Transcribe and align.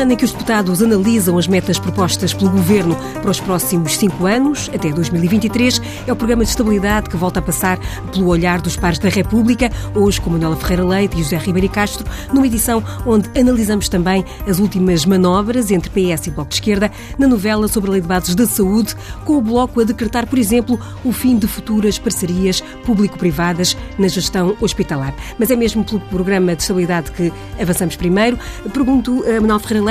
semana 0.00 0.14
em 0.14 0.16
que 0.16 0.24
os 0.24 0.32
deputados 0.32 0.82
analisam 0.82 1.36
as 1.36 1.46
metas 1.46 1.78
propostas 1.78 2.32
pelo 2.32 2.48
Governo 2.48 2.96
para 3.20 3.30
os 3.30 3.38
próximos 3.38 3.98
cinco 3.98 4.24
anos, 4.24 4.70
até 4.74 4.90
2023, 4.90 5.82
é 6.06 6.12
o 6.12 6.16
programa 6.16 6.42
de 6.42 6.48
estabilidade 6.48 7.10
que 7.10 7.18
volta 7.18 7.38
a 7.38 7.42
passar 7.42 7.78
pelo 8.10 8.28
olhar 8.28 8.62
dos 8.62 8.76
pares 8.76 8.98
da 8.98 9.10
República, 9.10 9.70
hoje 9.94 10.18
com 10.18 10.30
Manuela 10.30 10.56
Ferreira 10.56 10.86
Leite 10.86 11.18
e 11.18 11.22
José 11.22 11.36
Ribeiro 11.36 11.68
Castro, 11.68 12.06
numa 12.32 12.46
edição 12.46 12.82
onde 13.04 13.28
analisamos 13.38 13.90
também 13.90 14.24
as 14.48 14.58
últimas 14.58 15.04
manobras 15.04 15.70
entre 15.70 15.90
PS 15.90 16.28
e 16.28 16.30
Bloco 16.30 16.48
de 16.48 16.54
Esquerda 16.54 16.90
na 17.18 17.26
novela 17.26 17.68
sobre 17.68 17.90
a 17.90 17.92
Lei 17.92 18.00
de 18.00 18.08
Bases 18.08 18.34
da 18.34 18.46
Saúde, 18.46 18.96
com 19.26 19.36
o 19.36 19.42
Bloco 19.42 19.82
a 19.82 19.84
decretar, 19.84 20.26
por 20.26 20.38
exemplo, 20.38 20.80
o 21.04 21.12
fim 21.12 21.38
de 21.38 21.46
futuras 21.46 21.98
parcerias 21.98 22.62
público-privadas 22.86 23.76
na 23.98 24.08
gestão 24.08 24.56
hospitalar. 24.62 25.14
Mas 25.38 25.50
é 25.50 25.56
mesmo 25.56 25.84
pelo 25.84 26.00
programa 26.00 26.56
de 26.56 26.62
estabilidade 26.62 27.12
que 27.12 27.30
avançamos 27.60 27.96
primeiro. 27.96 28.38
Pergunto 28.72 29.22
a 29.28 29.40
Manuel 29.42 29.58
Ferreira 29.58 29.84
Leite, 29.84 29.89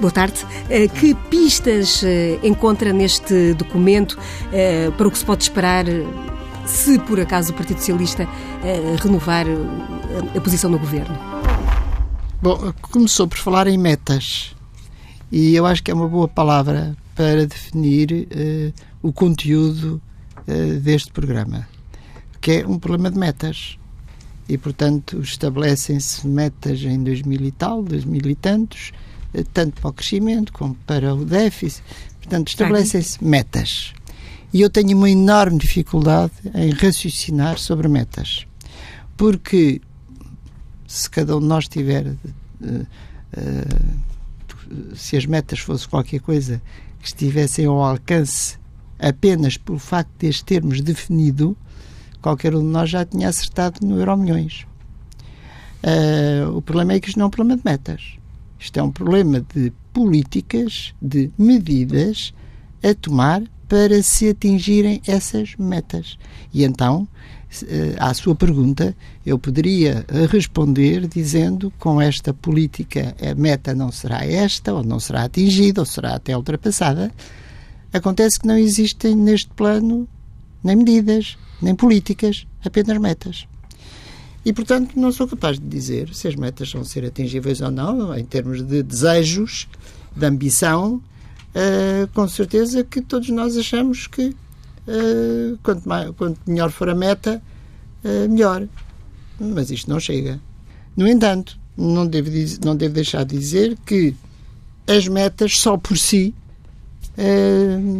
boa 0.00 0.10
tarde, 0.10 0.46
eh, 0.70 0.88
que 0.88 1.14
pistas 1.14 2.02
eh, 2.04 2.38
encontra 2.42 2.92
neste 2.92 3.54
documento 3.54 4.18
eh, 4.52 4.90
para 4.96 5.08
o 5.08 5.10
que 5.10 5.18
se 5.18 5.24
pode 5.24 5.42
esperar 5.42 5.84
se 6.66 6.98
por 7.00 7.18
acaso 7.20 7.52
o 7.52 7.54
Partido 7.54 7.78
Socialista 7.78 8.28
renovar 9.02 9.46
a 10.36 10.40
posição 10.40 10.70
no 10.70 10.78
governo? 10.78 11.18
Bom, 12.42 12.72
começou 12.82 13.26
por 13.26 13.38
falar 13.38 13.66
em 13.66 13.78
metas 13.78 14.54
e 15.32 15.54
eu 15.54 15.64
acho 15.64 15.82
que 15.82 15.90
é 15.90 15.94
uma 15.94 16.06
boa 16.06 16.28
palavra 16.28 16.94
para 17.14 17.46
definir 17.46 18.28
o 19.02 19.10
conteúdo 19.14 19.98
deste 20.82 21.10
programa, 21.10 21.66
que 22.38 22.52
é 22.52 22.66
um 22.66 22.78
problema 22.78 23.10
de 23.10 23.18
metas 23.18 23.78
e, 24.48 24.56
portanto, 24.56 25.20
estabelecem-se 25.20 26.26
metas 26.26 26.80
em 26.82 27.02
2000 27.02 27.40
e 27.42 27.50
tal, 27.52 27.82
2000 27.82 28.30
e 28.30 28.34
tantos, 28.34 28.92
eh, 28.92 29.07
tanto 29.52 29.80
para 29.80 29.90
o 29.90 29.92
crescimento 29.92 30.52
como 30.52 30.74
para 30.86 31.14
o 31.14 31.24
déficit. 31.24 31.82
Portanto, 32.20 32.48
estabelecem-se 32.48 33.22
metas. 33.22 33.92
E 34.52 34.60
eu 34.60 34.70
tenho 34.70 34.96
uma 34.96 35.10
enorme 35.10 35.58
dificuldade 35.58 36.32
em 36.54 36.70
raciocinar 36.70 37.58
sobre 37.58 37.88
metas. 37.88 38.46
Porque 39.16 39.80
se 40.86 41.08
cada 41.08 41.36
um 41.36 41.40
de 41.40 41.46
nós 41.46 41.68
tiver. 41.68 42.06
Uh, 42.06 42.86
uh, 43.36 43.98
se 44.94 45.16
as 45.16 45.24
metas 45.24 45.60
fossem 45.60 45.88
qualquer 45.88 46.20
coisa 46.20 46.60
que 47.00 47.06
estivessem 47.06 47.64
ao 47.64 47.82
alcance 47.82 48.58
apenas 48.98 49.56
pelo 49.56 49.78
facto 49.78 50.10
de 50.18 50.28
as 50.28 50.42
termos 50.42 50.80
definido, 50.80 51.56
qualquer 52.20 52.54
um 52.54 52.60
de 52.60 52.66
nós 52.66 52.90
já 52.90 53.04
tinha 53.04 53.28
acertado 53.28 53.86
no 53.86 53.98
Euro 53.98 54.16
Milhões. 54.16 54.66
Uh, 55.82 56.56
o 56.56 56.60
problema 56.60 56.94
é 56.94 57.00
que 57.00 57.08
isto 57.08 57.18
não 57.18 57.24
é 57.24 57.26
um 57.28 57.30
problema 57.30 57.56
de 57.56 57.62
metas. 57.64 58.17
Isto 58.58 58.80
é 58.80 58.82
um 58.82 58.90
problema 58.90 59.44
de 59.54 59.72
políticas, 59.92 60.94
de 61.00 61.30
medidas 61.38 62.32
a 62.82 62.94
tomar 62.94 63.42
para 63.68 64.02
se 64.02 64.28
atingirem 64.28 65.00
essas 65.06 65.54
metas. 65.56 66.18
E 66.52 66.64
então, 66.64 67.02
uh, 67.02 67.66
à 67.98 68.12
sua 68.14 68.34
pergunta, 68.34 68.96
eu 69.24 69.38
poderia 69.38 70.04
responder 70.30 71.06
dizendo 71.06 71.72
com 71.78 72.00
esta 72.00 72.32
política 72.32 73.14
a 73.20 73.34
meta 73.34 73.74
não 73.74 73.92
será 73.92 74.24
esta, 74.24 74.72
ou 74.72 74.82
não 74.82 74.98
será 74.98 75.24
atingida, 75.24 75.82
ou 75.82 75.86
será 75.86 76.14
até 76.14 76.36
ultrapassada. 76.36 77.12
Acontece 77.92 78.40
que 78.40 78.46
não 78.46 78.56
existem 78.56 79.14
neste 79.14 79.50
plano 79.50 80.08
nem 80.64 80.76
medidas, 80.76 81.36
nem 81.60 81.74
políticas, 81.74 82.46
apenas 82.64 82.98
metas. 82.98 83.46
E, 84.44 84.52
portanto, 84.52 84.98
não 84.98 85.12
sou 85.12 85.26
capaz 85.26 85.58
de 85.58 85.66
dizer 85.66 86.14
se 86.14 86.28
as 86.28 86.34
metas 86.34 86.72
vão 86.72 86.84
ser 86.84 87.04
atingíveis 87.04 87.60
ou 87.60 87.70
não, 87.70 88.16
em 88.16 88.24
termos 88.24 88.62
de 88.62 88.82
desejos, 88.82 89.68
de 90.16 90.26
ambição. 90.26 91.02
Uh, 91.48 92.06
com 92.14 92.28
certeza 92.28 92.84
que 92.84 93.00
todos 93.00 93.30
nós 93.30 93.56
achamos 93.56 94.06
que 94.06 94.28
uh, 94.28 95.58
quanto, 95.62 95.88
mais, 95.88 96.10
quanto 96.10 96.38
melhor 96.46 96.70
for 96.70 96.88
a 96.88 96.94
meta, 96.94 97.42
uh, 98.04 98.28
melhor. 98.28 98.66
Mas 99.40 99.70
isto 99.70 99.90
não 99.90 99.98
chega. 99.98 100.40
No 100.96 101.06
entanto, 101.06 101.58
não 101.76 102.06
devo, 102.06 102.30
não 102.64 102.76
devo 102.76 102.94
deixar 102.94 103.24
de 103.24 103.36
dizer 103.36 103.76
que 103.84 104.14
as 104.86 105.08
metas, 105.08 105.58
só 105.58 105.76
por 105.76 105.96
si, 105.96 106.34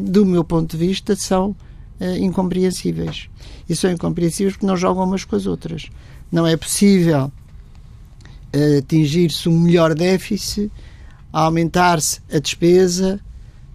do 0.05 0.25
meu 0.25 0.43
ponto 0.43 0.77
de 0.77 0.87
vista, 0.87 1.15
são 1.15 1.55
incompreensíveis. 2.19 3.29
E 3.69 3.77
são 3.77 3.91
incompreensíveis 3.93 4.55
porque 4.55 4.67
não 4.67 4.77
jogam 4.77 5.05
umas 5.05 5.25
com 5.25 5.37
as 5.37 5.47
outras. 5.47 5.91
Não 6.31 6.47
é 6.47 6.57
possível 6.57 7.33
uh, 8.55 8.79
atingir-se 8.79 9.49
um 9.49 9.61
melhor 9.61 9.95
déficit, 9.95 10.71
aumentar-se 11.33 12.21
a 12.33 12.39
despesa, 12.39 13.21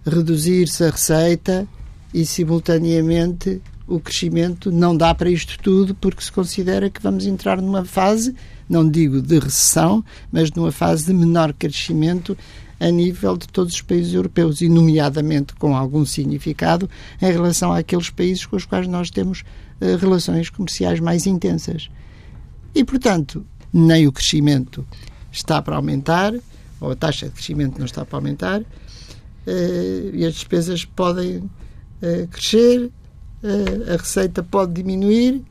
reduzir-se 0.06 0.84
a 0.84 0.90
receita 0.90 1.66
e, 2.12 2.24
simultaneamente, 2.24 3.60
o 3.86 4.00
crescimento 4.00 4.70
não 4.72 4.96
dá 4.96 5.14
para 5.14 5.30
isto 5.30 5.58
tudo 5.62 5.94
porque 5.94 6.22
se 6.22 6.32
considera 6.32 6.88
que 6.88 7.02
vamos 7.02 7.26
entrar 7.26 7.60
numa 7.60 7.84
fase, 7.84 8.34
não 8.68 8.88
digo 8.88 9.20
de 9.20 9.38
recessão, 9.38 10.04
mas 10.32 10.50
numa 10.52 10.72
fase 10.72 11.06
de 11.06 11.12
menor 11.12 11.52
crescimento 11.52 12.36
a 12.80 12.90
nível 12.90 13.36
de 13.36 13.46
todos 13.48 13.74
os 13.74 13.82
países 13.82 14.14
europeus 14.14 14.60
e, 14.60 14.68
nomeadamente, 14.68 15.54
com 15.54 15.76
algum 15.76 16.04
significado 16.04 16.88
em 17.20 17.30
relação 17.30 17.72
àqueles 17.72 18.10
países 18.10 18.46
com 18.46 18.56
os 18.56 18.64
quais 18.64 18.86
nós 18.86 19.10
temos 19.10 19.40
uh, 19.80 19.96
relações 19.98 20.50
comerciais 20.50 21.00
mais 21.00 21.26
intensas. 21.26 21.88
E, 22.74 22.84
portanto, 22.84 23.46
nem 23.72 24.06
o 24.06 24.12
crescimento 24.12 24.86
está 25.30 25.62
para 25.62 25.76
aumentar, 25.76 26.34
ou 26.80 26.90
a 26.90 26.96
taxa 26.96 27.26
de 27.26 27.32
crescimento 27.32 27.78
não 27.78 27.86
está 27.86 28.04
para 28.04 28.18
aumentar, 28.18 28.60
uh, 28.60 30.10
e 30.12 30.24
as 30.24 30.34
despesas 30.34 30.84
podem 30.84 31.38
uh, 31.38 32.28
crescer, 32.30 32.90
a 33.92 33.98
receita 33.98 34.42
pode 34.42 34.72
diminuir 34.72 35.42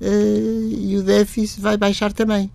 e 0.00 0.96
o 0.96 1.02
déficit 1.02 1.60
vai 1.60 1.76
baixar 1.76 2.10
também. 2.10 2.50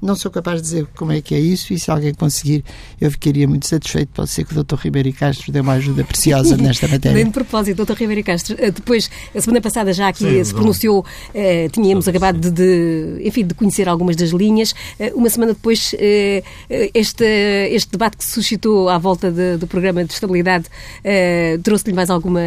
Não 0.00 0.14
sou 0.14 0.30
capaz 0.30 0.56
de 0.56 0.62
dizer 0.62 0.86
como 0.96 1.12
é 1.12 1.20
que 1.20 1.34
é 1.34 1.40
isso 1.40 1.72
e 1.72 1.78
se 1.78 1.90
alguém 1.90 2.14
conseguir, 2.14 2.64
eu 3.00 3.10
ficaria 3.10 3.48
muito 3.48 3.66
satisfeito. 3.66 4.10
Pode 4.14 4.30
ser 4.30 4.44
que 4.44 4.56
o 4.56 4.62
Dr. 4.62 4.76
Ribeiro 4.76 5.12
Castro 5.12 5.50
dê 5.50 5.60
uma 5.60 5.72
ajuda 5.72 6.04
preciosa 6.04 6.56
nesta 6.58 6.86
matéria. 6.86 7.16
Bem 7.16 7.26
de 7.26 7.32
propósito, 7.32 7.84
Dr. 7.84 7.94
Ribeiro 7.94 8.22
Castro, 8.22 8.56
eh, 8.58 8.70
depois, 8.70 9.10
a 9.34 9.40
semana 9.40 9.60
passada 9.60 9.92
já 9.92 10.08
aqui 10.08 10.24
Sim, 10.24 10.44
se 10.44 10.54
pronunciou, 10.54 11.04
eh, 11.34 11.68
tínhamos 11.70 12.06
acabado 12.06 12.38
de, 12.38 12.50
de, 12.50 13.26
enfim, 13.26 13.44
de 13.44 13.54
conhecer 13.54 13.88
algumas 13.88 14.14
das 14.14 14.30
linhas. 14.30 14.74
Eh, 14.98 15.12
uma 15.14 15.28
semana 15.28 15.52
depois, 15.52 15.94
eh, 15.98 16.42
eh 16.70 16.90
este, 16.94 17.24
este 17.70 17.90
debate 17.90 18.16
que 18.16 18.24
se 18.24 18.32
suscitou 18.32 18.88
à 18.88 18.98
volta 18.98 19.30
de, 19.30 19.56
do 19.56 19.66
programa 19.66 20.04
de 20.04 20.12
estabilidade 20.12 20.66
eh, 21.04 21.58
trouxe-lhe 21.62 21.94
mais 21.94 22.10
alguma 22.10 22.40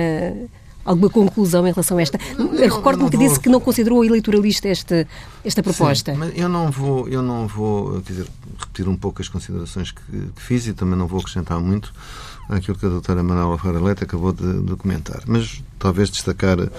alguma 0.86 1.10
conclusão 1.10 1.68
em 1.68 1.72
relação 1.72 1.98
a 1.98 2.02
esta? 2.02 2.18
Recordo-me 2.58 3.10
que 3.10 3.18
disse 3.18 3.40
que 3.40 3.50
não 3.50 3.60
considerou 3.60 4.04
eleitoralista 4.04 4.68
esta, 4.68 5.08
esta 5.44 5.62
proposta. 5.64 6.14
Sim, 6.14 6.18
mas 6.18 6.38
eu 6.38 6.50
não 6.50 6.72
vou, 6.72 7.08
eu 7.08 7.22
não 7.22 7.48
vou 7.48 8.02
quer 8.02 8.14
dizer, 8.14 8.28
repetir 8.60 8.88
um 8.88 8.96
pouco 8.96 9.22
as 9.22 9.28
considerações 9.28 9.92
que, 9.92 10.02
que 10.36 10.42
fiz 10.42 10.68
e 10.68 10.74
também 10.74 10.98
não 10.98 11.08
vou 11.08 11.20
acrescentar 11.20 11.60
muito 11.60 11.94
àquilo 12.52 12.78
que 12.78 12.86
a 12.86 12.90
doutora 12.90 13.24
Manuela 13.24 13.58
Ferreira 13.58 13.84
Leite 13.84 14.04
acabou 14.04 14.34
de, 14.34 14.76
comentar. 14.76 15.22
Mas 15.26 15.64
talvez 15.80 16.10
destacar 16.10 16.60
uh, 16.60 16.70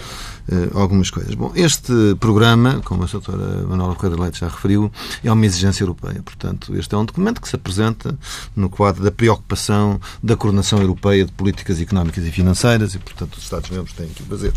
algumas 0.74 1.10
coisas. 1.10 1.34
Bom, 1.34 1.50
este 1.54 1.92
programa, 2.20 2.80
como 2.84 3.02
a 3.02 3.06
doutora 3.06 3.66
Manuela 3.66 3.94
Ferreira 3.96 4.22
Leite 4.22 4.40
já 4.40 4.48
referiu, 4.48 4.92
é 5.24 5.32
uma 5.32 5.46
exigência 5.46 5.82
europeia. 5.82 6.22
Portanto, 6.22 6.76
este 6.76 6.94
é 6.94 6.98
um 6.98 7.04
documento 7.04 7.40
que 7.40 7.48
se 7.48 7.56
apresenta 7.56 8.16
no 8.54 8.68
quadro 8.68 9.02
da 9.02 9.10
preocupação 9.10 10.00
da 10.22 10.36
coordenação 10.36 10.80
europeia 10.80 11.24
de 11.24 11.32
políticas 11.32 11.80
económicas 11.80 12.24
e 12.24 12.30
financeiras 12.30 12.94
e, 12.94 12.98
portanto, 12.98 13.34
os 13.34 13.42
Estados-membros 13.42 13.94
têm 13.94 14.08
que 14.08 14.22
o 14.22 14.26
fazer 14.26 14.52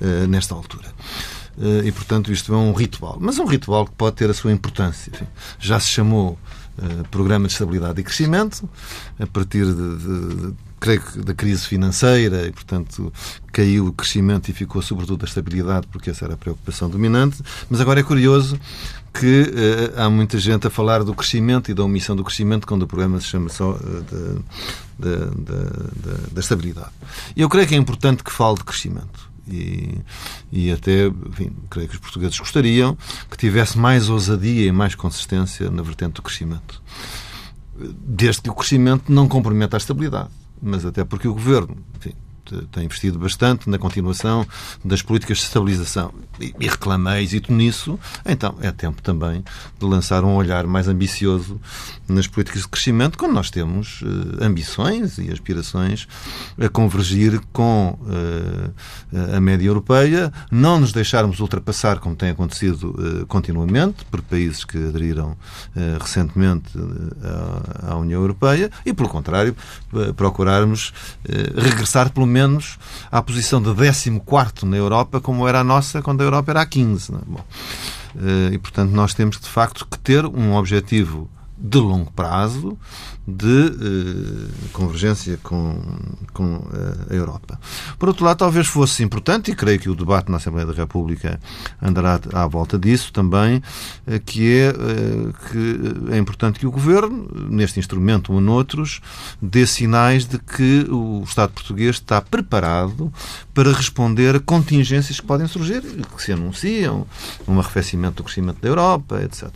uh, 0.00 0.26
nesta 0.28 0.54
altura 0.54 0.88
uh, 1.56 1.84
e, 1.84 1.90
portanto, 1.90 2.30
isto 2.30 2.52
é 2.52 2.56
um 2.56 2.72
ritual. 2.72 3.16
Mas 3.20 3.38
é 3.38 3.42
um 3.42 3.46
ritual 3.46 3.86
que 3.86 3.92
pode 3.92 4.16
ter 4.16 4.28
a 4.28 4.34
sua 4.34 4.52
importância. 4.52 5.10
Enfim, 5.14 5.26
já 5.58 5.80
se 5.80 5.88
chamou 5.88 6.38
Programa 7.10 7.46
de 7.46 7.52
Estabilidade 7.52 8.00
e 8.00 8.04
Crescimento, 8.04 8.68
a 9.18 9.26
partir 9.26 9.64
de, 9.64 9.96
de, 9.96 10.54
creio 10.78 11.00
que 11.00 11.18
da 11.20 11.34
crise 11.34 11.66
financeira 11.66 12.46
e, 12.46 12.52
portanto, 12.52 13.12
caiu 13.52 13.86
o 13.86 13.92
crescimento 13.92 14.48
e 14.48 14.52
ficou 14.52 14.80
sobretudo 14.80 15.24
a 15.24 15.28
estabilidade, 15.28 15.86
porque 15.88 16.10
essa 16.10 16.24
era 16.24 16.34
a 16.34 16.36
preocupação 16.36 16.88
dominante. 16.88 17.42
Mas 17.68 17.80
agora 17.80 18.00
é 18.00 18.02
curioso 18.02 18.58
que 19.12 19.42
uh, 19.42 20.00
há 20.00 20.08
muita 20.08 20.38
gente 20.38 20.66
a 20.66 20.70
falar 20.70 21.02
do 21.02 21.14
crescimento 21.14 21.70
e 21.70 21.74
da 21.74 21.82
omissão 21.82 22.14
do 22.14 22.22
crescimento 22.22 22.66
quando 22.66 22.82
o 22.82 22.86
programa 22.86 23.20
se 23.20 23.26
chama 23.26 23.48
só 23.48 23.72
uh, 23.72 24.44
da 26.32 26.40
estabilidade. 26.40 26.90
Eu 27.36 27.48
creio 27.48 27.66
que 27.66 27.74
é 27.74 27.78
importante 27.78 28.22
que 28.22 28.32
fale 28.32 28.56
de 28.56 28.64
crescimento. 28.64 29.27
E, 29.50 29.98
e 30.52 30.70
até, 30.70 31.06
enfim, 31.06 31.50
creio 31.70 31.88
que 31.88 31.94
os 31.94 32.00
portugueses 32.00 32.38
gostariam 32.38 32.96
que 33.30 33.36
tivesse 33.36 33.78
mais 33.78 34.08
ousadia 34.08 34.66
e 34.66 34.72
mais 34.72 34.94
consistência 34.94 35.70
na 35.70 35.82
vertente 35.82 36.14
do 36.14 36.22
crescimento. 36.22 36.82
Desde 37.76 38.42
que 38.42 38.50
o 38.50 38.54
crescimento 38.54 39.10
não 39.12 39.28
comprometa 39.28 39.76
a 39.76 39.78
estabilidade 39.78 40.30
mas 40.60 40.84
até 40.84 41.04
porque 41.04 41.28
o 41.28 41.34
governo 41.34 41.76
enfim, 41.96 42.12
tem 42.70 42.84
investido 42.84 43.18
bastante 43.18 43.68
na 43.68 43.78
continuação 43.78 44.46
das 44.84 45.02
políticas 45.02 45.38
de 45.38 45.44
estabilização. 45.44 46.12
E, 46.40 46.54
e 46.60 46.68
reclama 46.68 47.20
êxito 47.20 47.52
nisso, 47.52 47.98
então 48.24 48.54
é 48.60 48.70
tempo 48.70 49.02
também 49.02 49.42
de 49.78 49.86
lançar 49.86 50.24
um 50.24 50.34
olhar 50.34 50.66
mais 50.66 50.88
ambicioso 50.88 51.60
nas 52.08 52.26
políticas 52.26 52.62
de 52.62 52.68
crescimento, 52.68 53.18
quando 53.18 53.34
nós 53.34 53.50
temos 53.50 54.00
uh, 54.02 54.42
ambições 54.42 55.18
e 55.18 55.30
aspirações 55.30 56.08
a 56.58 56.68
convergir 56.68 57.40
com 57.52 57.98
uh, 58.00 59.36
a 59.36 59.40
média 59.40 59.66
europeia, 59.66 60.32
não 60.50 60.80
nos 60.80 60.92
deixarmos 60.92 61.40
ultrapassar, 61.40 61.98
como 61.98 62.16
tem 62.16 62.30
acontecido 62.30 62.90
uh, 62.90 63.26
continuamente, 63.26 64.04
por 64.06 64.22
países 64.22 64.64
que 64.64 64.78
aderiram 64.78 65.36
recentemente 66.00 66.70
à, 67.22 67.92
à 67.92 67.96
União 67.96 68.20
Europeia, 68.20 68.70
e, 68.84 68.92
pelo 68.92 69.08
contrário, 69.08 69.54
procurarmos 70.16 70.92
regressar, 71.56 72.10
pelo 72.10 72.26
menos, 72.26 72.37
à 73.10 73.22
posição 73.22 73.60
de 73.60 73.72
14 73.74 74.10
na 74.64 74.76
Europa, 74.76 75.20
como 75.20 75.46
era 75.46 75.60
a 75.60 75.64
nossa 75.64 76.02
quando 76.02 76.20
a 76.20 76.24
Europa 76.24 76.52
era 76.52 76.62
a 76.62 76.66
15. 76.66 77.12
É? 77.12 77.18
Bom, 77.26 77.44
e, 78.52 78.58
portanto, 78.58 78.90
nós 78.90 79.14
temos, 79.14 79.38
de 79.38 79.48
facto, 79.48 79.86
que 79.86 79.98
ter 79.98 80.24
um 80.26 80.54
objetivo 80.54 81.30
de 81.56 81.78
longo 81.78 82.10
prazo 82.12 82.78
de 83.28 83.66
eh, 83.66 84.68
convergência 84.72 85.38
com, 85.42 85.78
com 86.32 86.66
eh, 86.72 87.12
a 87.12 87.14
Europa. 87.14 87.60
Por 87.98 88.08
outro 88.08 88.24
lado, 88.24 88.38
talvez 88.38 88.66
fosse 88.66 89.02
importante, 89.02 89.50
e 89.50 89.54
creio 89.54 89.78
que 89.78 89.90
o 89.90 89.94
debate 89.94 90.30
na 90.30 90.38
Assembleia 90.38 90.66
da 90.66 90.72
República 90.72 91.38
andará 91.82 92.18
à 92.32 92.46
volta 92.46 92.78
disso 92.78 93.12
também, 93.12 93.62
eh, 94.06 94.18
que 94.18 94.58
é 94.58 94.72
que 95.50 96.12
é 96.12 96.16
importante 96.16 96.58
que 96.58 96.66
o 96.66 96.70
Governo, 96.70 97.28
neste 97.50 97.78
instrumento 97.78 98.32
ou 98.32 98.40
noutros, 98.40 99.00
dê 99.42 99.66
sinais 99.66 100.24
de 100.24 100.38
que 100.38 100.86
o 100.88 101.22
Estado 101.24 101.52
português 101.52 101.96
está 101.96 102.20
preparado 102.22 103.12
para 103.52 103.72
responder 103.72 104.36
a 104.36 104.40
contingências 104.40 105.20
que 105.20 105.26
podem 105.26 105.46
surgir, 105.46 105.82
que 105.82 106.22
se 106.22 106.32
anunciam, 106.32 107.06
um 107.46 107.58
arrefecimento 107.58 108.16
do 108.16 108.24
crescimento 108.24 108.60
da 108.62 108.68
Europa, 108.68 109.20
etc. 109.22 109.48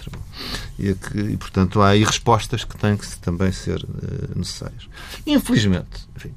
E, 0.78 0.94
que, 0.94 1.18
e 1.18 1.36
portanto, 1.36 1.80
há 1.80 1.88
aí 1.88 2.04
respostas 2.04 2.64
que 2.64 2.76
têm 2.76 2.96
que 2.96 3.06
também 3.18 3.52
ser 3.62 3.82
uh, 3.82 4.38
necessárias. 4.38 4.88
Infelizmente, 5.26 6.09
enfim, 6.17 6.32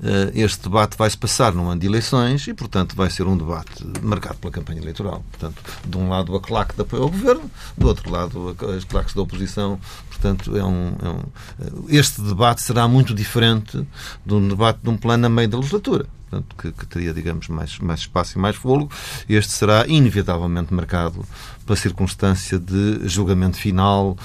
uh, 0.00 0.30
este 0.34 0.62
debate 0.62 0.96
vai 0.96 1.08
se 1.08 1.16
passar 1.16 1.52
num 1.52 1.68
ano 1.68 1.80
de 1.80 1.86
eleições 1.86 2.46
e, 2.46 2.54
portanto, 2.54 2.94
vai 2.94 3.10
ser 3.10 3.26
um 3.26 3.36
debate 3.36 3.84
marcado 4.02 4.36
pela 4.38 4.52
campanha 4.52 4.80
eleitoral. 4.80 5.24
Portanto, 5.30 5.62
de 5.86 5.96
um 5.96 6.08
lado 6.08 6.34
a 6.34 6.40
claque 6.40 6.74
de 6.74 6.82
apoio 6.82 7.02
ao 7.02 7.10
governo, 7.10 7.50
do 7.76 7.86
outro 7.86 8.10
lado 8.10 8.56
as 8.76 8.84
claques 8.84 9.14
da 9.14 9.22
oposição. 9.22 9.78
Portanto, 10.08 10.56
é 10.56 10.64
um, 10.64 10.96
é 11.02 11.08
um, 11.08 11.22
eh, 11.60 11.96
este 11.98 12.22
debate 12.22 12.62
será 12.62 12.88
muito 12.88 13.14
diferente 13.14 13.86
de 14.24 14.34
um 14.34 14.48
debate 14.48 14.80
de 14.82 14.88
um 14.88 14.96
plano 14.96 15.26
a 15.26 15.28
meio 15.28 15.48
da 15.48 15.58
legislatura 15.58 16.06
portanto, 16.34 16.56
que, 16.56 16.72
que, 16.72 16.86
teria, 16.86 17.12
digamos, 17.12 17.48
mais, 17.48 17.78
mais 17.78 18.00
espaço 18.00 18.38
e 18.38 18.40
mais 18.40 18.56
fôlego. 18.56 18.90
Este 19.28 19.52
será 19.52 19.86
inevitavelmente 19.86 20.72
marcado 20.72 21.24
pela 21.64 21.76
circunstância 21.76 22.58
de 22.58 23.08
julgamento 23.08 23.56
final 23.56 24.16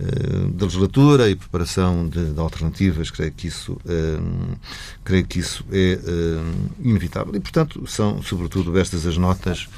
eh, 0.00 0.04
da 0.52 0.64
legislatura 0.64 1.28
e 1.28 1.36
preparação 1.36 2.08
de, 2.08 2.32
de, 2.32 2.40
alternativas. 2.40 3.10
Creio 3.10 3.32
que 3.32 3.46
isso, 3.46 3.78
eh, 3.86 4.18
creio 5.04 5.26
que 5.26 5.38
isso 5.38 5.64
é 5.70 5.98
eh, 6.04 6.40
inevitável. 6.82 7.34
E, 7.34 7.40
portanto, 7.40 7.84
são, 7.86 8.22
sobretudo, 8.22 8.76
estas 8.78 9.06
as 9.06 9.16
notas 9.16 9.68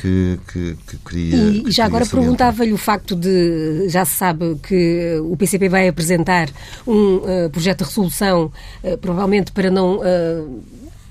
que, 0.00 0.38
que, 0.52 0.76
que, 0.86 0.96
queria. 0.98 1.50
E 1.50 1.64
que 1.64 1.70
já 1.70 1.84
agora 1.84 2.06
perguntava-lhe 2.06 2.72
o 2.72 2.76
facto 2.76 3.16
de. 3.16 3.88
Já 3.88 4.04
se 4.04 4.14
sabe 4.14 4.56
que 4.62 5.18
o 5.22 5.36
PCP 5.36 5.68
vai 5.68 5.88
apresentar 5.88 6.48
um 6.86 7.16
uh, 7.16 7.50
projeto 7.50 7.78
de 7.78 7.84
resolução, 7.84 8.52
uh, 8.82 8.98
provavelmente 8.98 9.52
para 9.52 9.70
não. 9.70 9.98
Uh, 9.98 10.62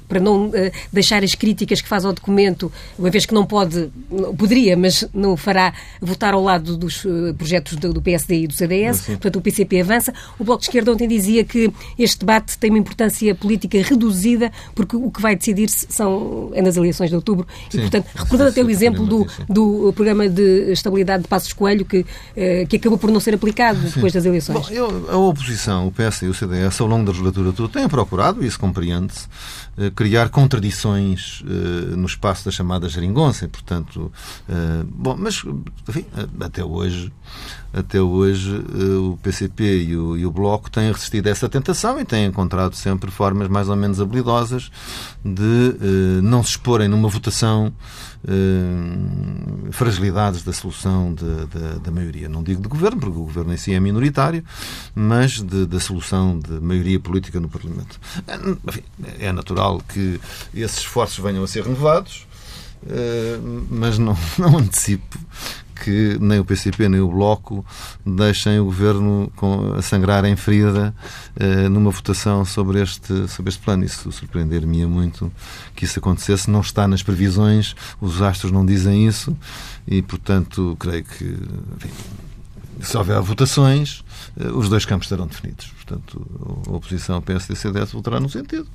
para 0.07 0.19
não 0.19 0.48
uh, 0.48 0.54
deixar 0.92 1.24
as 1.24 1.36
críticas 1.36 1.81
que 1.81 1.88
faz 1.88 2.06
ao 2.06 2.13
documento, 2.13 2.71
uma 2.98 3.09
vez 3.09 3.25
que 3.25 3.33
não 3.33 3.45
pode, 3.45 3.89
poderia, 4.38 4.77
mas 4.77 5.06
não 5.13 5.36
fará 5.36 5.74
votar 6.01 6.33
ao 6.33 6.44
lado 6.44 6.77
dos 6.77 7.04
uh, 7.06 7.33
projetos 7.38 7.75
do, 7.75 8.01
PSD 8.01 8.44
e 8.44 8.48
do 8.48 8.54
CDS, 8.54 8.98
Sim. 8.98 9.12
portanto 9.13 9.36
o 9.38 9.42
PCP 9.42 9.81
avança. 9.81 10.13
O 10.39 10.44
Bloco 10.44 10.62
de 10.62 10.68
Esquerda 10.68 10.92
ontem 10.92 11.07
dizia 11.07 11.44
que 11.44 11.71
este 11.98 12.19
debate 12.19 12.57
tem 12.57 12.69
uma 12.69 12.80
importância 12.80 13.33
política 13.36 13.81
reduzida, 13.81 14.51
porque 14.74 14.95
o 14.95 15.12
que 15.12 15.21
vai 15.21 15.36
decidir 15.36 15.69
são, 15.69 16.51
é 16.53 16.62
nas 16.62 16.77
eleições 16.77 17.10
de 17.10 17.15
outubro. 17.15 17.48
Sim. 17.69 17.80
E, 17.80 17.81
portanto, 17.81 18.07
recordando 18.15 18.50
até 18.50 18.63
o 18.63 18.69
exemplo 18.69 19.06
do, 19.06 19.27
do 19.50 19.94
programa 19.94 20.30
de 20.30 20.71
estabilidade 20.71 21.24
de 21.24 21.30
Passos 21.30 21.53
Coelho, 21.53 21.86
que, 21.86 22.00
uh, 22.00 22.68
que 22.68 22.77
acabou 22.77 22.98
por 22.98 23.12
não 23.12 23.19
ser 23.19 23.33
aplicado 23.33 23.80
depois 23.80 24.13
das 24.13 24.25
eleições. 24.25 24.68
Bom, 24.68 24.74
eu, 24.74 25.10
a 25.10 25.18
oposição, 25.18 25.88
o 25.88 25.92
PS 25.92 26.21
e 26.24 26.25
o 26.27 26.33
CDS, 26.33 26.80
ao 26.80 26.88
longo 26.88 27.06
da 27.06 27.12
legislatura 27.12 27.51
toda, 27.51 27.69
têm 27.74 27.88
procurado, 27.88 28.44
e 28.44 28.48
isso 28.48 28.60
compreende-se, 28.60 29.27
criar 29.98 30.30
contradições 30.30 31.42
uh, 31.42 31.98
no 31.98 32.06
espaço 32.06 32.46
da 32.46 32.52
chamada 32.52 32.88
geringonça, 32.88 33.46
e, 33.46 33.48
portanto, 33.48 34.12
uh, 34.48 34.86
bom, 34.86 35.16
mas 35.18 35.44
enfim, 35.90 36.06
até 36.40 36.64
hoje, 36.64 37.12
até 37.77 38.01
hoje 38.01 38.56
uh, 38.56 39.12
o 39.12 39.18
PCP 39.18 39.83
e 39.83 39.97
o, 39.97 40.18
e 40.18 40.25
o, 40.25 40.31
Bloco 40.31 40.69
têm 40.69 40.91
resistido 40.91 41.27
a 41.27 41.29
essa 41.29 41.47
tentação 41.47 42.00
e 42.00 42.06
têm 42.06 42.25
encontrado 42.25 42.75
sempre 42.75 43.12
formas 43.12 43.47
mais 43.47 43.69
ou 43.69 43.75
menos 43.75 44.01
habilidosas 44.01 44.71
de 45.24 46.21
não 46.21 46.44
se 46.44 46.51
exporem 46.51 46.88
numa 46.88 47.09
votação 47.09 47.74
fragilidades 49.71 50.44
da 50.44 50.51
solução 50.51 51.13
da 51.81 51.91
maioria. 51.91 52.27
Não 52.27 52.44
digo 52.44 52.62
de 52.62 52.68
governo, 52.68 53.00
porque 53.00 53.18
o 53.18 53.24
governo 53.24 53.53
em 53.53 53.57
si 53.57 53.74
é 53.74 53.79
minoritário, 53.79 54.44
mas 54.94 55.41
da 55.41 55.79
solução 55.79 56.39
de 56.39 56.59
maioria 56.59 57.00
política 57.00 57.39
no 57.39 57.50
Parlamento. 57.50 58.00
Enfim, 58.68 58.83
é 59.19 59.31
natural 59.31 59.81
que 59.88 60.19
esses 60.53 60.79
esforços 60.79 61.24
venham 61.24 61.44
a 61.44 61.47
ser 61.47 61.63
renovados, 61.63 62.27
eh, 62.85 63.39
mas 63.69 63.97
não, 63.97 64.18
não 64.38 64.57
antecipo 64.57 65.18
que 65.79 66.18
nem 66.19 66.39
o 66.39 66.45
PCP 66.45 66.89
nem 66.89 67.00
o 67.00 67.07
Bloco 67.07 67.65
deixem 68.06 68.59
o 68.59 68.65
governo 68.65 69.31
com, 69.35 69.74
a 69.74 69.81
sangrar 69.81 70.25
em 70.25 70.35
ferida 70.35 70.94
eh, 71.35 71.69
numa 71.69 71.91
votação 71.91 72.44
sobre 72.45 72.81
este, 72.81 73.27
sobre 73.27 73.50
este 73.50 73.62
plano. 73.63 73.83
Isso 73.83 74.12
surpreender-me 74.12 74.85
muito 74.85 75.31
que 75.75 75.85
isso 75.85 76.00
acontecesse. 76.00 76.50
Não 76.50 76.62
está 76.62 76.88
nas 76.88 77.03
previsões, 77.03 77.75
os 78.01 78.21
astros 78.21 78.51
não 78.51 78.65
dizem 78.65 79.07
isso 79.07 79.38
e, 79.88 80.01
portanto, 80.01 80.75
creio 80.79 81.03
que 81.03 81.24
enfim, 81.24 81.89
se 82.81 82.97
houver 82.97 83.19
votações, 83.21 84.03
eh, 84.39 84.47
os 84.47 84.69
dois 84.69 84.85
campos 84.85 85.06
estarão 85.06 85.27
definidos. 85.27 85.68
Portanto, 85.68 86.25
a 86.68 86.71
oposição 86.71 87.21
PSD 87.21 87.53
e 87.53 87.57
CDS 87.57 87.91
votará 87.91 88.19
num 88.19 88.29
sentido 88.29 88.68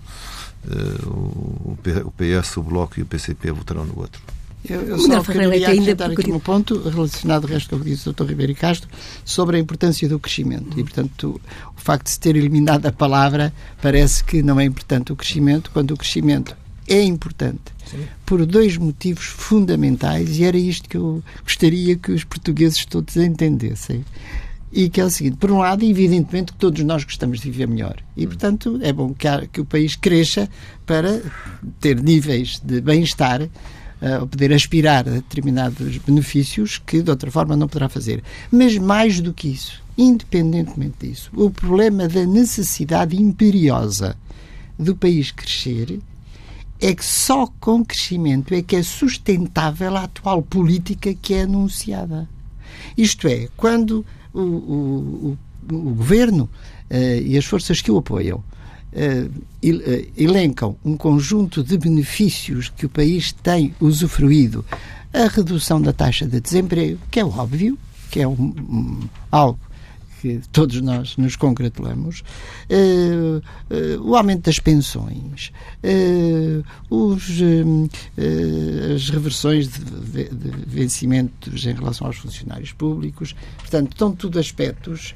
eh, 0.71 2.01
o 2.05 2.13
PS, 2.13 2.57
o 2.57 2.63
Bloco 2.63 2.99
e 2.99 3.03
o 3.03 3.07
PCP 3.07 3.51
votarão 3.53 3.85
no 3.85 3.99
outro. 3.99 4.23
Eu, 4.69 4.81
eu 4.83 4.99
só 4.99 5.23
queria 5.23 5.69
acrescentar 5.69 6.11
aqui 6.11 6.31
um 6.31 6.39
ponto 6.39 6.89
relacionado, 6.89 7.45
o 7.45 7.47
resto 7.49 7.71
com 7.71 7.77
o 7.77 7.81
que 7.81 7.91
disse 7.91 8.09
o 8.09 8.13
Dr. 8.13 8.27
Ribeiro 8.27 8.55
Castro, 8.55 8.89
sobre 9.25 9.57
a 9.57 9.61
importância 9.61 10.09
do 10.09 10.19
crescimento. 10.19 10.79
E, 10.79 10.83
portanto, 10.85 11.41
o 11.77 11.81
facto 11.81 12.05
de 12.05 12.11
se 12.11 12.21
ter 12.21 12.37
eliminado 12.37 12.87
a 12.87 12.93
palavra 12.93 13.53
parece 13.81 14.23
que 14.23 14.43
não 14.43 14.61
é 14.61 14.65
importante 14.65 15.13
o 15.13 15.17
crescimento, 15.17 15.71
quando 15.73 15.93
o 15.93 15.97
crescimento 15.97 16.57
é 16.87 17.03
importante 17.03 17.73
Sim. 17.87 18.05
por 18.25 18.45
dois 18.47 18.77
motivos 18.77 19.25
fundamentais, 19.25 20.39
e 20.39 20.45
era 20.45 20.57
isto 20.57 20.89
que 20.89 20.97
eu 20.97 21.23
gostaria 21.43 21.97
que 21.97 22.13
os 22.13 22.25
portugueses 22.25 22.85
todos 22.87 23.17
entendessem 23.17 24.05
e 24.73 24.89
que 24.89 25.01
é 25.01 25.05
o 25.05 25.11
seguinte: 25.11 25.37
por 25.37 25.51
um 25.51 25.59
lado, 25.59 25.85
evidentemente 25.85 26.53
que 26.53 26.59
todos 26.59 26.83
nós 26.83 27.05
gostamos 27.05 27.41
de 27.41 27.51
viver 27.51 27.69
melhor 27.69 27.97
e, 28.17 28.27
portanto, 28.27 28.79
é 28.83 28.93
bom 28.93 29.13
que, 29.13 29.29
há, 29.29 29.47
que 29.47 29.61
o 29.61 29.65
país 29.65 29.95
cresça 29.95 30.49
para 30.87 31.21
ter 31.81 32.01
níveis 32.01 32.61
de 32.65 32.81
bem-estar, 32.81 33.49
uh, 34.03 34.27
poder 34.27 34.53
aspirar 34.53 35.09
a 35.09 35.13
determinados 35.13 35.97
benefícios 35.99 36.79
que 36.85 37.03
de 37.03 37.11
outra 37.11 37.31
forma 37.31 37.57
não 37.57 37.69
poderá 37.69 37.89
fazer. 37.89 38.23
Mas 38.51 38.77
mais 38.77 39.21
do 39.21 39.33
que 39.33 39.49
isso, 39.49 39.83
independentemente 39.97 41.07
disso, 41.07 41.31
o 41.35 41.51
problema 41.51 42.09
da 42.09 42.27
necessidade 42.27 43.17
imperiosa 43.17 44.17
do 44.79 44.97
país 44.97 45.31
crescer 45.31 46.01
é 46.81 46.95
que 46.95 47.05
só 47.05 47.47
com 47.61 47.85
crescimento 47.85 48.53
é 48.53 48.61
que 48.61 48.75
é 48.75 48.83
sustentável 48.83 49.97
a 49.97 50.05
atual 50.05 50.43
política 50.43 51.15
que 51.15 51.35
é 51.35 51.43
anunciada. 51.43 52.29
Isto 52.99 53.29
é, 53.29 53.49
quando 53.57 54.05
o, 54.35 54.41
o, 54.41 55.39
o, 55.71 55.75
o 55.77 55.95
governo 55.95 56.51
uh, 56.91 57.23
e 57.25 57.39
as 57.39 57.45
forças 57.45 57.81
que 57.81 57.91
o 57.91 57.99
apoiam 57.99 58.43
elencam 60.17 60.77
um 60.85 60.97
conjunto 60.97 61.63
de 61.65 61.79
benefícios 61.79 62.69
que 62.69 62.85
o 62.85 62.89
país 62.89 63.33
tem 63.33 63.75
usufruído, 63.81 64.65
a 65.13 65.29
redução 65.29 65.81
da 65.81 65.93
taxa 65.93 66.27
de 66.27 66.41
desemprego, 66.41 66.99
que 67.11 67.21
é 67.21 67.25
óbvio, 67.25 67.79
que 68.11 68.21
é 68.21 68.29
um, 68.29 68.33
um, 68.33 69.09
algo 69.31 69.59
que 70.21 70.41
todos 70.53 70.81
nós 70.81 71.17
nos 71.17 71.35
congratulamos, 71.35 72.23
uh, 72.71 73.39
uh, 73.39 74.09
o 74.09 74.15
aumento 74.15 74.45
das 74.45 74.61
pensões, 74.61 75.53
uh, 75.83 76.65
os, 76.89 77.41
as 78.95 79.11
reversões 79.11 79.67
de, 79.67 80.29
de, 80.29 80.51
vencimentos 80.65 81.67
em 81.67 81.75
relação 81.75 82.07
aos 82.07 82.19
funcionários 82.19 82.73
públicos. 82.73 83.35
Portanto, 83.59 83.91
estão 83.91 84.13
tudo 84.13 84.39
aspectos 84.39 85.13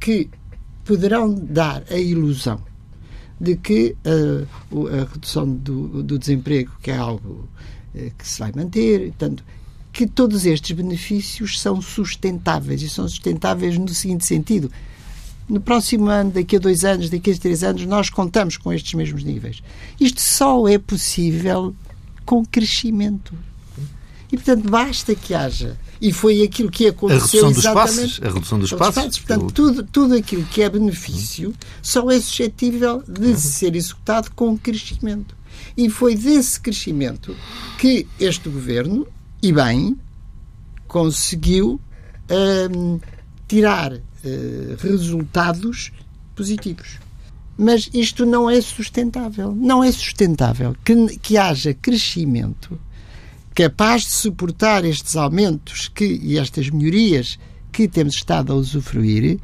que 0.00 0.30
poderão 0.86 1.34
dar 1.34 1.82
a 1.90 1.98
ilusão 1.98 2.58
de 3.40 3.56
que 3.56 3.96
uh, 4.04 4.86
a 4.88 5.12
redução 5.12 5.48
do, 5.48 6.02
do, 6.02 6.18
desemprego, 6.18 6.72
que 6.82 6.90
é 6.90 6.96
algo 6.96 7.48
uh, 7.94 8.10
que 8.18 8.26
se 8.26 8.38
vai 8.38 8.52
manter, 8.54 9.08
portanto, 9.08 9.44
que 9.92 10.06
todos 10.06 10.44
estes 10.44 10.76
benefícios 10.76 11.60
são 11.60 11.80
sustentáveis 11.80 12.82
e 12.82 12.88
são 12.88 13.08
sustentáveis 13.08 13.78
no 13.78 13.88
seguinte 13.88 14.26
sentido. 14.26 14.70
No 15.48 15.60
próximo 15.60 16.08
ano, 16.08 16.32
daqui 16.32 16.56
a 16.56 16.58
dois 16.58 16.84
anos, 16.84 17.08
daqui 17.08 17.30
a 17.30 17.36
três 17.36 17.62
anos, 17.62 17.86
nós 17.86 18.10
contamos 18.10 18.56
com 18.56 18.72
estes 18.72 18.94
mesmos 18.94 19.22
níveis. 19.22 19.62
Isto 19.98 20.20
só 20.20 20.66
é 20.66 20.76
possível 20.76 21.74
com 22.24 22.44
crescimento. 22.44 23.32
E, 24.30 24.36
portanto, 24.36 24.68
basta 24.68 25.14
que 25.14 25.32
haja. 25.32 25.78
E 26.00 26.12
foi 26.12 26.42
aquilo 26.42 26.70
que 26.70 26.88
aconteceu 26.88 27.44
a 27.44 27.48
redução 27.48 27.72
exatamente. 27.72 27.96
Dos 27.96 28.02
passos, 28.02 28.22
a 28.22 28.34
redução 28.34 28.58
dos 28.58 28.70
passos. 28.70 28.94
passos. 28.94 29.18
Portanto, 29.18 29.52
tudo, 29.52 29.82
tudo 29.84 30.14
aquilo 30.14 30.44
que 30.44 30.62
é 30.62 30.68
benefício 30.68 31.54
só 31.82 32.10
é 32.10 32.20
suscetível 32.20 33.02
de 33.08 33.28
uhum. 33.28 33.36
ser 33.36 33.74
executado 33.74 34.30
com 34.32 34.56
crescimento. 34.58 35.34
E 35.76 35.88
foi 35.90 36.14
desse 36.14 36.60
crescimento 36.60 37.34
que 37.78 38.06
este 38.18 38.48
governo, 38.48 39.06
e 39.42 39.52
bem, 39.52 39.96
conseguiu 40.86 41.80
hum, 42.70 42.98
tirar 43.48 43.92
uh, 43.92 44.00
resultados 44.78 45.92
positivos. 46.34 46.98
Mas 47.58 47.88
isto 47.92 48.26
não 48.26 48.50
é 48.50 48.60
sustentável. 48.60 49.54
Não 49.54 49.82
é 49.82 49.90
sustentável 49.90 50.76
que, 50.84 51.18
que 51.18 51.38
haja 51.38 51.72
crescimento 51.72 52.78
capaz 53.56 54.02
de 54.02 54.10
suportar 54.10 54.84
estes 54.84 55.16
aumentos 55.16 55.88
que, 55.88 56.04
e 56.04 56.38
estas 56.38 56.68
melhorias 56.68 57.38
que 57.72 57.88
temos 57.88 58.16
estado 58.16 58.52
a 58.52 58.54
usufruir, 58.54 59.40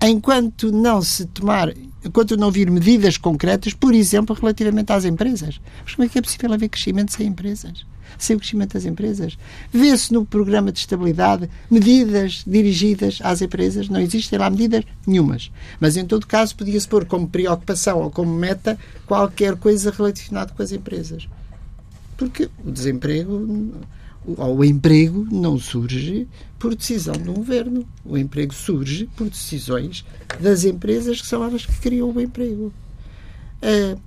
enquanto 0.00 0.70
não 0.70 1.02
se 1.02 1.26
tomar, 1.26 1.74
enquanto 2.04 2.36
não 2.36 2.48
vir 2.48 2.70
medidas 2.70 3.18
concretas, 3.18 3.74
por 3.74 3.92
exemplo, 3.92 4.36
relativamente 4.40 4.92
às 4.92 5.04
empresas. 5.04 5.60
Mas 5.84 5.96
como 5.96 6.06
é 6.06 6.08
que 6.08 6.16
é 6.16 6.22
possível 6.22 6.52
haver 6.52 6.68
crescimento 6.68 7.12
sem 7.12 7.26
empresas? 7.26 7.84
Sem 8.16 8.36
o 8.36 8.38
crescimento 8.38 8.74
das 8.74 8.84
empresas? 8.84 9.36
Vê-se 9.72 10.12
no 10.12 10.24
programa 10.24 10.70
de 10.70 10.78
estabilidade 10.78 11.50
medidas 11.68 12.44
dirigidas 12.46 13.18
às 13.20 13.42
empresas, 13.42 13.88
não 13.88 14.00
existem 14.00 14.38
lá 14.38 14.48
medidas 14.48 14.84
nenhumas. 15.04 15.50
Mas, 15.80 15.96
em 15.96 16.06
todo 16.06 16.24
caso, 16.24 16.54
podia-se 16.54 16.86
pôr 16.86 17.04
como 17.04 17.26
preocupação 17.26 18.00
ou 18.00 18.12
como 18.12 18.32
meta 18.32 18.78
qualquer 19.06 19.56
coisa 19.56 19.90
relacionada 19.90 20.52
com 20.54 20.62
as 20.62 20.70
empresas. 20.70 21.26
Porque 22.16 22.48
o 22.64 22.70
desemprego 22.70 23.72
ou 24.36 24.56
o 24.56 24.64
emprego 24.64 25.26
não 25.30 25.58
surge 25.58 26.26
por 26.58 26.74
decisão 26.74 27.14
de 27.14 27.30
um 27.30 27.34
governo. 27.34 27.86
O 28.04 28.18
emprego 28.18 28.52
surge 28.52 29.08
por 29.16 29.28
decisões 29.28 30.04
das 30.40 30.64
empresas 30.64 31.20
que 31.20 31.26
são 31.26 31.44
elas 31.44 31.64
que 31.64 31.78
criam 31.80 32.10
o 32.10 32.20
emprego. 32.20 32.72
Uh, 33.62 33.98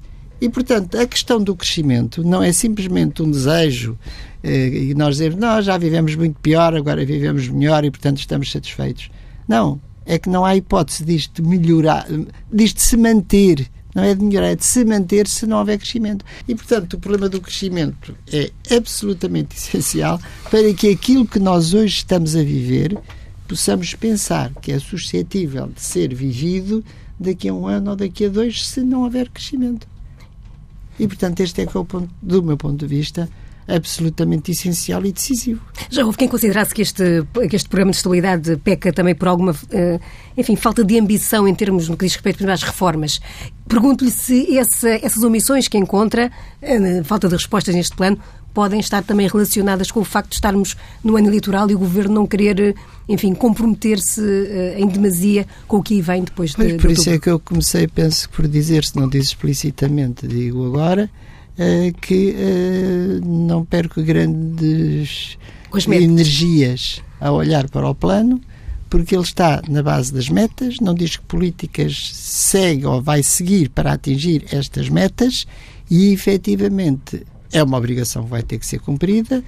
e, 0.42 0.50
portanto, 0.50 0.98
a 0.98 1.06
questão 1.06 1.42
do 1.42 1.56
crescimento 1.56 2.24
não 2.24 2.42
é 2.42 2.52
simplesmente 2.52 3.22
um 3.22 3.30
desejo 3.30 3.98
uh, 4.44 4.48
e 4.48 4.94
nós 4.94 5.16
dizemos, 5.16 5.40
nós 5.40 5.66
já 5.66 5.78
vivemos 5.78 6.16
muito 6.16 6.40
pior, 6.40 6.76
agora 6.76 7.06
vivemos 7.06 7.48
melhor 7.48 7.84
e, 7.86 7.92
portanto, 7.92 8.18
estamos 8.18 8.52
satisfeitos. 8.52 9.10
Não. 9.48 9.80
É 10.06 10.18
que 10.18 10.30
não 10.30 10.44
há 10.44 10.56
hipótese 10.56 11.06
disto 11.06 11.46
melhorar, 11.46 12.08
disto 12.52 12.82
se 12.82 12.98
manter 12.98 13.70
não 13.94 14.04
é 14.04 14.14
de 14.14 14.24
melhorar, 14.24 14.48
é 14.48 14.56
de 14.56 14.66
se 14.66 14.86
manter 14.86 15.28
se 15.28 15.46
não 15.46 15.58
houver 15.58 15.78
crescimento. 15.78 16.24
E, 16.48 16.56
portanto, 16.56 16.94
o 16.94 17.00
problema 17.00 17.28
do 17.28 17.42
crescimento 17.42 18.16
é 18.32 18.52
absolutamente 18.76 19.56
essencial 19.58 20.20
para 20.50 20.74
que 20.74 20.90
aquilo 20.90 21.26
que 21.26 21.40
nós 21.40 21.74
hoje 21.74 21.98
estamos 21.98 22.36
a 22.36 22.44
viver 22.44 22.98
possamos 23.48 23.96
pensar 23.96 24.54
que 24.62 24.72
é 24.72 24.80
suscetível 24.80 25.68
de 25.68 25.82
ser 25.82 26.14
vivido 26.14 26.86
daqui 27.20 27.50
a 27.50 27.54
um 27.54 27.68
ano 27.68 27.92
ou 27.92 27.96
daqui 27.96 28.26
a 28.26 28.30
dois 28.30 28.68
se 28.68 28.82
não 28.82 29.04
houver 29.04 29.30
crescimento. 29.30 29.88
E, 31.00 31.08
portanto, 31.08 31.40
este 31.40 31.62
é 31.62 31.66
que 31.66 31.76
é 31.76 31.80
o 31.80 31.86
ponto, 31.86 32.10
do 32.22 32.44
meu 32.44 32.58
ponto 32.58 32.78
de 32.78 32.86
vista, 32.86 33.30
absolutamente 33.70 34.52
essencial 34.52 35.06
e 35.06 35.12
decisivo. 35.12 35.62
Já 35.90 36.06
houve 36.06 36.18
quem 36.18 36.28
considerasse 36.28 36.74
que 36.74 36.82
este, 36.82 37.24
que 37.50 37.56
este 37.56 37.70
programa 37.70 37.92
de 37.92 37.98
estabilidade 37.98 38.58
peca 38.58 38.92
também 38.92 39.16
por 39.16 39.28
alguma, 39.28 39.56
eh, 39.72 40.00
enfim, 40.38 40.56
falta 40.56 40.84
de 40.84 41.00
ambição 41.00 41.48
em 41.48 41.56
termos 41.56 41.88
no 41.88 41.96
que 41.96 42.06
diz 42.06 42.14
respeito 42.14 42.50
às 42.50 42.64
reformas. 42.64 43.20
Pergunto-lhe 43.68 44.12
se 44.12 44.58
essa, 44.58 44.90
essas 44.90 45.24
omissões 45.24 45.68
que 45.68 45.78
encontra, 45.78 46.32
eh, 46.62 47.04
falta 47.04 47.28
de 47.28 47.36
respostas 47.36 47.76
neste 47.76 47.96
plano, 47.96 48.20
podem 48.54 48.80
estar 48.80 49.04
também 49.04 49.28
relacionadas 49.28 49.92
com 49.92 50.00
o 50.00 50.04
facto 50.04 50.30
de 50.30 50.36
estarmos 50.36 50.76
no 51.04 51.16
ano 51.16 51.28
eleitoral 51.28 51.70
e 51.70 51.76
o 51.76 51.80
Governo 51.80 52.16
não 52.16 52.28
querer, 52.28 52.76
enfim, 53.08 53.34
comprometer-se 53.34 54.22
eh, 54.22 54.76
em 54.78 54.88
demasia 54.88 55.46
com 55.68 55.78
o 55.78 55.84
que 55.84 55.96
aí 55.96 56.02
vem 56.02 56.24
depois 56.24 56.54
pois 56.56 56.74
de, 56.74 56.78
Por 56.78 56.92
isso 56.92 57.10
é 57.10 57.20
que 57.20 57.30
eu 57.30 57.40
comecei, 57.40 57.88
penso, 57.88 58.30
por 58.30 58.48
dizer, 58.48 58.84
se 58.84 58.96
não 58.96 59.08
diz 59.08 59.28
explicitamente, 59.28 60.28
digo 60.28 60.66
agora, 60.66 61.10
que 62.02 62.36
uh, 62.36 63.26
não 63.26 63.66
perco 63.66 64.02
grandes 64.02 65.38
energias 65.88 67.02
a 67.20 67.32
olhar 67.32 67.70
para 67.70 67.90
o 67.90 67.94
plano, 67.94 68.40
porque 68.90 69.16
ele 69.16 69.24
está 69.24 69.62
na 69.68 69.84
base 69.84 70.14
das 70.14 70.30
metas, 70.30 70.78
não 70.80 70.94
diz 70.96 71.18
que 71.18 71.24
políticas 71.26 72.12
segue 72.14 72.86
ou 72.86 73.02
vai 73.02 73.22
seguir 73.22 73.70
para 73.70 73.94
atingir 73.94 74.46
estas 74.52 74.90
metas 74.90 75.46
e 75.92 76.12
efetivamente 76.12 77.26
é 77.52 77.62
uma 77.64 77.78
obrigação 77.78 78.24
que 78.24 78.30
vai 78.30 78.42
ter 78.42 78.58
que 78.58 78.66
ser 78.66 78.80
cumprida, 78.80 79.44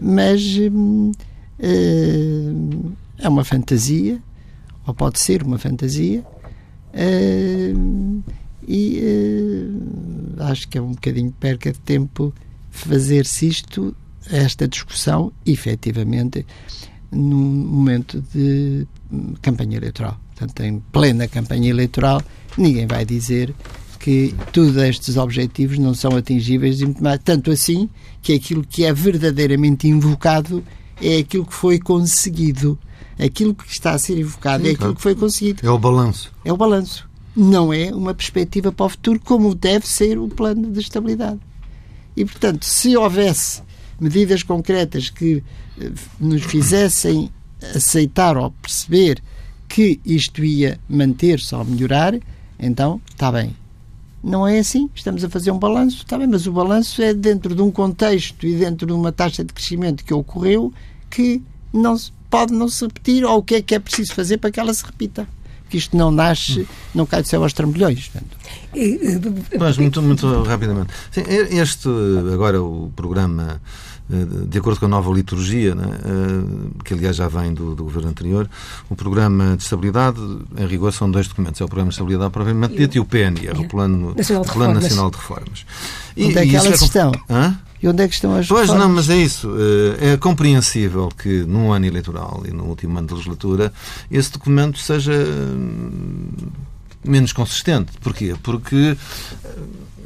mas 0.00 0.42
uh, 0.56 1.12
é 3.18 3.28
uma 3.28 3.44
fantasia, 3.44 4.20
ou 4.86 4.94
pode 4.94 5.20
ser 5.20 5.42
uma 5.42 5.58
fantasia, 5.58 6.24
uh, 6.94 8.22
e 8.66 9.00
uh, 9.02 10.42
acho 10.44 10.68
que 10.68 10.78
é 10.78 10.82
um 10.82 10.92
bocadinho 10.92 11.32
perca 11.32 11.72
de 11.72 11.78
tempo 11.80 12.32
fazer-se 12.70 13.48
isto, 13.48 13.94
esta 14.30 14.68
discussão, 14.68 15.32
efetivamente, 15.44 16.46
num 17.10 17.36
momento 17.36 18.22
de 18.32 18.86
campanha 19.42 19.76
eleitoral. 19.76 20.18
Portanto, 20.34 20.60
em 20.60 20.78
plena 20.92 21.26
campanha 21.26 21.68
eleitoral, 21.70 22.22
ninguém 22.56 22.86
vai 22.86 23.04
dizer 23.04 23.54
que 23.98 24.34
todos 24.52 24.76
estes 24.76 25.16
objetivos 25.16 25.78
não 25.78 25.92
são 25.92 26.16
atingíveis, 26.16 26.78
tanto 27.22 27.50
assim 27.50 27.88
que 28.22 28.32
aquilo 28.32 28.64
que 28.64 28.84
é 28.84 28.92
verdadeiramente 28.92 29.86
invocado 29.88 30.64
é 31.02 31.18
aquilo 31.18 31.44
que 31.44 31.54
foi 31.54 31.78
conseguido. 31.78 32.78
Aquilo 33.18 33.54
que 33.54 33.70
está 33.70 33.92
a 33.92 33.98
ser 33.98 34.18
invocado 34.18 34.62
Sim, 34.62 34.70
é 34.70 34.72
aquilo 34.72 34.94
que 34.94 35.02
foi 35.02 35.14
conseguido. 35.14 35.66
É 35.66 35.70
o 35.70 35.78
balanço. 35.78 36.32
É 36.42 36.50
o 36.50 36.56
balanço 36.56 37.09
não 37.40 37.72
é 37.72 37.94
uma 37.94 38.12
perspectiva 38.12 38.70
para 38.70 38.86
o 38.86 38.88
futuro 38.90 39.18
como 39.18 39.54
deve 39.54 39.86
ser 39.86 40.18
o 40.18 40.28
plano 40.28 40.70
de 40.70 40.80
estabilidade. 40.80 41.40
E, 42.14 42.24
portanto, 42.24 42.64
se 42.64 42.94
houvesse 42.96 43.62
medidas 43.98 44.42
concretas 44.42 45.08
que 45.08 45.42
eh, 45.80 45.90
nos 46.18 46.42
fizessem 46.42 47.30
aceitar 47.74 48.36
ou 48.36 48.50
perceber 48.50 49.22
que 49.66 49.98
isto 50.04 50.44
ia 50.44 50.78
manter-se 50.86 51.54
ou 51.54 51.64
melhorar, 51.64 52.18
então 52.58 53.00
está 53.10 53.32
bem. 53.32 53.56
Não 54.22 54.46
é 54.46 54.58
assim, 54.58 54.90
estamos 54.94 55.24
a 55.24 55.30
fazer 55.30 55.50
um 55.50 55.58
balanço, 55.58 55.98
está 55.98 56.18
bem, 56.18 56.26
mas 56.26 56.46
o 56.46 56.52
balanço 56.52 57.00
é 57.00 57.14
dentro 57.14 57.54
de 57.54 57.62
um 57.62 57.70
contexto 57.70 58.46
e 58.46 58.54
dentro 58.54 58.86
de 58.86 58.92
uma 58.92 59.12
taxa 59.12 59.42
de 59.42 59.54
crescimento 59.54 60.04
que 60.04 60.12
ocorreu 60.12 60.72
que 61.08 61.42
não 61.72 61.96
pode 62.28 62.52
não 62.52 62.68
se 62.68 62.84
repetir 62.84 63.24
ou 63.24 63.38
o 63.38 63.42
que 63.42 63.54
é 63.54 63.62
que 63.62 63.74
é 63.74 63.78
preciso 63.78 64.12
fazer 64.14 64.36
para 64.36 64.50
que 64.50 64.60
ela 64.60 64.74
se 64.74 64.84
repita 64.84 65.26
que 65.70 65.78
isto 65.78 65.96
não 65.96 66.10
nasce, 66.10 66.66
não 66.94 67.06
cai 67.06 67.22
do 67.22 67.28
céu 67.28 67.42
aos 67.42 67.52
trambolhões. 67.52 68.10
Mas 69.58 69.78
muito, 69.78 70.02
muito 70.02 70.42
rapidamente. 70.42 70.92
Sim, 71.10 71.22
este, 71.50 71.88
agora, 72.32 72.60
o 72.62 72.92
programa 72.94 73.60
eh, 74.12 74.46
de 74.48 74.58
acordo 74.58 74.80
com 74.80 74.86
a 74.86 74.88
nova 74.88 75.12
liturgia, 75.12 75.74
né, 75.74 75.86
eh, 76.04 76.82
que 76.84 76.94
aliás 76.94 77.14
já 77.16 77.28
vem 77.28 77.54
do, 77.54 77.76
do, 77.76 77.84
governo 77.84 78.10
anterior, 78.10 78.50
o 78.88 78.96
programa 78.96 79.56
de 79.56 79.62
estabilidade, 79.62 80.20
em 80.58 80.66
rigor, 80.66 80.92
são 80.92 81.08
dois 81.10 81.28
documentos. 81.28 81.60
É 81.60 81.64
o 81.64 81.68
programa 81.68 81.90
de 81.90 81.94
estabilidade 81.94 82.30
provavelmente 82.32 82.76
dito 82.76 82.96
e 82.96 83.00
o 83.00 83.04
PNR, 83.04 83.58
o 83.60 83.68
Plano 83.68 84.14
Nacional 84.16 84.44
de, 84.44 84.52
Plano 84.52 84.74
Nacional 84.74 85.10
de 85.10 85.16
Reformas. 85.16 85.66
E, 86.16 86.24
Onde 86.24 86.38
é 86.38 86.46
que 86.46 86.56
elas 86.56 86.82
é... 86.82 86.84
estão? 86.84 87.12
Hã? 87.28 87.56
E 87.82 87.88
onde 87.88 88.02
é 88.02 88.08
que 88.08 88.14
estão 88.14 88.34
as 88.34 88.46
Pois 88.46 88.62
reformas? 88.62 88.88
não, 88.88 88.94
mas 88.94 89.08
é 89.08 89.16
isso. 89.16 89.50
Eh, 90.00 90.12
é 90.12 90.16
compreensível 90.16 91.08
que 91.08 91.44
num 91.44 91.72
ano 91.72 91.86
eleitoral 91.86 92.42
e 92.46 92.50
no 92.50 92.64
último 92.64 92.98
ano 92.98 93.08
de 93.08 93.14
legislatura 93.14 93.72
esse 94.10 94.32
documento 94.32 94.78
seja 94.78 95.12
hum, 95.12 96.28
menos 97.04 97.32
consistente. 97.32 97.92
Porquê? 98.00 98.34
Porque 98.42 98.96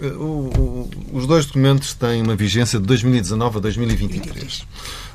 o, 0.01 0.25
o, 0.57 0.91
os 1.13 1.27
dois 1.27 1.47
documentos 1.47 1.95
têm 1.95 2.23
uma 2.23 2.37
vigência 2.37 2.79
de 2.79 2.87
2019 2.87 3.59
a 3.59 3.61
2023. 3.61 4.67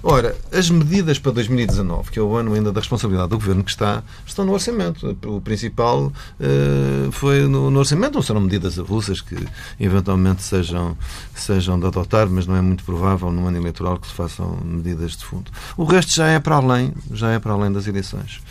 Ora, 0.01 0.36
as 0.51 0.70
medidas 0.70 1.20
para 1.20 1.34
2019, 1.34 2.12
que 2.12 2.20
é 2.20 2.22
o 2.22 2.36
ano 2.36 2.53
ainda 2.53 2.72
da 2.72 2.79
responsabilidade 2.79 3.29
do 3.29 3.38
Governo 3.38 3.63
que 3.63 3.72
está, 3.72 4.01
estão 4.25 4.46
no 4.46 4.53
orçamento. 4.53 5.18
O 5.25 5.41
principal 5.41 6.08
uh, 6.08 7.12
foi 7.12 7.41
no, 7.41 7.70
no, 7.70 7.79
orçamento, 7.79 8.15
ou 8.15 8.24
serão 8.24 8.41
medidas 8.41 8.79
avulsas 8.79 9.20
que 9.20 9.36
eventualmente 9.79 10.41
sejam, 10.41 10.98
sejam 11.36 11.79
de 11.79 11.86
adotar, 11.86 12.29
mas 12.29 12.48
não 12.48 12.56
é 12.56 12.62
muito 12.62 12.84
provável 12.84 13.32
no 13.32 13.48
ano 13.48 13.58
eleitoral 13.58 13.98
que 13.98 14.08
se 14.08 14.13
façam 14.13 14.58
medidas 14.63 15.18
de 15.18 15.25
fundo. 15.25 15.51
O 15.75 15.84
resto 15.84 16.13
já 16.13 16.27
é 16.27 16.39
para 16.39 16.56
além, 16.56 16.94
já 17.12 17.32
é 17.32 17.39
para 17.39 17.53
além 17.53 17.72
das 17.72 17.86
eleições. 17.86 18.41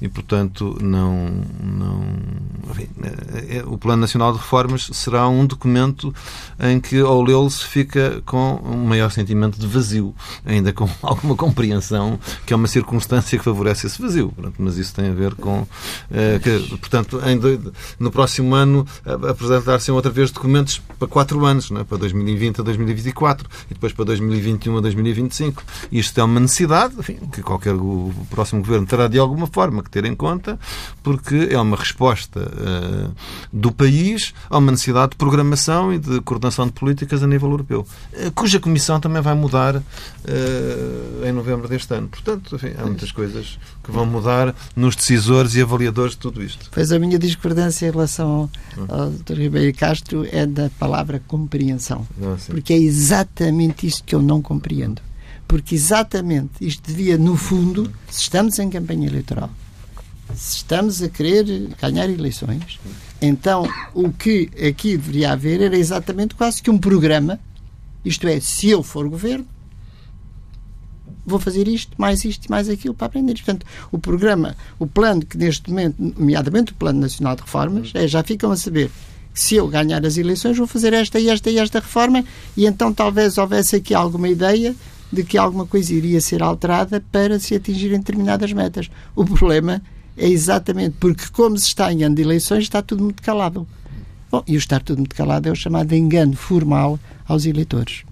E, 0.00 0.08
portanto, 0.08 0.76
não, 0.80 1.30
não 1.62 2.02
enfim, 2.70 2.88
é, 3.32 3.58
é, 3.58 3.64
o 3.64 3.78
Plano 3.78 4.02
Nacional 4.02 4.32
de 4.32 4.38
Reformas 4.38 4.90
será 4.92 5.28
um 5.28 5.46
documento 5.46 6.14
em 6.60 6.78
que, 6.80 7.00
ao 7.00 7.22
lê-lo, 7.22 7.48
se 7.50 7.64
fica 7.64 8.22
com 8.26 8.60
um 8.64 8.84
maior 8.84 9.10
sentimento 9.10 9.58
de 9.58 9.66
vazio, 9.66 10.14
ainda 10.44 10.72
com 10.72 10.88
alguma 11.02 11.34
compreensão 11.34 12.18
que 12.44 12.52
é 12.52 12.56
uma 12.56 12.68
circunstância 12.68 13.38
que 13.38 13.44
favorece 13.44 13.86
esse 13.86 14.00
vazio. 14.00 14.32
mas 14.58 14.76
isso 14.76 14.94
tem 14.94 15.08
a 15.08 15.14
ver 15.14 15.34
com. 15.34 15.66
Eh, 16.10 16.38
que, 16.42 16.76
portanto, 16.76 17.20
em, 17.24 17.40
no 17.98 18.10
próximo 18.10 18.54
ano 18.54 18.86
apresentar-se 19.28 19.90
outra 19.90 20.10
vez 20.10 20.30
documentos 20.30 20.80
para 20.98 21.08
quatro 21.08 21.44
anos, 21.44 21.70
é? 21.70 21.84
para 21.84 21.98
2020 21.98 22.60
a 22.60 22.64
2024 22.64 23.48
e 23.70 23.74
depois 23.74 23.92
para 23.92 24.04
2021 24.06 24.76
a 24.76 24.80
2025. 24.80 25.62
Isto 25.90 26.20
é 26.20 26.24
uma 26.24 26.40
necessidade 26.40 26.94
enfim, 26.98 27.18
que 27.32 27.42
qualquer 27.42 27.74
o 27.74 28.12
próximo 28.30 28.60
governo 28.62 28.86
terá 28.86 29.08
de 29.08 29.18
alguma 29.18 29.46
forma 29.46 29.82
que 29.86 29.90
ter 29.90 30.04
em 30.04 30.14
conta, 30.14 30.58
porque 31.02 31.48
é 31.50 31.58
uma 31.58 31.76
resposta 31.76 32.40
uh, 32.40 33.12
do 33.52 33.72
país 33.72 34.34
a 34.50 34.58
uma 34.58 34.72
necessidade 34.72 35.12
de 35.12 35.16
programação 35.16 35.92
e 35.92 35.98
de 35.98 36.20
coordenação 36.20 36.66
de 36.66 36.72
políticas 36.72 37.22
a 37.22 37.26
nível 37.26 37.50
europeu, 37.50 37.86
uh, 38.12 38.30
cuja 38.32 38.60
comissão 38.60 39.00
também 39.00 39.22
vai 39.22 39.34
mudar 39.34 39.76
uh, 39.76 39.82
em 41.24 41.32
novembro 41.32 41.68
deste 41.68 41.94
ano. 41.94 42.08
Portanto, 42.08 42.56
enfim, 42.56 42.72
há 42.76 42.84
muitas 42.84 43.12
coisas 43.12 43.58
que 43.82 43.90
vão 43.90 44.04
mudar 44.04 44.54
nos 44.74 44.96
decisores 44.96 45.54
e 45.54 45.62
avaliadores 45.62 46.12
de 46.12 46.18
tudo 46.18 46.42
isto. 46.42 46.68
Pois 46.72 46.92
a 46.92 46.98
minha 46.98 47.18
discordância 47.18 47.86
em 47.86 47.90
relação 47.90 48.50
ao, 48.88 49.00
ao 49.00 49.10
Dr. 49.10 49.34
Ribeiro 49.34 49.76
Castro 49.76 50.26
é 50.30 50.44
da 50.44 50.68
palavra 50.78 51.22
compreensão. 51.26 52.06
Ah, 52.22 52.36
porque 52.46 52.72
é 52.72 52.78
exatamente 52.78 53.86
isso 53.86 54.02
que 54.04 54.14
eu 54.14 54.22
não 54.22 54.42
compreendo. 54.42 55.00
Porque 55.46 55.74
exatamente 55.74 56.52
isto 56.60 56.82
devia, 56.86 57.16
no 57.16 57.36
fundo, 57.36 57.90
se 58.10 58.22
estamos 58.22 58.58
em 58.58 58.68
campanha 58.68 59.06
eleitoral, 59.06 59.50
se 60.34 60.56
estamos 60.56 61.02
a 61.02 61.08
querer 61.08 61.44
ganhar 61.80 62.08
eleições, 62.08 62.78
então 63.20 63.68
o 63.94 64.10
que 64.10 64.50
aqui 64.68 64.96
deveria 64.96 65.32
haver 65.32 65.62
era 65.62 65.76
exatamente 65.76 66.34
quase 66.34 66.62
que 66.62 66.70
um 66.70 66.78
programa, 66.78 67.40
isto 68.04 68.26
é, 68.28 68.40
se 68.40 68.68
eu 68.68 68.82
for 68.82 69.08
governo, 69.08 69.46
vou 71.26 71.40
fazer 71.40 71.66
isto, 71.66 71.92
mais 71.98 72.24
isto, 72.24 72.48
mais 72.50 72.68
aquilo 72.68 72.94
para 72.94 73.06
aprender. 73.06 73.34
Portanto, 73.34 73.66
o 73.90 73.98
programa, 73.98 74.56
o 74.78 74.86
plano 74.86 75.24
que 75.24 75.36
neste 75.36 75.68
momento, 75.68 75.96
nomeadamente 75.98 76.72
o 76.72 76.74
Plano 76.76 77.00
Nacional 77.00 77.34
de 77.34 77.42
Reformas, 77.42 77.90
é, 77.94 78.06
já 78.06 78.22
ficam 78.22 78.52
a 78.52 78.56
saber 78.56 78.90
que 79.34 79.40
se 79.40 79.56
eu 79.56 79.66
ganhar 79.66 80.04
as 80.06 80.16
eleições 80.16 80.56
vou 80.56 80.66
fazer 80.66 80.92
esta 80.92 81.18
e 81.18 81.28
esta 81.28 81.50
e 81.50 81.58
esta 81.58 81.80
reforma 81.80 82.24
e 82.56 82.64
então 82.64 82.90
talvez 82.90 83.36
houvesse 83.36 83.76
aqui 83.76 83.92
alguma 83.92 84.28
ideia 84.28 84.74
de 85.12 85.22
que 85.22 85.36
alguma 85.36 85.66
coisa 85.66 85.92
iria 85.92 86.20
ser 86.20 86.42
alterada 86.42 87.04
para 87.12 87.38
se 87.38 87.54
atingirem 87.54 87.98
determinadas 87.98 88.52
metas. 88.52 88.90
O 89.14 89.24
problema 89.24 89.74
é 89.74 89.95
exatamente 90.16 90.96
porque, 90.98 91.24
como 91.32 91.58
se 91.58 91.66
está 91.66 91.92
em 91.92 92.04
ano 92.04 92.14
de 92.14 92.22
eleições, 92.22 92.64
está 92.64 92.82
tudo 92.82 93.04
muito 93.04 93.22
calado. 93.22 93.66
Bom, 94.30 94.42
e 94.46 94.56
o 94.56 94.58
estar 94.58 94.82
tudo 94.82 94.98
muito 94.98 95.14
calado 95.14 95.48
é 95.48 95.52
o 95.52 95.56
chamado 95.56 95.94
engano 95.94 96.34
formal 96.34 96.98
aos 97.28 97.46
eleitores. 97.46 98.04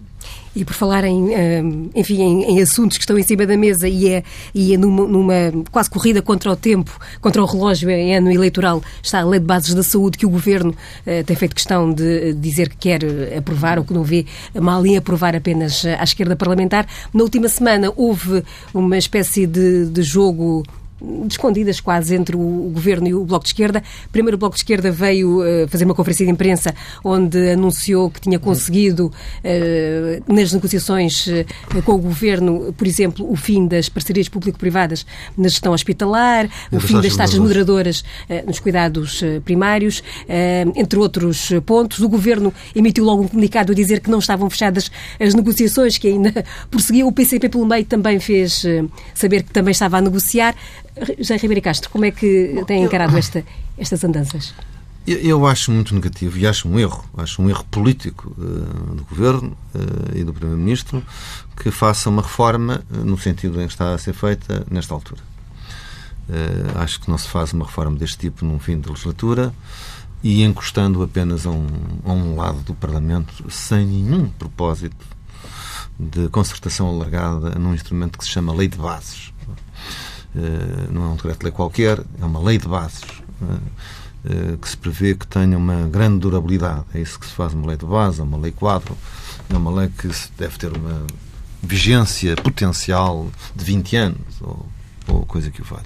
E 0.56 0.64
por 0.64 0.72
falar 0.72 1.02
em, 1.04 1.90
enfim, 1.94 2.44
em, 2.44 2.62
assuntos 2.62 2.96
que 2.96 3.02
estão 3.02 3.18
em 3.18 3.24
cima 3.24 3.44
da 3.44 3.56
mesa 3.56 3.88
e 3.88 4.08
é, 4.08 4.22
e 4.54 4.72
é 4.72 4.76
numa, 4.76 5.04
numa, 5.04 5.34
quase 5.70 5.90
corrida 5.90 6.22
contra 6.22 6.50
o 6.52 6.54
tempo, 6.54 6.96
contra 7.20 7.42
o 7.42 7.44
relógio 7.44 7.90
em 7.90 8.16
ano 8.16 8.30
eleitoral, 8.30 8.80
está 9.02 9.20
a 9.20 9.24
Lei 9.24 9.40
de 9.40 9.46
Bases 9.46 9.74
da 9.74 9.82
Saúde 9.82 10.16
que 10.16 10.24
o 10.24 10.30
Governo 10.30 10.70
uh, 10.70 11.24
tem 11.24 11.34
feito 11.34 11.56
questão 11.56 11.92
de 11.92 12.32
dizer 12.34 12.68
que 12.68 12.76
quer 12.76 13.00
aprovar 13.36 13.78
ou 13.78 13.84
que 13.84 13.92
não 13.92 14.04
vê 14.04 14.26
mal 14.54 14.86
em 14.86 14.96
aprovar 14.96 15.34
apenas 15.34 15.84
à 15.84 16.04
esquerda 16.04 16.36
parlamentar. 16.36 16.86
Na 17.12 17.24
última 17.24 17.48
semana 17.48 17.92
houve 17.96 18.44
uma 18.72 18.96
espécie 18.96 19.46
de, 19.48 19.86
de 19.86 20.02
jogo 20.02 20.62
escondidas 21.28 21.80
quase 21.80 22.14
entre 22.14 22.36
o 22.36 22.70
Governo 22.72 23.08
e 23.08 23.14
o 23.14 23.24
Bloco 23.24 23.44
de 23.44 23.50
Esquerda. 23.50 23.82
Primeiro, 24.10 24.36
o 24.36 24.38
Bloco 24.38 24.54
de 24.54 24.60
Esquerda 24.60 24.90
veio 24.90 25.40
uh, 25.40 25.68
fazer 25.68 25.84
uma 25.84 25.94
conferência 25.94 26.24
de 26.24 26.32
imprensa 26.32 26.74
onde 27.02 27.50
anunciou 27.50 28.10
que 28.10 28.20
tinha 28.20 28.38
conseguido, 28.38 29.06
uh, 29.06 30.32
nas 30.32 30.52
negociações 30.52 31.26
uh, 31.26 31.82
com 31.84 31.92
o 31.92 31.98
Governo, 31.98 32.72
por 32.76 32.86
exemplo, 32.86 33.30
o 33.30 33.36
fim 33.36 33.66
das 33.66 33.88
parcerias 33.88 34.28
público-privadas 34.28 35.06
na 35.36 35.48
gestão 35.48 35.72
hospitalar, 35.72 36.48
o 36.70 36.80
fim 36.80 37.00
das 37.00 37.16
taxas 37.16 37.38
moderadoras 37.38 38.04
nos 38.46 38.58
cuidados 38.58 39.22
primários, 39.44 40.02
entre 40.74 40.98
outros 40.98 41.50
pontos. 41.66 42.00
O 42.00 42.08
Governo 42.08 42.52
emitiu 42.74 43.04
logo 43.04 43.22
um 43.22 43.28
comunicado 43.28 43.72
a 43.72 43.74
dizer 43.74 44.00
que 44.00 44.10
não 44.10 44.18
estavam 44.18 44.48
fechadas 44.50 44.90
as 45.20 45.34
negociações, 45.34 45.98
que 45.98 46.08
ainda 46.08 46.44
prosseguiam. 46.70 47.08
O 47.08 47.12
PCP, 47.12 47.48
pelo 47.48 47.66
meio, 47.66 47.84
também 47.84 48.18
fez 48.20 48.64
saber 49.14 49.42
que 49.42 49.50
também 49.50 49.72
estava 49.72 49.98
a 49.98 50.00
negociar. 50.00 50.54
José 51.18 51.36
Ribeiro 51.36 51.62
Castro, 51.62 51.90
como 51.90 52.04
é 52.04 52.10
que 52.10 52.62
tem 52.66 52.84
encarado 52.84 53.16
esta, 53.16 53.44
estas 53.76 54.04
andanças? 54.04 54.54
Eu 55.06 55.46
acho 55.46 55.70
muito 55.70 55.94
negativo 55.94 56.38
e 56.38 56.46
acho 56.46 56.66
um 56.66 56.78
erro, 56.78 57.04
acho 57.18 57.42
um 57.42 57.50
erro 57.50 57.64
político 57.64 58.34
uh, 58.38 58.94
do 58.94 59.04
Governo 59.04 59.54
uh, 59.74 60.16
e 60.16 60.24
do 60.24 60.32
Primeiro-Ministro 60.32 61.04
que 61.56 61.70
faça 61.70 62.08
uma 62.08 62.22
reforma 62.22 62.82
uh, 62.90 63.04
no 63.04 63.18
sentido 63.18 63.60
em 63.60 63.66
que 63.66 63.72
está 63.74 63.92
a 63.92 63.98
ser 63.98 64.14
feita 64.14 64.64
nesta 64.70 64.94
altura. 64.94 65.20
acho 66.76 67.02
que 67.02 67.10
não 67.10 67.18
se 67.18 67.28
faz 67.28 67.52
uma 67.52 67.66
reforma 67.66 67.98
deste 67.98 68.16
tipo 68.16 68.46
num 68.46 68.58
fim 68.58 68.80
de 68.80 68.88
legislatura 68.88 69.54
e 70.22 70.42
encostando 70.42 71.02
apenas 71.02 71.44
a 71.44 71.50
um, 71.50 71.68
a 72.02 72.10
um 72.10 72.34
lado 72.34 72.60
do 72.60 72.72
Parlamento 72.72 73.44
sem 73.50 73.84
nenhum 73.84 74.30
propósito 74.30 75.04
de 76.00 76.30
concertação 76.30 76.88
alargada 76.88 77.50
num 77.58 77.74
instrumento 77.74 78.18
que 78.18 78.24
se 78.24 78.30
chama 78.30 78.54
Lei 78.54 78.68
de 78.68 78.78
Bases 78.78 79.33
não 80.90 81.04
é 81.04 81.06
um 81.08 81.16
decreto-lei 81.16 81.52
qualquer, 81.52 82.00
é 82.20 82.24
uma 82.24 82.40
lei 82.40 82.58
de 82.58 82.66
bases 82.66 83.02
é? 83.42 83.54
eh, 84.26 84.56
que 84.60 84.68
se 84.68 84.76
prevê 84.76 85.14
que 85.14 85.26
tenha 85.26 85.56
uma 85.58 85.86
grande 85.86 86.20
durabilidade. 86.20 86.84
É 86.94 87.00
isso 87.00 87.18
que 87.18 87.26
se 87.26 87.32
faz 87.32 87.52
uma 87.52 87.66
lei 87.66 87.76
de 87.76 87.84
base, 87.84 88.22
uma 88.22 88.38
lei 88.38 88.52
quadro, 88.52 88.96
é 89.50 89.56
uma 89.56 89.70
lei 89.70 89.88
que 89.88 90.08
deve 90.38 90.56
ter 90.58 90.74
uma 90.74 91.06
vigência 91.62 92.34
potencial 92.36 93.30
de 93.54 93.64
20 93.64 93.96
anos 93.96 94.40
ou, 94.40 94.66
ou 95.08 95.26
coisa 95.26 95.50
que 95.50 95.60
o 95.60 95.64
valha. 95.64 95.84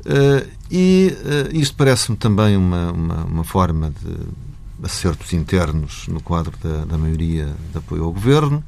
Uh, 0.00 0.50
e 0.68 1.16
uh, 1.20 1.56
isto 1.56 1.76
parece-me 1.76 2.16
também 2.16 2.56
uma, 2.56 2.90
uma, 2.90 3.24
uma, 3.24 3.44
forma 3.44 3.90
de 4.02 4.16
acertos 4.84 5.32
internos 5.32 6.08
no 6.08 6.20
quadro 6.20 6.52
da, 6.60 6.84
da 6.84 6.98
maioria 6.98 7.54
de 7.70 7.78
apoio 7.78 8.02
ao 8.02 8.12
governo. 8.12 8.64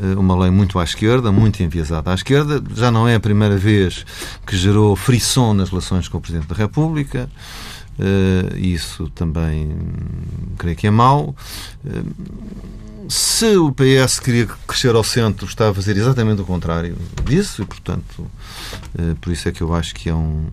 Eh, 0.00 0.14
uma 0.14 0.36
lei 0.38 0.50
muito 0.50 0.78
à 0.78 0.84
esquerda, 0.84 1.30
muito 1.30 1.62
enviesada 1.62 2.10
à 2.10 2.14
esquerda. 2.14 2.62
Já 2.74 2.90
não 2.90 3.06
é 3.06 3.14
a 3.14 3.20
primeira 3.20 3.56
vez 3.56 4.04
que 4.46 4.56
gerou 4.56 4.96
frisson 4.96 5.54
nas 5.54 5.70
relações 5.70 6.08
com 6.08 6.18
o 6.18 6.20
Presidente 6.20 6.48
da 6.48 6.54
República. 6.54 7.28
Uh, 7.96 8.56
isso 8.56 9.08
também 9.14 9.70
creio 10.58 10.76
que 10.76 10.88
é 10.88 10.90
mau. 10.90 11.36
Se 13.08 13.56
o 13.56 13.72
PS 13.72 14.18
queria 14.18 14.46
crescer 14.66 14.94
ao 14.94 15.04
centro, 15.04 15.46
está 15.46 15.68
a 15.68 15.74
fazer 15.74 15.96
exatamente 15.96 16.40
o 16.40 16.44
contrário 16.44 16.96
disso 17.24 17.62
e, 17.62 17.64
portanto, 17.64 18.20
uh, 18.20 19.14
por 19.20 19.32
isso 19.32 19.48
é 19.48 19.52
que 19.52 19.62
eu 19.62 19.74
acho 19.74 19.94
que 19.94 20.08
é 20.08 20.14
um, 20.14 20.46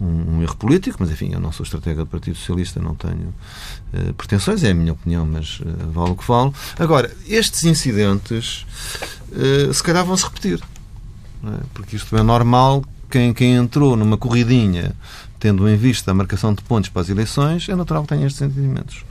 um, 0.00 0.36
um, 0.36 0.42
erro 0.42 0.56
político, 0.56 0.96
mas 1.00 1.10
enfim, 1.10 1.30
eu 1.32 1.40
não 1.40 1.52
sou 1.52 1.64
estratega 1.64 2.04
do 2.04 2.06
Partido 2.06 2.36
Socialista, 2.36 2.80
não 2.80 2.94
tenho 2.94 3.34
uh, 3.94 4.14
pretensões, 4.14 4.64
é 4.64 4.70
a 4.70 4.74
minha 4.74 4.92
opinião, 4.92 5.26
mas 5.26 5.60
uh, 5.60 5.90
vale 5.92 6.10
o 6.10 6.16
que 6.16 6.26
vale. 6.26 6.52
Agora, 6.78 7.14
estes 7.26 7.64
incidentes 7.64 8.66
se 9.72 9.82
calhar 9.82 10.04
vão 10.04 10.14
se 10.14 10.24
repetir, 10.24 10.60
é? 11.44 11.60
porque 11.72 11.96
isto 11.96 12.14
é 12.16 12.22
normal. 12.22 12.84
Quem, 13.10 13.32
quem 13.32 13.54
entrou 13.54 13.94
numa 13.96 14.16
corridinha 14.16 14.94
tendo 15.42 15.68
em 15.68 15.76
vista 15.76 16.12
a 16.12 16.14
marcação 16.14 16.54
de 16.54 16.62
pontos 16.62 16.88
para 16.88 17.02
as 17.02 17.08
eleições, 17.08 17.68
é 17.68 17.74
natural 17.74 18.04
que 18.04 18.10
tenha 18.10 18.24
estes 18.24 18.38
sentimentos. 18.38 19.04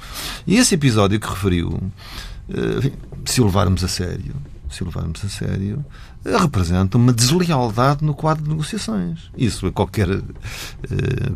E 0.47 0.55
esse 0.55 0.75
episódio 0.75 1.19
que 1.19 1.27
referiu, 1.27 1.77
se 3.25 3.41
o 3.41 3.45
levarmos 3.45 3.83
a 3.83 3.87
sério, 3.87 4.35
se 4.69 4.83
o 4.83 4.85
levarmos 4.85 5.23
a 5.23 5.29
sério, 5.29 5.85
representa 6.23 6.97
uma 6.97 7.11
deslealdade 7.11 8.03
no 8.05 8.13
quadro 8.13 8.43
de 8.43 8.49
negociações. 8.49 9.29
Isso, 9.37 9.67
a 9.67 9.71
qualquer 9.71 10.09
uh, 10.09 10.23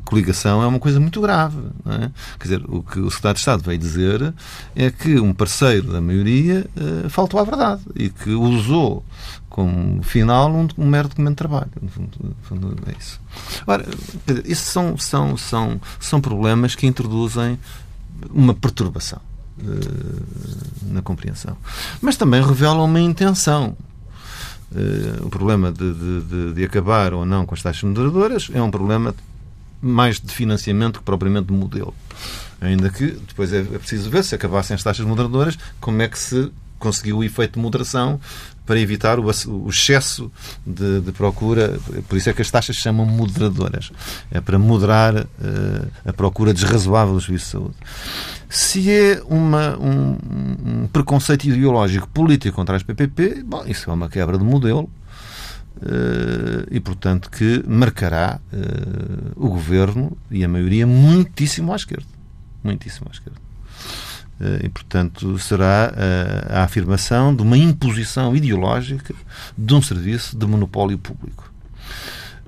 coligação, 0.04 0.62
é 0.62 0.68
uma 0.68 0.80
coisa 0.80 1.00
muito 1.00 1.20
grave. 1.20 1.58
É? 1.86 2.12
Quer 2.40 2.44
dizer, 2.44 2.64
o 2.68 2.84
que 2.84 3.00
o 3.00 3.10
Secretário 3.10 3.36
de 3.36 3.40
Estado 3.40 3.64
veio 3.64 3.78
dizer 3.78 4.34
é 4.76 4.92
que 4.92 5.20
um 5.20 5.34
parceiro 5.34 5.92
da 5.92 6.02
maioria 6.02 6.66
uh, 6.78 7.10
faltou 7.10 7.40
à 7.40 7.44
verdade 7.44 7.82
e 7.96 8.10
que 8.10 8.32
usou 8.32 9.04
como 9.50 10.04
final 10.04 10.52
um, 10.52 10.68
um 10.78 10.88
mero 10.88 11.08
documento 11.08 11.32
de 11.32 11.38
trabalho. 11.38 11.72
No 11.82 11.90
fundo, 11.90 12.12
no 12.22 12.36
fundo 12.44 12.76
é 12.88 12.96
isso. 12.98 13.20
Ora, 13.66 13.86
esses 14.46 14.66
são, 14.66 14.98
são, 14.98 15.36
são, 15.36 15.82
são 16.00 16.22
problemas 16.22 16.76
que 16.76 16.86
introduzem 16.86 17.58
uma 18.32 18.54
perturbação 18.54 19.20
na 20.84 21.02
compreensão. 21.02 21.58
Mas 22.02 22.18
também 22.18 22.42
revelam 22.42 22.84
uma 22.84 23.00
intenção. 23.00 23.76
Uh, 24.72 25.26
o 25.26 25.30
problema 25.30 25.72
de, 25.72 25.94
de, 25.94 26.54
de, 26.54 26.64
acabar 26.64 27.14
ou 27.14 27.26
não 27.26 27.46
com 27.46 27.54
as 27.54 27.62
taxas 27.62 27.84
moderadoras 27.84 28.50
é 28.54 28.62
um 28.62 28.72
problema 28.72 29.16
mais 29.82 30.20
de 30.20 30.34
financiamento 30.34 31.00
que 31.00 31.06
propriamente 31.06 31.48
de 31.48 31.54
modelo. 31.54 31.94
Ainda 32.60 32.90
que 32.90 33.12
depois 33.12 33.54
é, 33.54 33.60
é 33.60 33.78
preciso 33.78 34.10
ver 34.10 34.24
se 34.24 34.34
acabassem 34.34 34.74
as 34.74 34.84
taxas 34.84 35.06
moderadoras, 35.06 35.58
como 35.80 36.02
é 36.02 36.08
que 36.08 36.18
se 36.18 36.52
conseguiu 36.80 37.20
o 37.20 37.24
efeito 37.24 37.54
de 37.54 37.60
moderação 37.60 38.20
para 38.66 38.80
evitar 38.80 39.20
o, 39.20 39.26
o 39.26 39.70
excesso 39.70 40.32
de, 40.66 41.02
de, 41.02 41.12
procura. 41.12 41.80
Por 42.08 42.18
isso 42.18 42.30
é 42.30 42.34
que 42.34 42.42
as 42.42 42.50
taxas 42.50 42.76
se 42.76 42.82
chamam 42.82 43.06
moderadoras. 43.06 43.92
É 44.32 44.42
para 44.42 44.58
moderar 44.58 45.16
uh, 45.16 45.28
a 46.06 46.14
procura 46.14 46.54
desrazoável 46.54 47.14
dos 47.14 47.26
serviços 47.26 47.48
de 47.48 47.52
saúde. 47.52 47.76
Se 48.50 48.92
é 48.92 49.22
uma, 49.30 49.78
um, 49.78 50.18
um, 50.66 50.88
preconceito 50.88 51.46
ideológico 51.46 52.08
político 52.08 52.56
contra 52.56 52.76
as 52.76 52.84
PPP, 52.84 53.44
bom, 53.44 53.64
isso 53.66 53.90
é 53.90 53.94
uma 53.94 54.10
quebra 54.10 54.38
de 54.38 54.44
modelo. 54.44 54.90
Uh, 55.78 56.66
e, 56.72 56.80
portanto, 56.80 57.30
que 57.30 57.62
marcará 57.68 58.40
uh, 58.54 59.32
o 59.36 59.50
governo 59.50 60.18
e 60.32 60.44
a 60.44 60.48
maioria 60.48 60.88
muitíssimo 60.88 61.74
à 61.74 61.76
esquerda. 61.76 62.08
Muitíssimo 62.64 63.08
à 63.10 63.14
esquerda. 63.14 63.46
Eh, 64.40 64.66
e, 64.66 64.70
portanto, 64.70 65.38
será 65.40 65.94
a, 66.50 66.60
a 66.60 66.64
afirmação 66.64 67.36
de 67.36 67.42
uma 67.42 67.58
imposição 67.58 68.36
ideológica 68.36 69.14
de 69.58 69.74
um 69.74 69.82
serviço 69.82 70.38
de 70.38 70.46
monopólio 70.46 70.98
público. 70.98 71.52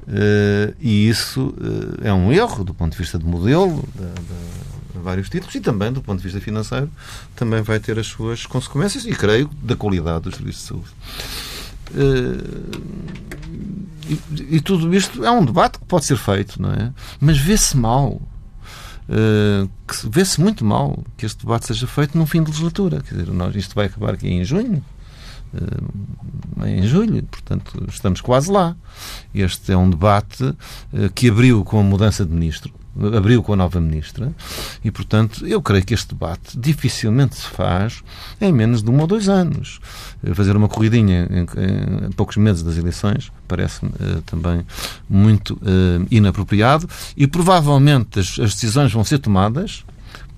Uh, 0.07 0.73
e 0.79 1.09
isso 1.09 1.53
é 2.01 2.13
um 2.13 2.31
erro 2.31 2.63
do 2.63 2.73
ponto 2.73 2.93
de 2.93 2.97
vista 2.97 3.19
de 3.19 3.25
modelo, 3.25 3.83
de, 3.93 4.05
de, 4.05 4.99
vários 5.03 5.29
títulos, 5.29 5.53
e 5.53 5.59
também 5.59 5.91
do 5.91 6.01
ponto 6.01 6.17
de 6.19 6.23
vista 6.23 6.39
financeiro, 6.39 6.89
também 7.35 7.61
vai 7.61 7.77
ter 7.77 7.99
as 7.99 8.07
suas 8.07 8.45
consequências, 8.45 9.05
e 9.05 9.11
creio, 9.11 9.49
da 9.61 9.75
qualidade 9.75 10.23
dos 10.23 10.35
serviços 10.35 10.61
de 10.61 10.67
saúde. 10.67 10.87
E, 14.07 14.55
e, 14.55 14.61
tudo 14.61 14.95
isto 14.95 15.25
é 15.25 15.31
um 15.31 15.43
debate 15.43 15.77
que 15.77 15.85
pode 15.85 16.05
ser 16.05 16.17
feito, 16.17 16.61
não 16.61 16.71
é? 16.71 16.93
Mas 17.19 17.37
vê-se 17.37 17.75
mal. 17.75 18.21
Uh, 19.09 19.69
que 19.87 20.09
vê-se 20.09 20.41
muito 20.41 20.65
mal 20.65 21.01
que 21.15 21.25
este 21.25 21.39
debate 21.39 21.67
seja 21.67 21.87
feito 21.87 22.17
no 22.17 22.25
fim 22.25 22.43
de 22.43 22.49
legislatura. 22.51 23.01
Quer 23.01 23.15
dizer, 23.15 23.31
nós, 23.31 23.55
isto 23.55 23.73
vai 23.73 23.85
acabar 23.85 24.13
aqui 24.13 24.27
em 24.27 24.43
junho, 24.43 24.83
uh, 25.53 26.65
em 26.65 26.85
julho, 26.85 27.23
portanto, 27.23 27.85
estamos 27.87 28.19
quase 28.19 28.51
lá. 28.51 28.75
Este 29.33 29.71
é 29.71 29.77
um 29.77 29.89
debate 29.89 30.43
uh, 30.43 30.55
que 31.15 31.29
abriu 31.29 31.63
com 31.63 31.79
a 31.79 31.83
mudança 31.83 32.25
de 32.25 32.33
ministro, 32.33 32.73
abriu 33.15 33.43
com 33.43 33.53
a 33.53 33.55
nova 33.55 33.79
ministra, 33.79 34.31
e, 34.83 34.91
portanto, 34.91 35.45
eu 35.45 35.61
creio 35.61 35.85
que 35.85 35.93
este 35.93 36.09
debate 36.09 36.57
dificilmente 36.57 37.35
se 37.35 37.47
faz 37.47 38.03
em 38.39 38.51
menos 38.51 38.81
de 38.81 38.89
um 38.89 38.99
ou 38.99 39.07
dois 39.07 39.29
anos. 39.29 39.79
Fazer 40.33 40.55
uma 40.55 40.67
corridinha 40.67 41.27
em, 41.29 42.07
em 42.07 42.11
poucos 42.11 42.37
meses 42.37 42.63
das 42.63 42.77
eleições 42.77 43.31
parece-me 43.47 43.91
uh, 43.91 44.21
também 44.25 44.65
muito 45.09 45.53
uh, 45.55 46.07
inapropriado 46.09 46.87
e 47.15 47.27
provavelmente 47.27 48.19
as, 48.19 48.39
as 48.39 48.53
decisões 48.53 48.91
vão 48.91 49.03
ser 49.03 49.19
tomadas 49.19 49.85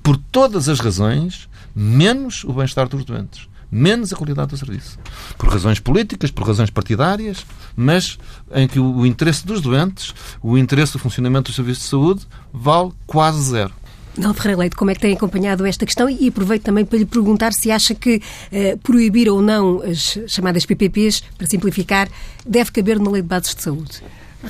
por 0.04 0.18
todas 0.18 0.70
as 0.70 0.80
razões, 0.80 1.50
menos 1.76 2.44
o 2.44 2.54
bem-estar 2.54 2.88
dos 2.88 3.04
doentes 3.06 3.50
menos 3.72 4.12
a 4.12 4.16
qualidade 4.16 4.50
do 4.50 4.58
serviço. 4.58 4.98
Por 5.38 5.50
razões 5.50 5.80
políticas, 5.80 6.32
por 6.32 6.46
razões 6.46 6.70
partidárias, 6.70 7.46
mas 7.76 8.18
em 8.54 8.68
que 8.68 8.80
o, 8.80 9.06
interesse 9.06 9.46
dos 9.46 9.62
doentes, 9.62 10.14
o 10.42 10.58
interesse 10.58 10.94
do 10.94 11.00
funcionamento 11.00 11.46
dos 11.50 11.56
serviços 11.56 11.84
de 11.84 11.90
saúde, 11.90 12.28
vale 12.52 12.92
quase 13.06 13.42
zero. 13.44 13.74
Não, 14.18 14.34
Ferreira 14.34 14.60
Leite, 14.60 14.76
como 14.76 14.92
é 14.92 14.96
que 14.96 15.02
tem 15.02 15.14
acompanhado 15.14 15.66
esta 15.66 15.86
questão? 15.86 16.10
E 16.10 16.28
aproveito 16.28 16.64
também 16.64 16.84
para 16.84 16.98
lhe 16.98 17.06
perguntar 17.06 17.54
se 17.54 17.72
acha 17.72 17.96
que 17.96 18.22
eh, 18.52 18.76
proibir 18.82 19.30
ou 19.30 19.42
não 19.42 19.82
as 19.82 20.18
chamadas 20.28 20.66
PPPs, 20.66 21.24
para 21.38 21.48
simplificar, 21.48 22.10
deve 22.46 22.72
caber 22.72 23.00
na 23.00 23.10
Lei 23.10 23.22
de 23.22 23.28
Bases 23.28 23.56
de 23.56 23.62
Saúde. 23.62 24.02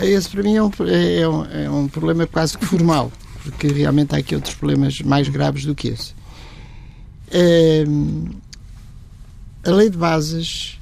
Esse, 0.02 0.30
para 0.30 0.44
mim, 0.44 0.56
é 0.56 0.64
um, 0.64 0.72
é 0.88 1.30
um, 1.30 1.46
é 1.46 1.70
um 1.70 1.88
problema 1.88 2.26
quase 2.26 2.58
que 2.58 2.66
formal, 2.66 3.12
porque 3.44 3.68
realmente 3.68 4.16
há 4.16 4.20
aqui 4.20 4.34
outros 4.34 4.56
problemas 4.56 5.02
mais 5.02 5.28
graves 5.28 5.66
do 5.66 5.76
que 5.76 5.90
esse. 5.90 6.14
É, 7.32 7.84
a 9.70 9.76
lei 9.76 9.90
de 9.90 9.98
bases, 9.98 10.80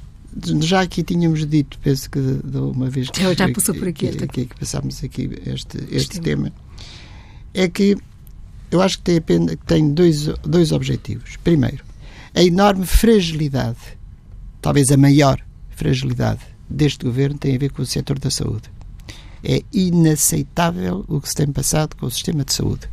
já 0.62 0.82
aqui 0.82 1.04
tínhamos 1.04 1.46
dito, 1.46 1.78
penso 1.80 2.10
que 2.10 2.20
de 2.20 2.58
uma 2.58 2.90
vez 2.90 3.10
que, 3.10 3.22
já 3.22 3.52
passou 3.52 3.76
por 3.76 3.88
aqui, 3.88 4.10
que, 4.10 4.28
que, 4.28 4.46
que 4.46 4.56
passámos 4.60 5.04
aqui 5.04 5.30
este, 5.46 5.78
este 5.92 6.20
tema, 6.22 6.52
é 7.54 7.68
que 7.68 7.98
eu 8.70 8.82
acho 8.82 8.98
que 8.98 9.04
tem, 9.04 9.18
apenas, 9.18 9.56
tem 9.66 9.94
dois, 9.94 10.28
dois 10.44 10.72
objetivos. 10.72 11.38
Primeiro, 11.44 11.84
a 12.36 12.44
enorme 12.44 12.86
fragilidade, 12.86 13.78
talvez 14.62 14.92
a 14.92 14.98
maior 14.98 15.40
fragilidade 15.70 16.42
deste 16.70 17.06
governo 17.06 17.38
tem 17.38 17.56
a 17.56 17.60
ver 17.60 17.72
com 17.72 17.82
o 17.82 17.86
setor 17.86 18.20
da 18.20 18.30
saúde. 18.30 18.70
É 19.44 19.64
inaceitável 19.72 21.06
o 21.08 21.22
que 21.22 21.30
se 21.30 21.36
tem 21.36 21.48
passado 21.48 21.96
com 21.96 22.06
o 22.06 22.12
sistema 22.12 22.44
de 22.44 22.54
saúde. 22.54 22.90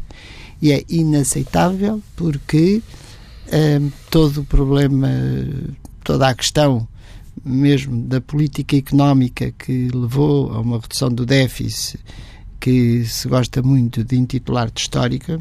E 0.63 0.73
é 0.73 0.85
inaceitável 0.89 2.03
porque 2.15 2.83
hum, 3.53 3.91
todo 4.11 4.43
o 4.43 4.45
problema, 4.45 5.09
toda 6.05 6.29
a 6.29 6.35
questão 6.35 6.87
mesmo 7.45 8.03
da 8.03 8.21
política 8.21 8.77
económica 8.77 9.51
que 9.53 9.88
levou 9.88 10.53
a 10.53 10.61
uma 10.61 10.79
redução 10.79 11.09
do 11.11 11.27
déficit 11.27 11.99
que 12.61 13.05
se 13.05 13.29
gosta 13.29 13.61
muito 13.61 14.05
de 14.05 14.17
intitular 14.17 14.71
de 14.71 14.81
histórica, 14.81 15.40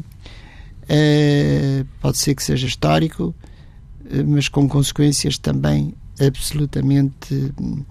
Uh, 0.84 1.86
pode 2.00 2.18
ser 2.18 2.34
que 2.34 2.42
seja 2.42 2.66
histórico, 2.66 3.34
uh, 4.04 4.26
mas 4.26 4.48
com 4.48 4.68
consequências 4.68 5.38
também 5.38 5.94
absolutamente. 6.20 7.34
Uh, 7.34 7.84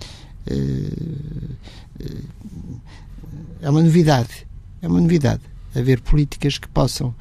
é 3.61 3.69
uma 3.69 3.81
novidade. 3.81 4.45
É 4.81 4.87
uma 4.87 4.99
novidade 5.01 5.41
haver 5.73 6.01
políticas 6.01 6.57
que 6.57 6.67
possam 6.67 7.15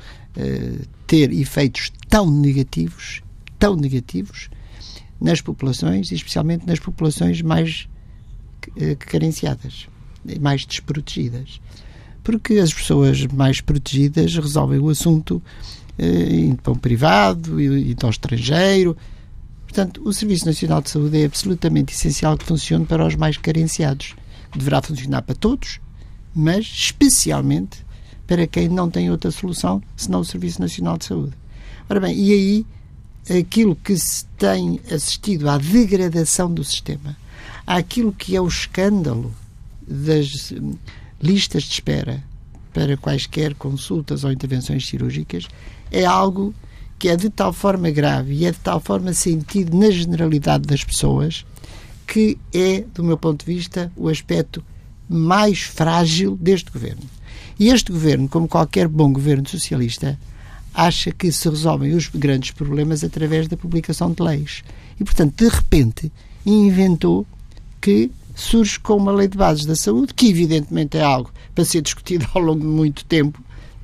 ter 1.06 1.32
efeitos 1.32 1.92
tão 2.08 2.28
negativos, 2.28 3.22
tão 3.58 3.76
negativos, 3.76 4.50
nas 5.22 5.40
populações 5.40 6.10
e 6.10 6.14
especialmente 6.14 6.66
nas 6.66 6.78
populações 6.78 7.40
mais 7.42 7.88
carenciadas, 9.06 9.86
mais 10.40 10.64
desprotegidas 10.64 11.60
porque 12.22 12.54
as 12.54 12.72
pessoas 12.72 13.26
mais 13.26 13.60
protegidas 13.60 14.34
resolvem 14.34 14.78
o 14.78 14.88
assunto 14.88 15.42
eh, 15.98 16.34
indo 16.34 16.62
para 16.62 16.72
um 16.72 16.76
privado, 16.76 17.60
indo 17.60 18.04
ao 18.04 18.10
estrangeiro. 18.10 18.96
Portanto, 19.64 20.02
o 20.04 20.12
Serviço 20.12 20.46
Nacional 20.46 20.82
de 20.82 20.90
Saúde 20.90 21.20
é 21.20 21.24
absolutamente 21.24 21.94
essencial 21.94 22.36
que 22.36 22.44
funcione 22.44 22.84
para 22.84 23.06
os 23.06 23.16
mais 23.16 23.36
carenciados. 23.36 24.14
Deverá 24.54 24.82
funcionar 24.82 25.22
para 25.22 25.34
todos, 25.34 25.80
mas 26.34 26.64
especialmente 26.66 27.84
para 28.26 28.46
quem 28.46 28.68
não 28.68 28.90
tem 28.90 29.10
outra 29.10 29.30
solução 29.30 29.82
senão 29.96 30.20
o 30.20 30.24
Serviço 30.24 30.60
Nacional 30.60 30.98
de 30.98 31.06
Saúde. 31.06 31.32
Ora 31.88 32.00
bem, 32.00 32.16
e 32.16 32.32
aí 32.32 32.66
aquilo 33.28 33.76
que 33.76 33.96
se 33.96 34.24
tem 34.38 34.80
assistido 34.90 35.48
à 35.48 35.58
degradação 35.58 36.52
do 36.52 36.64
sistema, 36.64 37.16
àquilo 37.66 38.12
que 38.12 38.34
é 38.36 38.40
o 38.40 38.48
escândalo 38.48 39.32
das 39.86 40.52
listas 41.20 41.64
de 41.64 41.72
espera 41.72 42.22
para 42.72 42.96
quaisquer 42.96 43.54
consultas 43.54 44.24
ou 44.24 44.32
intervenções 44.32 44.86
cirúrgicas 44.86 45.46
é 45.90 46.04
algo 46.04 46.54
que 46.98 47.08
é 47.08 47.16
de 47.16 47.28
tal 47.28 47.52
forma 47.52 47.90
grave 47.90 48.34
e 48.34 48.46
é 48.46 48.50
de 48.50 48.58
tal 48.58 48.80
forma 48.80 49.12
sentido 49.12 49.76
na 49.76 49.90
generalidade 49.90 50.66
das 50.66 50.82
pessoas 50.82 51.44
que 52.06 52.38
é, 52.52 52.84
do 52.94 53.02
meu 53.04 53.16
ponto 53.16 53.44
de 53.44 53.54
vista, 53.54 53.90
o 53.96 54.08
aspecto 54.08 54.62
mais 55.08 55.62
frágil 55.62 56.36
deste 56.36 56.70
governo. 56.70 57.02
E 57.58 57.68
este 57.68 57.92
governo, 57.92 58.28
como 58.28 58.48
qualquer 58.48 58.88
bom 58.88 59.12
governo 59.12 59.48
socialista, 59.48 60.18
acha 60.74 61.10
que 61.10 61.30
se 61.30 61.48
resolvem 61.48 61.94
os 61.94 62.08
grandes 62.08 62.50
problemas 62.50 63.04
através 63.04 63.48
da 63.48 63.56
publicação 63.56 64.12
de 64.12 64.22
leis. 64.22 64.62
E, 64.98 65.04
portanto, 65.04 65.34
de 65.36 65.48
repente, 65.48 66.12
inventou 66.44 67.26
que 67.80 68.10
surge 68.34 68.78
com 68.80 68.96
uma 68.96 69.12
lei 69.12 69.28
de 69.28 69.36
bases 69.36 69.66
da 69.66 69.76
saúde, 69.76 70.14
que 70.14 70.28
evidentemente 70.28 70.96
é 70.96 71.02
algo 71.02 71.30
para 71.54 71.64
ser 71.64 71.82
discutido 71.82 72.26
ao 72.34 72.42
longo 72.42 72.60
de 72.60 72.66
muito 72.66 73.04
tempo 73.04 73.42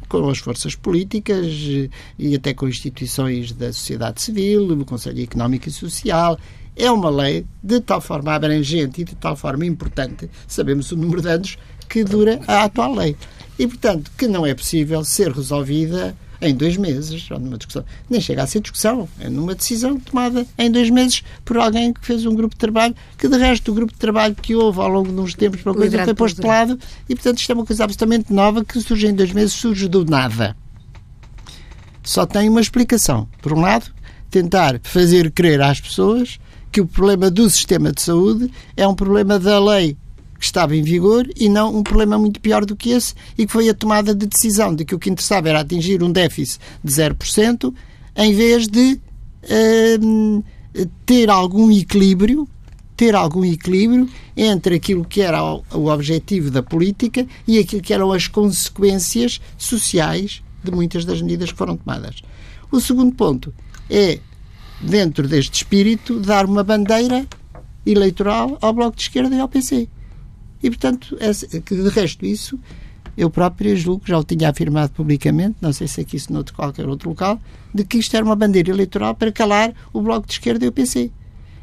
com 0.09 0.29
as 0.29 0.39
forças 0.39 0.75
políticas 0.75 1.47
eh, 1.47 1.91
e 2.19 2.35
até 2.35 2.55
com 2.55 2.67
instituições 2.67 3.53
da 3.53 3.73
sociedade 3.73 4.23
civil, 4.23 4.73
o 4.73 4.85
Conselho 4.85 5.23
Económico 5.23 5.69
e 5.69 5.73
Social. 5.73 6.39
É 6.75 6.91
uma 6.91 7.11
lei 7.11 7.45
de 7.63 7.81
tal 7.81 8.01
forma 8.01 8.33
abrangente 8.33 9.03
e 9.03 9.05
de 9.05 9.15
tal 9.17 9.37
forma 9.37 9.67
importante, 9.67 10.31
sabemos 10.47 10.91
o 10.93 10.97
número 10.97 11.21
de 11.21 11.29
anos 11.29 11.59
que 11.89 12.05
dura 12.05 12.41
a 12.47 12.65
atual 12.65 12.95
lei. 12.95 13.17
E, 13.59 13.67
portanto, 13.67 14.11
que 14.17 14.27
não 14.27 14.47
é 14.47 14.55
possível 14.55 15.05
ser 15.05 15.33
resolvida 15.33 16.17
em 16.41 16.55
dois 16.55 16.77
meses, 16.77 17.31
ou 17.31 17.39
numa 17.39 17.57
discussão. 17.57 17.85
Nem 18.09 18.21
chega 18.21 18.43
a 18.43 18.47
ser 18.47 18.61
discussão, 18.61 19.09
é 19.21 19.29
numa 19.29 19.55
decisão 19.55 19.99
tomada 19.99 20.47
em 20.57 20.71
dois 20.71 20.91
meses 20.91 21.23
por 21.45 21.59
alguém 21.59 21.93
que 21.93 22.05
fez 22.05 22.25
um 22.25 22.35
grupo 22.35 22.55
de 22.55 22.59
trabalho, 22.59 22.95
que 23.17 23.29
de 23.29 23.37
resto 23.37 23.71
o 23.71 23.75
grupo 23.75 23.93
de 23.93 23.99
trabalho 23.99 24.35
que 24.35 24.55
houve 24.55 24.81
ao 24.81 24.89
longo 24.89 25.11
de 25.11 25.19
uns 25.19 25.35
tempos 25.35 25.61
para 25.63 25.75
coisa 25.75 26.05
foi 26.05 26.15
posto 26.15 26.41
de 26.41 26.47
lado, 26.47 26.79
e 27.09 27.15
portanto 27.15 27.39
isto 27.39 27.51
é 27.51 27.55
uma 27.55 27.67
coisa 27.67 27.85
absolutamente 27.85 28.33
nova 28.33 28.65
que 28.65 28.81
surge 28.81 29.07
em 29.07 29.15
dois 29.15 29.33
meses, 29.33 29.53
surge 29.53 29.89
do 29.89 30.05
nada. 30.05 30.57
Só 32.03 32.25
tem 32.25 32.49
uma 32.49 32.61
explicação. 32.61 33.29
Por 33.43 33.53
um 33.53 33.61
lado, 33.61 33.87
tentar 34.31 34.81
fazer 34.83 35.31
crer 35.31 35.61
às 35.61 35.81
pessoas 35.81 36.39
que 36.71 36.81
o 36.81 36.87
problema 36.87 37.31
do 37.31 37.49
sistema 37.51 37.93
de 37.93 38.01
saúde 38.01 38.51
é 38.77 38.87
um 38.87 38.95
problema 38.95 39.39
da 39.39 39.59
lei 39.59 39.97
que 40.39 40.45
estava 40.45 40.77
em 40.77 40.83
vigor 40.83 41.29
e 41.37 41.49
não 41.49 41.77
um 41.77 41.83
problema 41.83 42.17
muito 42.17 42.41
pior 42.41 42.65
do 42.65 42.77
que 42.77 42.91
esse 42.91 43.15
e 43.37 43.47
que 43.47 43.53
foi 43.53 43.69
a 43.69 43.75
tomada 43.75 44.15
de 44.15 44.27
decisão 44.27 44.75
de 44.75 44.85
que 44.85 44.95
o 44.95 44.99
que 44.99 45.11
interessava 45.11 45.49
era 45.49 45.61
atingir 45.61 46.03
um 46.03 46.13
déficit 46.13 46.61
de 46.83 46.93
0% 46.93 47.75
em 48.17 48.35
vez 48.35 48.69
de 48.69 49.01
uh, 49.45 50.45
ter 51.05 51.29
algum 51.29 51.71
equilíbrio 51.71 52.49
ter 52.97 53.15
algum 53.15 53.45
equilíbrio 53.45 54.09
entre 54.37 54.75
aquilo 54.75 55.05
que 55.05 55.21
era 55.21 55.43
o, 55.43 55.65
o 55.73 55.87
objetivo 55.89 56.51
da 56.51 56.63
política 56.63 57.27
e 57.47 57.59
aquilo 57.59 57.81
que 57.81 57.95
eram 57.95 58.13
as 58.13 58.27
consequências 58.27 59.41
sociais 59.57 60.43
de 60.65 60.73
muitas 60.73 61.05
das 61.05 61.23
medidas 61.23 61.53
que 61.53 61.59
foram 61.59 61.77
tomadas. 61.77 62.23
O 62.73 62.81
segundo 62.81 63.15
ponto 63.15 63.55
é, 63.89 64.19
dentro 64.81 65.29
deste 65.29 65.55
espírito, 65.55 66.19
dar 66.19 66.45
uma 66.45 66.65
bandeira 66.65 67.25
eleitoral 67.87 68.59
ao 68.61 68.73
Bloco 68.73 68.97
de 68.97 69.03
Esquerda 69.03 69.35
e 69.35 69.41
ao 69.41 69.49
PC. 69.49 69.89
E, 70.63 70.71
portanto, 70.71 71.17
que 71.65 71.75
de 71.75 71.89
resto 71.89 72.27
isso, 72.27 72.59
eu 73.17 73.29
próprio 73.29 73.77
julgo, 73.77 74.03
já 74.07 74.19
o 74.19 74.25
tinha 74.25 74.49
afirmado 74.49 74.93
publicamente, 74.93 75.57
não 75.61 75.73
sei 75.73 75.89
se 75.89 76.01
aqui 76.01 76.17
isso 76.17 76.33
noutro 76.33 76.55
qualquer 76.55 76.89
outro 76.89 77.09
local, 77.09 77.41
de 77.75 77.85
que 77.85 77.99
isto 77.99 78.17
era 78.17 78.25
uma 78.25 78.37
bandeira 78.37 78.71
eleitoral 78.71 79.15
para 79.15 79.33
calar 79.33 79.73
o 79.93 80.01
Bloco 80.01 80.27
de 80.27 80.35
Esquerda 80.35 80.65
e 80.65 80.69
o 80.69 80.73
PC. 80.73 81.11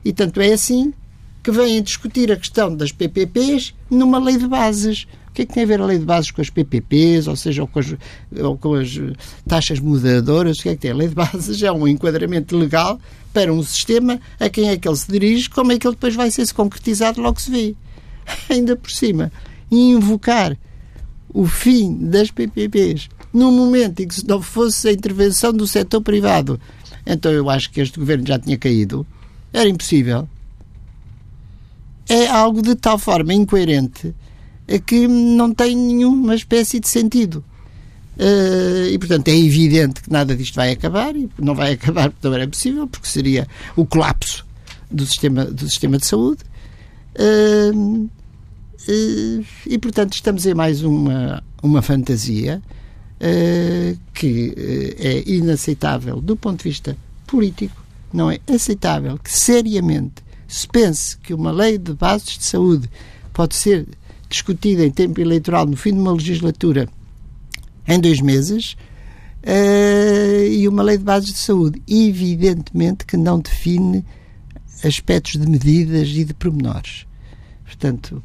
E 0.03 0.13
tanto 0.13 0.41
é 0.41 0.53
assim 0.53 0.93
que 1.41 1.51
vêm 1.51 1.81
discutir 1.81 2.31
a 2.31 2.35
questão 2.35 2.75
das 2.75 2.91
PPPs 2.91 3.73
numa 3.89 4.19
lei 4.19 4.37
de 4.37 4.47
bases. 4.47 5.07
O 5.29 5.31
que 5.31 5.43
é 5.43 5.45
que 5.45 5.53
tem 5.53 5.63
a 5.63 5.65
ver 5.65 5.79
a 5.79 5.85
lei 5.85 5.97
de 5.97 6.05
bases 6.05 6.31
com 6.31 6.41
as 6.41 6.49
PPPs, 6.49 7.27
ou 7.27 7.35
seja, 7.35 7.61
ou 7.61 7.67
com 7.67 7.79
as, 7.79 7.95
ou 8.41 8.57
com 8.57 8.73
as 8.73 8.99
taxas 9.47 9.79
moderadoras? 9.79 10.59
O 10.59 10.63
que 10.63 10.69
é 10.69 10.75
que 10.75 10.81
tem? 10.81 10.91
A 10.91 10.95
lei 10.95 11.07
de 11.07 11.15
bases 11.15 11.61
é 11.61 11.71
um 11.71 11.87
enquadramento 11.87 12.57
legal 12.57 12.99
para 13.31 13.53
um 13.53 13.61
sistema 13.63 14.19
a 14.39 14.49
quem 14.49 14.69
é 14.69 14.77
que 14.77 14.87
ele 14.87 14.97
se 14.97 15.11
dirige, 15.11 15.49
como 15.49 15.71
é 15.71 15.77
que 15.77 15.85
ele 15.87 15.95
depois 15.95 16.15
vai 16.15 16.31
ser 16.31 16.45
-se 16.45 16.53
concretizado, 16.53 17.21
logo 17.21 17.39
se 17.39 17.51
vê. 17.51 17.75
Ainda 18.49 18.75
por 18.75 18.91
cima, 18.91 19.31
invocar 19.71 20.57
o 21.29 21.45
fim 21.45 21.97
das 21.97 22.31
PPPs 22.31 23.09
num 23.33 23.51
momento 23.51 23.99
em 23.99 24.07
que 24.07 24.15
se 24.15 24.27
não 24.27 24.41
fosse 24.41 24.87
a 24.87 24.91
intervenção 24.91 25.51
do 25.51 25.67
setor 25.67 26.01
privado, 26.01 26.59
então 27.05 27.31
eu 27.31 27.49
acho 27.49 27.69
que 27.69 27.81
este 27.81 27.99
governo 27.99 28.25
já 28.25 28.39
tinha 28.39 28.57
caído. 28.57 29.05
Era 29.51 29.67
impossível 29.67 30.27
é 32.07 32.27
algo 32.27 32.61
de 32.61 32.75
tal 32.75 32.97
forma 32.97 33.33
incoerente 33.33 34.13
que 34.85 35.07
não 35.07 35.53
tem 35.53 35.75
nenhuma 35.75 36.35
espécie 36.35 36.79
de 36.79 36.87
sentido. 36.87 37.43
Uh, 38.17 38.87
e, 38.89 38.97
portanto, 38.97 39.27
é 39.27 39.37
evidente 39.37 40.01
que 40.01 40.09
nada 40.09 40.35
disto 40.35 40.55
vai 40.55 40.71
acabar, 40.71 41.15
e 41.15 41.29
não 41.37 41.53
vai 41.53 41.73
acabar 41.73 42.09
porque 42.09 42.27
não 42.27 42.35
é 42.37 42.47
possível, 42.47 42.87
porque 42.87 43.07
seria 43.07 43.47
o 43.75 43.85
colapso 43.85 44.45
do 44.89 45.05
sistema, 45.05 45.45
do 45.45 45.67
sistema 45.67 45.97
de 45.97 46.05
saúde. 46.05 46.43
Uh, 47.17 48.09
uh, 48.89 49.45
e, 49.65 49.77
portanto, 49.77 50.13
estamos 50.13 50.45
em 50.45 50.53
mais 50.53 50.83
uma, 50.83 51.43
uma 51.61 51.81
fantasia 51.81 52.61
que 54.13 54.53
é 54.99 55.23
inaceitável 55.25 56.21
do 56.21 56.35
ponto 56.35 56.59
de 56.59 56.69
vista 56.69 56.97
político. 57.25 57.83
Não 58.13 58.29
é 58.29 58.39
aceitável 58.47 59.17
que, 59.17 59.31
seriamente, 59.31 60.15
se 60.47 60.67
pense 60.67 61.17
que 61.17 61.33
uma 61.33 61.51
lei 61.51 61.77
de 61.77 61.93
bases 61.93 62.37
de 62.37 62.43
saúde 62.43 62.89
pode 63.33 63.55
ser 63.55 63.87
discutida 64.29 64.85
em 64.85 64.91
tempo 64.91 65.19
eleitoral 65.19 65.65
no 65.65 65.77
fim 65.77 65.93
de 65.93 65.99
uma 65.99 66.11
legislatura 66.11 66.87
em 67.87 67.99
dois 67.99 68.19
meses 68.21 68.75
uh, 69.43 70.47
e 70.49 70.67
uma 70.67 70.83
lei 70.83 70.97
de 70.97 71.03
bases 71.03 71.31
de 71.31 71.37
saúde, 71.37 71.81
evidentemente 71.87 73.05
que 73.05 73.17
não 73.17 73.39
define 73.39 74.03
aspectos 74.83 75.39
de 75.39 75.47
medidas 75.47 76.09
e 76.09 76.25
de 76.25 76.33
pormenores. 76.33 77.04
Portanto, 77.77 78.23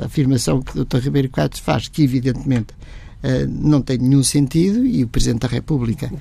a 0.00 0.04
afirmação 0.04 0.62
que 0.62 0.78
o 0.78 0.84
Dr. 0.84 0.98
Ribeiro 0.98 1.28
Quadros 1.28 1.60
faz, 1.60 1.88
que 1.88 2.02
evidentemente 2.02 2.74
não 3.48 3.80
tem 3.80 3.96
nenhum 3.96 4.22
sentido 4.22 4.84
e 4.84 5.02
o 5.02 5.08
Presidente 5.08 5.40
da 5.40 5.48
República 5.48 6.12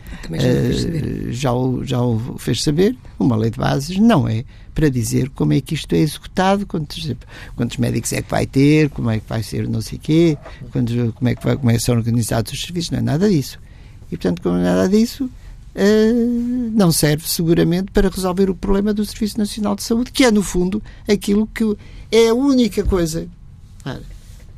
já, 1.32 1.52
o, 1.52 1.84
já 1.84 2.02
o 2.02 2.38
fez 2.38 2.63
saber. 2.63 2.96
Uma 3.20 3.36
lei 3.36 3.52
de 3.52 3.58
bases 3.58 3.98
não 3.98 4.28
é 4.28 4.46
para 4.74 4.88
dizer 4.89 5.30
como 5.32 5.52
é 5.52 5.60
que 5.60 5.76
isto 5.76 5.94
é 5.94 5.98
executado, 5.98 6.66
quantos, 6.66 7.13
quantos 7.56 7.78
médicos 7.78 8.13
é 8.13 8.22
que 8.22 8.32
vai 8.32 8.46
ter, 8.46 8.89
como 8.89 9.10
é 9.10 9.20
que 9.20 9.28
vai 9.28 9.44
ser 9.44 9.68
não 9.68 9.82
sei 9.82 9.98
o 9.98 10.02
quê, 10.02 10.38
quantos, 10.72 10.96
como, 11.13 11.28
é 11.28 11.36
que 11.36 11.44
vai, 11.44 11.58
como 11.58 11.70
é 11.70 11.74
que 11.74 11.82
são 11.82 11.96
organizados 11.96 12.54
os 12.54 12.62
serviços, 12.62 12.92
não 12.92 13.00
é 13.00 13.02
nada 13.02 13.30
disso. 13.30 13.60
E, 14.08 14.16
portanto, 14.16 14.42
como 14.42 14.58
é 14.58 14.63
nada 14.63 14.88
disso, 14.88 15.30
uh, 15.76 16.72
não 16.74 16.92
serve 16.92 17.28
seguramente 17.28 17.92
para 17.92 18.10
resolver 18.10 18.50
o 18.50 18.56
problema 18.56 18.94
do 18.94 19.06
Serviço 19.06 19.38
Nacional 19.38 19.76
de 19.76 19.84
Saúde, 19.84 20.12
que 20.12 20.24
é, 20.24 20.32
no 20.32 20.44
fundo, 20.44 20.82
aquilo 21.08 21.48
que 21.48 21.64
é 22.12 22.30
a 22.30 22.34
única 22.34 22.84
coisa. 22.84 23.28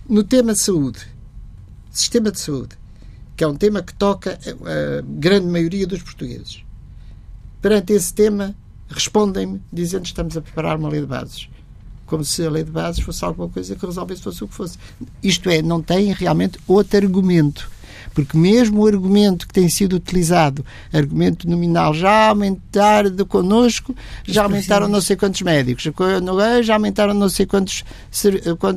no 0.07 0.23
tema 0.23 0.53
de 0.53 0.59
saúde, 0.59 0.99
sistema 1.91 2.31
de 2.31 2.39
saúde, 2.39 2.77
que 3.35 3.43
é 3.43 3.47
um 3.47 3.55
tema 3.55 3.81
que 3.81 3.93
toca 3.93 4.39
a, 4.43 5.01
grande 5.01 5.47
maioria 5.47 5.87
dos 5.87 6.01
portugueses. 6.01 6.63
Perante 7.61 7.93
esse 7.93 8.13
tema, 8.13 8.55
respondem-me 8.87 9.61
dizendo 9.71 10.03
que 10.03 10.09
estamos 10.09 10.37
a 10.37 10.41
preparar 10.41 10.77
uma 10.77 10.89
lei 10.89 11.01
de 11.01 11.07
bases. 11.07 11.49
Como 12.05 12.23
se 12.23 12.45
a 12.45 12.51
lei 12.51 12.63
de 12.63 12.69
bases 12.69 13.03
fosse 13.03 13.25
alguma 13.25 13.49
coisa 13.49 13.75
que 13.75 13.85
resolvesse 13.85 14.21
fosse 14.21 14.43
o 14.43 14.47
que 14.47 14.53
fosse. 14.53 14.77
Isto 15.23 15.49
é, 15.49 15.61
não 15.61 15.81
tem 15.81 16.13
realmente 16.13 16.59
outro 16.67 16.97
argumento. 16.97 17.69
Porque 18.13 18.37
mesmo 18.37 18.81
o 18.81 18.87
argumento 18.87 19.47
que 19.47 19.53
tem 19.53 19.69
sido 19.69 19.95
utilizado, 19.95 20.65
argumento 20.93 21.49
nominal, 21.49 21.93
já 21.93 22.29
aumentaram 22.29 23.09
de 23.09 23.25
connosco, 23.25 23.95
já 24.25 24.43
aumentaram 24.43 24.87
não 24.87 25.01
sei 25.01 25.15
quantos 25.15 25.41
médicos, 25.41 25.89
já 26.63 26.73
aumentaram 26.73 27.13
não 27.13 27.29
sei 27.29 27.45
quantos, 27.45 27.83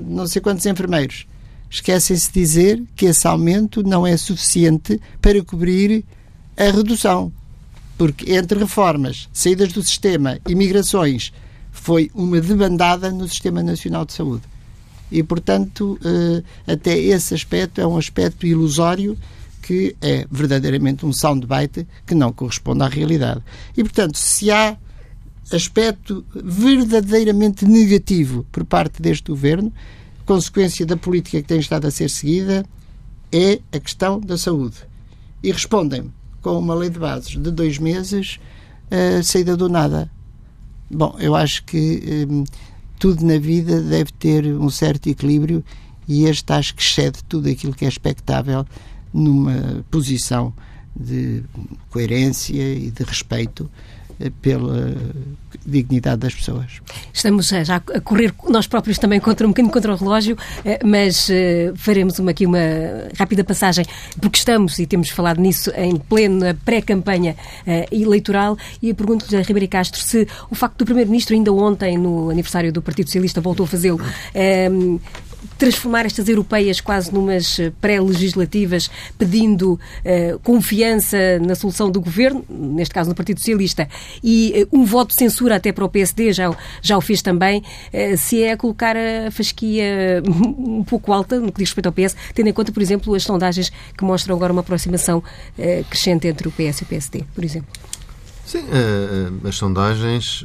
não 0.07 0.27
sei 0.27 0.43
quantos 0.43 0.67
enfermeiros 0.67 1.27
esquecem-se 1.71 2.33
de 2.33 2.41
dizer 2.41 2.83
que 2.97 3.07
esse 3.07 3.27
aumento 3.27 3.83
não 3.83 4.07
é 4.07 4.17
suficiente 4.17 5.01
para 5.21 5.43
cobrir 5.45 6.05
a 6.57 6.65
redução. 6.65 7.33
Porque 7.97 8.33
entre 8.33 8.59
reformas, 8.59 9.29
saídas 9.33 9.73
do 9.73 9.83
sistema 9.83 10.39
e 10.49 10.55
migrações, 10.55 11.33
foi 11.71 12.11
uma 12.15 12.41
debandada 12.41 13.11
no 13.11 13.29
Sistema 13.29 13.63
Nacional 13.63 14.05
de 14.05 14.13
Saúde. 14.13 14.43
E, 15.11 15.23
portanto, 15.23 15.99
eh, 16.05 16.43
até 16.73 16.97
esse 16.97 17.35
aspecto 17.35 17.81
é 17.81 17.87
um 17.87 17.97
aspecto 17.97 18.47
ilusório 18.47 19.17
que 19.63 19.97
é 20.01 20.27
verdadeiramente 20.31 21.05
um 21.05 21.13
soundbite 21.13 21.87
que 22.07 22.15
não 22.15 22.33
corresponde 22.33 22.83
à 22.83 22.89
realidade. 22.89 23.43
E, 23.77 23.83
portanto, 23.83 24.17
se 24.17 24.51
há 24.51 24.77
aspecto 25.53 26.25
verdadeiramente 26.35 27.65
negativo 27.65 28.47
por 28.53 28.65
parte 28.65 29.01
deste 29.01 29.31
governo, 29.31 29.73
consequência 30.27 30.85
da 30.85 30.97
política 30.97 31.41
que 31.41 31.49
tem 31.49 31.59
estado 31.59 31.87
a 31.87 31.91
ser 31.91 32.11
seguida 32.11 32.65
é 33.33 33.61
a 33.73 33.81
questão 33.81 34.21
da 34.21 34.37
saúde. 34.37 34.77
E 35.43 35.51
respondem-me 35.51 36.13
com 36.43 36.59
uma 36.59 36.75
lei 36.75 36.91
de 36.91 36.99
bases 36.99 37.31
de 37.31 37.51
dois 37.51 37.79
meses, 37.79 38.39
uh, 38.91 39.23
saída 39.23 39.57
do 39.57 39.69
nada. 39.69 40.11
Bom, 40.91 41.15
eu 41.19 41.35
acho 41.35 41.65
que 41.65 42.27
um, 42.29 42.45
tudo 42.99 43.25
na 43.25 43.39
vida 43.39 43.81
deve 43.81 44.13
ter 44.13 44.47
um 44.47 44.71
certo 44.71 45.09
equilíbrio 45.09 45.65
e 46.07 46.25
este 46.25 46.53
acho 46.53 46.75
que 46.75 46.83
excede 46.83 47.23
tudo 47.25 47.49
aquilo 47.49 47.75
que 47.75 47.85
é 47.85 47.89
expectável 47.89 48.67
numa 49.13 49.85
posição 49.91 50.53
de 50.95 51.45
coerência 51.91 52.75
e 52.75 52.91
de 52.91 53.05
respeito 53.05 53.71
pela 54.43 54.95
dignidade 55.65 56.21
das 56.21 56.35
pessoas. 56.35 56.81
Estamos 57.13 57.49
já 57.49 57.77
a 57.77 58.01
correr 58.01 58.35
nós 58.49 58.67
próprios 58.67 58.99
também 58.99 59.21
contra 59.21 59.47
um 59.47 59.51
bocadinho 59.51 59.73
contra 59.73 59.93
o 59.93 59.97
relógio, 59.97 60.37
eh, 60.65 60.79
mas 60.85 61.29
eh, 61.31 61.73
faremos 61.77 62.19
uma, 62.19 62.31
aqui 62.31 62.47
uma 62.47 62.59
rápida 63.17 63.45
passagem, 63.45 63.85
porque 64.21 64.39
estamos, 64.39 64.79
e 64.79 64.87
temos 64.87 65.11
falado 65.11 65.41
nisso, 65.41 65.71
em 65.77 65.97
plena 65.97 66.57
pré-campanha 66.65 67.37
eh, 67.67 67.87
eleitoral, 67.93 68.57
e 68.83 68.89
eu 68.91 68.95
pergunto-lhe 68.95 69.37
a 69.37 69.43
Ribeiro 69.43 69.69
Castro 69.69 70.01
se 70.01 70.27
o 70.51 70.55
facto 70.55 70.79
do 70.79 70.85
Primeiro-Ministro, 70.85 71.35
ainda 71.35 71.53
ontem, 71.53 71.97
no 71.97 72.31
aniversário 72.31 72.73
do 72.73 72.83
Partido 72.83 73.07
Socialista, 73.07 73.41
voltou 73.41 73.65
a 73.65 73.67
fazê-lo, 73.67 74.01
transformar 75.57 76.07
estas 76.07 76.29
europeias 76.29 76.81
quase 76.81 77.13
numas 77.13 77.59
eh, 77.59 77.73
pré-legislativas, 77.81 78.91
pedindo 79.17 79.73
uh, 79.73 80.39
confiança 80.41 81.39
na 81.41 81.55
solução 81.55 81.91
do 81.91 82.01
governo, 82.01 82.45
neste 82.49 82.95
caso 82.95 83.09
no 83.09 83.15
Partido 83.15 83.39
Socialista, 83.39 83.89
e 84.23 84.67
uh, 84.73 84.79
um 84.79 84.85
voto 84.85 85.11
de 85.11 85.17
censura 85.17 85.57
até 85.57 85.73
para 85.73 85.85
o 85.85 85.89
PSD, 85.89 86.33
já, 86.33 86.55
já 86.83 86.97
o 86.97 87.01
fez 87.01 87.23
também, 87.23 87.63
se 88.17 88.43
é 88.43 88.57
colocar 88.57 88.97
a 88.97 89.31
fasquia 89.31 90.23
um 90.27 90.85
pouco 90.85 91.13
alta 91.13 91.41
no 91.41 91.53
que 91.53 91.59
diz 91.59 91.71
respeito 91.71 91.87
ao 91.87 91.93
PS, 91.93 92.17
tendo 92.35 92.49
em 92.49 92.53
conta, 92.53 92.73
por 92.73 92.83
exemplo, 92.83 93.15
as 93.15 93.23
sondagens 93.23 93.71
que 93.97 94.05
mostram 94.05 94.37
agora 94.37 94.53
uma 94.53 94.61
aproximação 94.61 95.23
crescente 95.89 96.29
entre 96.29 96.49
o 96.49 96.51
PS 96.51 96.81
e 96.81 96.83
o 96.83 96.87
PSD, 96.87 97.25
por 97.35 97.45
exemplo. 97.45 97.69
Sim, 98.47 98.65
as 99.47 99.57
sondagens, 99.57 100.45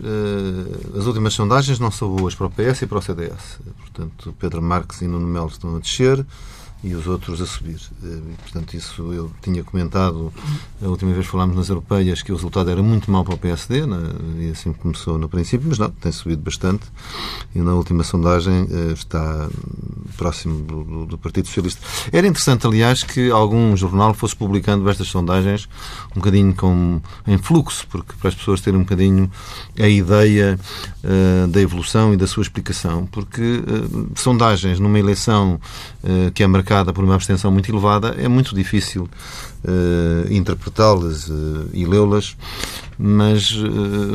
as 0.98 1.06
últimas 1.06 1.34
sondagens 1.34 1.80
não 1.80 1.92
são 1.92 2.14
boas 2.16 2.36
para 2.36 2.48
o 2.48 2.50
PS 2.50 2.82
e 2.82 2.88
para 2.88 2.98
o 2.98 3.02
CDS. 3.02 3.60
Portanto, 3.94 4.36
Pedro 4.40 4.60
Marques 4.60 5.02
e 5.02 5.08
Nuno 5.08 5.28
Melo 5.28 5.48
estão 5.48 5.76
a 5.76 5.80
descer, 5.80 6.26
e 6.84 6.94
os 6.94 7.08
outros 7.08 7.42
a 7.42 7.46
subir. 7.46 7.80
Eh, 8.04 8.20
portanto, 8.42 8.74
isso 8.74 9.14
eu 9.14 9.32
tinha 9.42 9.64
comentado 9.64 10.34
a 10.84 10.88
última 10.88 11.14
vez 11.14 11.26
falámos 11.26 11.56
nas 11.56 11.70
europeias 11.70 12.22
que 12.22 12.32
o 12.32 12.36
resultado 12.36 12.70
era 12.70 12.84
muito 12.84 13.10
mau 13.10 13.24
para 13.24 13.36
o 13.36 13.38
PSD, 13.38 13.86
né? 13.86 13.98
e 14.40 14.50
assim 14.50 14.74
começou 14.74 15.18
no 15.18 15.30
princípio, 15.30 15.68
mas 15.70 15.80
não, 15.80 15.90
tem 15.90 16.12
subido 16.12 16.42
bastante 16.42 16.84
e 17.56 17.60
na 17.60 17.74
última 17.74 18.04
sondagem 18.04 18.68
eh, 18.70 18.94
está 18.94 19.48
próximo 20.18 20.62
do, 20.66 21.06
do, 21.06 21.18
Partido 21.18 21.48
Socialista. 21.48 21.82
Era 22.12 22.28
interessante, 22.28 22.68
aliás, 22.68 23.02
que 23.02 23.32
algum 23.32 23.76
jornal 23.78 24.14
fosse 24.14 24.36
publicando 24.36 24.90
estas 24.90 25.08
sondagens 25.08 25.70
um 26.12 26.16
bocadinho 26.16 26.54
com, 26.54 27.02
em 27.26 27.38
fluxo, 27.38 27.88
porque 27.90 28.14
para 28.20 28.28
as 28.28 28.36
pessoas 28.36 28.60
terem 28.60 28.80
um 28.80 28.84
bocadinho 28.84 29.32
a 29.80 29.88
ideia 29.88 30.60
uh, 31.04 31.48
da 31.48 31.62
evolução 31.62 32.14
e 32.14 32.18
da 32.18 32.28
sua 32.28 32.44
explicação, 32.44 33.06
porque 33.06 33.42
uh, 33.42 34.12
sondagens 34.16 34.80
numa 34.80 35.00
eleição 35.00 35.60
uh, 36.04 36.32
que 36.32 36.44
é 36.44 36.48
marcada 36.48 36.73
por 36.94 37.04
uma 37.04 37.16
abstenção 37.16 37.52
muito 37.52 37.70
elevada 37.70 38.16
é 38.18 38.28
muito 38.28 38.56
difícil 38.56 39.10
interpretá-las 40.30 41.30
e 41.74 41.86
lê-las, 41.86 42.36
mas 42.98 43.52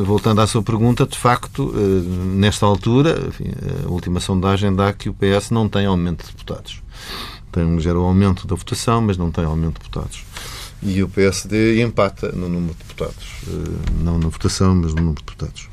voltando 0.05 0.41
à 0.41 0.47
sua 0.47 0.63
pergunta, 0.63 1.05
de 1.05 1.17
facto, 1.17 1.71
nesta 2.35 2.65
altura, 2.65 3.21
enfim, 3.27 3.51
a 3.85 3.89
última 3.89 4.19
sondagem 4.19 4.75
dá 4.75 4.91
que 4.91 5.09
o 5.09 5.13
PS 5.13 5.51
não 5.51 5.69
tem 5.69 5.85
aumento 5.85 6.25
de 6.25 6.31
deputados. 6.31 6.81
Tem 7.51 7.63
um 7.63 7.75
ligeiro 7.75 7.99
aumento 8.01 8.45
da 8.47 8.55
votação, 8.55 9.01
mas 9.01 9.17
não 9.17 9.31
tem 9.31 9.45
aumento 9.45 9.75
de 9.75 9.79
deputados 9.79 10.23
e 10.81 11.03
o 11.03 11.09
PSD 11.09 11.81
empata 11.81 12.31
no 12.31 12.47
número 12.47 12.73
de 12.73 12.79
deputados. 12.79 13.27
Não 14.01 14.17
na 14.17 14.29
votação, 14.29 14.75
mas 14.75 14.93
no 14.93 15.01
número 15.01 15.19
de 15.19 15.25
deputados. 15.25 15.67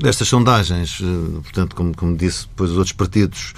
Destas 0.00 0.28
sondagens, 0.28 1.00
portanto, 1.42 1.74
como, 1.74 1.96
como 1.96 2.16
disse, 2.16 2.46
depois 2.48 2.70
os 2.70 2.76
outros 2.76 2.92
partidos 2.92 3.54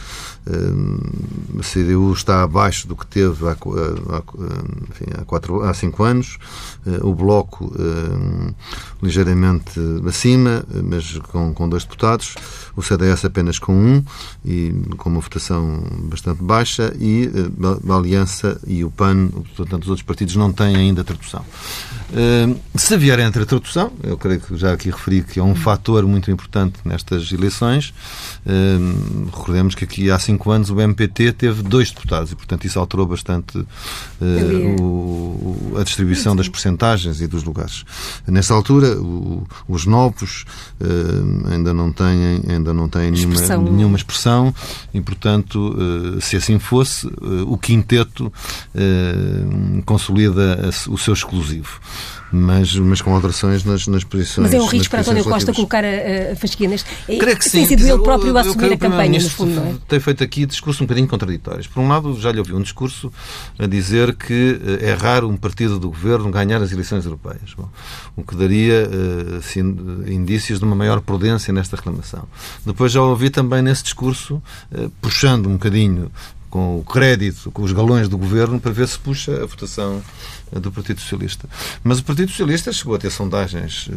a 0.47 1.63
CDU 1.63 2.13
está 2.13 2.43
abaixo 2.43 2.89
do 2.89 2.97
que 2.97 3.07
teve 3.07 3.47
há, 3.47 3.53
há, 3.53 4.23
enfim, 4.91 5.05
há, 5.17 5.25
quatro, 5.25 5.63
há 5.63 5.73
cinco 5.73 6.03
anos, 6.03 6.39
eh, 6.87 6.99
o 7.03 7.15
Bloco 7.15 7.73
ligeiramente 9.01 9.79
acima, 10.07 10.65
mas 10.85 11.19
com, 11.31 11.55
com 11.55 11.69
dois 11.69 11.85
deputados, 11.85 12.35
o 12.77 12.83
CDS 12.83 13.25
apenas 13.25 13.59
com 13.59 13.73
um, 13.75 14.05
e 14.45 14.73
com 14.97 15.11
uma 15.11 15.21
votação 15.21 15.83
bastante 16.05 16.43
baixa, 16.43 16.93
e 16.99 17.31
eh, 17.33 17.93
a 17.93 17.97
Aliança 17.97 18.61
e 18.67 18.85
o 18.85 18.91
PAN, 18.91 19.29
portanto, 19.57 19.85
os 19.85 19.89
outros 19.91 20.07
partidos 20.07 20.35
não 20.35 20.53
têm 20.53 20.75
ainda 20.75 21.05
tradução. 21.05 21.45
Se 22.75 22.97
vier 22.99 23.19
entre 23.21 23.43
a 23.43 23.47
tradução, 23.47 23.91
eu 24.03 24.19
creio 24.19 24.41
que 24.41 24.55
já 24.57 24.75
aqui 24.75 24.91
referi 24.91 25.23
que 25.23 25.41
é 25.41 25.43
um 25.43 25.55
fator 25.55 26.07
muito 26.07 26.31
importante 26.31 26.79
nestas 26.85 27.31
eleições, 27.33 27.95
recordemos 29.33 29.75
que 29.75 29.85
aqui 29.85 30.11
há 30.11 30.19
cinco 30.19 30.32
cinco 30.33 30.51
anos 30.51 30.71
o 30.71 30.81
MPT 30.81 31.33
teve 31.33 31.63
dois 31.63 31.91
deputados 31.91 32.33
e, 32.33 32.37
portanto, 32.37 32.65
isso 32.65 32.79
alterou 32.79 33.07
bastante 33.07 33.59
uh, 33.59 33.67
o, 34.81 35.75
a 35.79 35.85
distribuição 35.85 36.35
das 36.35 36.49
percentagens 36.49 37.21
e 37.21 37.27
dos 37.27 37.45
lugares. 37.45 37.85
Nessa 38.27 38.55
altura, 38.55 38.99
o, 38.99 39.47
os 39.69 39.85
novos 39.85 40.45
uh, 40.81 41.53
ainda 41.53 41.75
não 41.75 41.93
têm, 41.93 42.43
ainda 42.49 42.73
não 42.73 42.89
têm 42.89 43.11
nenhuma 43.11 43.35
expressão, 43.35 43.63
nenhuma 43.63 43.97
expressão 43.97 44.55
e, 44.95 45.01
portanto, 45.01 45.57
uh, 45.57 46.21
se 46.21 46.37
assim 46.37 46.59
fosse, 46.59 47.07
o 47.47 47.57
quinteto 47.59 48.33
consolida 49.85 50.71
o 50.89 50.97
seu 50.97 51.15
exclusivo 51.15 51.81
mas, 52.33 52.75
mas 52.77 53.03
com 53.03 53.15
alterações 53.15 53.63
nas, 53.65 53.87
nas 53.87 54.05
posições. 54.05 54.47
Mas 54.47 54.55
é 54.55 54.61
um 54.61 54.67
risco 54.67 54.91
para 54.91 55.01
António 55.01 55.25
Costa 55.25 55.53
colocar 55.53 55.85
a, 55.85 56.33
a 56.33 56.37
Fasquia 56.37 56.69
neste. 56.69 56.89
Creio 57.07 57.37
que 57.37 57.45
sim. 57.45 57.59
Tem 57.59 57.67
sido 57.67 57.87
ele 57.87 58.03
próprio 58.03 58.37
a 58.37 58.41
assumir 58.41 58.73
a 58.73 58.77
campanha, 58.77 59.21
no 59.21 59.31
fundo, 59.31 59.55
não 59.55 59.67
é? 59.67 59.75
Tem 59.87 60.01
feito 60.01 60.25
aqui 60.25 60.47
discursos 60.47 60.81
um 60.81 60.87
bocadinho 60.87 61.07
contraditórios. 61.07 61.67
Por 61.67 61.81
um 61.81 61.89
lado, 61.89 62.19
já 62.19 62.33
lhe 62.33 62.39
ouvi 62.39 62.55
um 62.55 62.63
discurso 62.63 63.13
a 63.59 63.67
dizer 63.67 64.15
que 64.15 64.61
eh, 64.81 64.91
é 64.91 64.95
raro 64.95 65.29
um 65.29 65.37
partido 65.37 65.79
do 65.79 65.89
governo 65.89 66.31
ganhar 66.31 66.63
as 66.63 66.73
eleições 66.73 67.05
europeias. 67.05 67.55
Bom, 67.57 67.69
o 68.17 68.23
que 68.23 68.35
daria 68.35 68.89
assim, 69.39 69.61
indícios 70.07 70.59
de 70.59 70.65
uma 70.65 70.75
maior 70.75 71.01
prudência 71.01 71.53
nesta 71.53 71.77
reclamação. 71.77 72.25
Depois 72.65 72.93
já 72.93 73.03
ouvi 73.03 73.31
também 73.31 73.63
nesse 73.63 73.83
discurso, 73.83 74.43
eh, 74.73 74.89
puxando 75.01 75.47
um 75.47 75.53
bocadinho 75.53 76.11
com 76.51 76.79
o 76.79 76.85
crédito, 76.85 77.51
com 77.51 77.63
os 77.63 77.73
galões 77.73 78.09
do 78.09 78.19
governo, 78.19 78.61
para 78.61 78.73
ver 78.73 78.87
se 78.87 78.99
puxa 78.99 79.43
a 79.43 79.47
votação 79.47 80.03
do 80.61 80.73
Partido 80.73 81.01
Socialista. 81.01 81.49
Mas 81.83 81.99
o 81.99 82.05
Partido 82.05 82.31
Socialista 82.31 82.73
chegou 82.73 82.95
a 82.95 82.99
ter 82.99 83.11
sondagens 83.11 83.89
eh, 83.91 83.95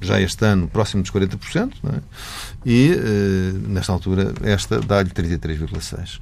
já 0.00 0.20
este 0.20 0.44
ano 0.44 0.68
próximo 0.68 1.02
dos 1.02 1.10
40%, 1.10 1.72
é? 1.84 2.00
e 2.64 2.92
eh, 2.92 3.52
nesta 3.68 3.92
altura 3.92 4.32
esta 4.42 4.80
dá-lhe 4.80 5.10
33,6%. 5.10 6.20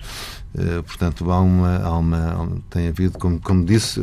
Eh, 0.58 0.82
portanto, 0.82 1.30
há 1.30 1.40
uma, 1.40 1.76
há 1.78 1.98
uma, 1.98 2.48
tem 2.70 2.88
havido, 2.88 3.18
como, 3.18 3.38
como 3.40 3.64
disse, 3.64 4.00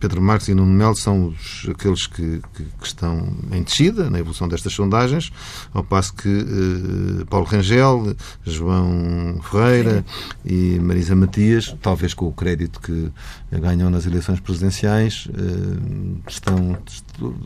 Pedro 0.00 0.22
Marques 0.22 0.48
e 0.48 0.54
Nuno 0.54 0.72
Melo 0.72 0.94
são 0.94 1.28
os, 1.28 1.68
aqueles 1.68 2.06
que, 2.06 2.40
que, 2.54 2.62
que, 2.64 2.86
estão 2.86 3.28
em 3.50 3.62
descida 3.62 4.08
na 4.08 4.18
evolução 4.18 4.46
destas 4.46 4.72
sondagens, 4.72 5.32
ao 5.74 5.82
passo 5.82 6.14
que 6.14 6.28
uh, 6.28 7.26
Paulo 7.26 7.44
Rangel, 7.46 8.16
João 8.44 9.40
Ferreira 9.42 10.04
e 10.44 10.78
Marisa 10.80 11.16
Matias, 11.16 11.74
talvez 11.82 12.14
com 12.14 12.26
o 12.26 12.32
crédito 12.32 12.80
que 12.80 13.10
ganham 13.50 13.90
nas 13.90 14.06
eleições 14.06 14.38
presidenciais, 14.38 15.26
uh, 15.26 16.20
estão, 16.28 16.78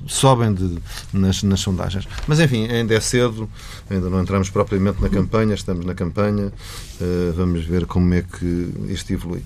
sobem 0.06 0.52
de, 0.52 0.78
nas, 1.12 1.42
nas 1.42 1.60
sondagens. 1.60 2.06
Mas, 2.26 2.40
enfim, 2.40 2.66
ainda 2.66 2.94
é 2.94 3.00
cedo, 3.00 3.48
ainda 3.88 4.10
não 4.10 4.20
entramos 4.20 4.50
propriamente 4.50 5.00
na 5.00 5.08
campanha, 5.08 5.54
estamos 5.54 5.86
na 5.86 5.94
campanha, 5.94 6.46
uh, 6.46 6.52
vamos 7.34 7.64
ver 7.64 7.86
como 7.86 8.12
é 8.14 8.22
que 8.22 8.72
isto 8.88 9.12
evolui. 9.12 9.42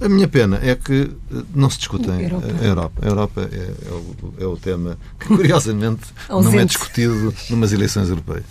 A 0.00 0.08
minha 0.08 0.28
pena 0.28 0.60
é 0.62 0.76
que 0.76 1.10
eh, 1.32 1.42
não 1.54 1.68
se 1.68 1.78
discute 1.78 2.08
a 2.08 2.14
Europa. 2.14 2.46
A 2.46 2.64
Europa, 2.64 3.00
a 3.02 3.08
Europa 3.08 3.50
é, 3.50 3.56
é, 3.56 3.90
o, 3.90 4.34
é 4.38 4.46
o 4.46 4.56
tema 4.56 4.96
que, 5.18 5.26
curiosamente, 5.34 6.02
não 6.28 6.58
é 6.58 6.64
discutido 6.64 7.34
numas 7.50 7.72
eleições 7.72 8.08
europeias. 8.08 8.46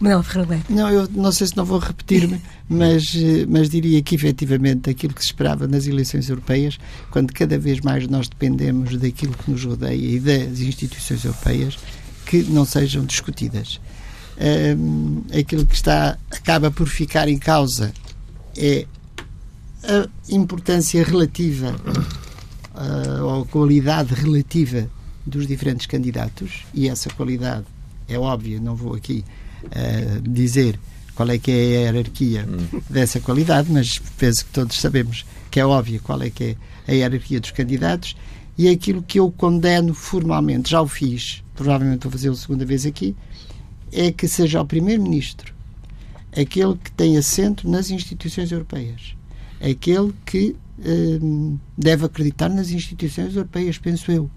Manuel 0.00 0.24
Ferreira 0.24 0.60
Não, 0.68 0.90
eu 0.90 1.08
não 1.12 1.30
sei 1.30 1.46
se 1.46 1.56
não 1.56 1.64
vou 1.64 1.78
repetir-me, 1.78 2.42
mas, 2.68 3.14
eh, 3.14 3.46
mas 3.48 3.70
diria 3.70 4.02
que, 4.02 4.16
efetivamente, 4.16 4.90
aquilo 4.90 5.14
que 5.14 5.20
se 5.20 5.26
esperava 5.26 5.68
nas 5.68 5.86
eleições 5.86 6.28
europeias, 6.28 6.76
quando 7.12 7.32
cada 7.32 7.56
vez 7.56 7.80
mais 7.80 8.08
nós 8.08 8.28
dependemos 8.28 8.96
daquilo 8.98 9.34
que 9.34 9.48
nos 9.48 9.64
rodeia 9.64 10.16
e 10.16 10.18
das 10.18 10.58
instituições 10.58 11.24
europeias, 11.24 11.78
que 12.26 12.42
não 12.42 12.64
sejam 12.64 13.04
discutidas. 13.04 13.80
Um, 14.42 15.22
aquilo 15.38 15.66
que 15.66 15.74
está 15.74 16.16
acaba 16.30 16.70
por 16.70 16.88
ficar 16.88 17.28
em 17.28 17.36
causa 17.36 17.92
é 18.56 18.86
a 19.84 20.08
importância 20.34 21.04
relativa 21.04 21.76
uh, 22.74 23.22
ou 23.22 23.42
a 23.42 23.46
qualidade 23.46 24.14
relativa 24.14 24.88
dos 25.26 25.46
diferentes 25.46 25.86
candidatos 25.86 26.64
e 26.72 26.88
essa 26.88 27.10
qualidade 27.10 27.66
é 28.08 28.18
óbvia, 28.18 28.58
não 28.58 28.74
vou 28.74 28.94
aqui 28.94 29.24
uh, 29.64 30.22
dizer 30.22 30.78
qual 31.14 31.28
é 31.28 31.38
que 31.38 31.50
é 31.50 31.54
a 31.54 31.80
hierarquia 31.82 32.46
hum. 32.48 32.80
dessa 32.88 33.20
qualidade, 33.20 33.70
mas 33.70 33.98
penso 34.18 34.46
que 34.46 34.52
todos 34.52 34.80
sabemos 34.80 35.26
que 35.50 35.60
é 35.60 35.66
óbvio 35.66 36.00
qual 36.02 36.22
é 36.22 36.30
que 36.30 36.56
é 36.88 36.92
a 36.92 36.94
hierarquia 36.94 37.40
dos 37.40 37.50
candidatos 37.50 38.16
e 38.56 38.68
é 38.68 38.70
aquilo 38.70 39.02
que 39.02 39.20
eu 39.20 39.30
condeno 39.30 39.92
formalmente, 39.94 40.70
já 40.70 40.80
o 40.80 40.88
fiz, 40.88 41.42
provavelmente 41.54 42.02
vou 42.04 42.12
fazer 42.12 42.30
a 42.30 42.34
segunda 42.34 42.64
vez 42.64 42.86
aqui, 42.86 43.14
é 43.92 44.12
que 44.12 44.28
seja 44.28 44.60
o 44.60 44.66
primeiro-ministro 44.66 45.54
aquele 46.36 46.76
que 46.76 46.92
tem 46.92 47.16
assento 47.16 47.68
nas 47.68 47.90
instituições 47.90 48.52
europeias 48.52 49.14
aquele 49.60 50.12
que 50.24 50.56
uh, 50.78 51.58
deve 51.76 52.06
acreditar 52.06 52.48
nas 52.48 52.70
instituições 52.70 53.36
europeias, 53.36 53.78
penso 53.78 54.10
eu. 54.10 54.30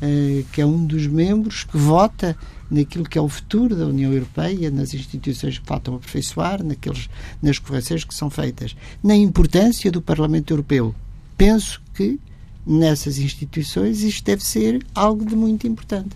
Uh, 0.00 0.44
que 0.52 0.60
é 0.60 0.66
um 0.66 0.86
dos 0.86 1.06
membros 1.06 1.64
que 1.64 1.76
vota 1.76 2.36
naquilo 2.70 3.04
que 3.04 3.18
é 3.18 3.20
o 3.20 3.28
futuro 3.28 3.74
da 3.74 3.86
União 3.86 4.12
Europeia, 4.12 4.70
nas 4.70 4.94
instituições 4.94 5.58
que 5.58 5.66
faltam 5.66 5.96
aperfeiçoar, 5.96 6.62
naqueles, 6.62 7.08
nas 7.42 7.58
correções 7.58 8.04
que 8.04 8.14
são 8.14 8.30
feitas, 8.30 8.76
na 9.02 9.16
importância 9.16 9.90
do 9.90 10.00
Parlamento 10.00 10.52
Europeu. 10.52 10.94
Penso 11.36 11.80
que 11.94 12.20
nessas 12.66 13.18
instituições 13.18 14.02
isto 14.02 14.24
deve 14.24 14.44
ser 14.44 14.84
algo 14.94 15.24
de 15.24 15.34
muito 15.34 15.66
importante. 15.66 16.10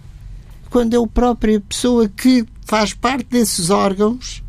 Quando 0.72 0.94
é 0.94 0.96
a 0.96 1.06
própria 1.06 1.60
pessoa 1.60 2.08
que 2.08 2.46
faz 2.64 2.94
parte 2.94 3.26
desses 3.26 3.68
órgãos 3.68 4.42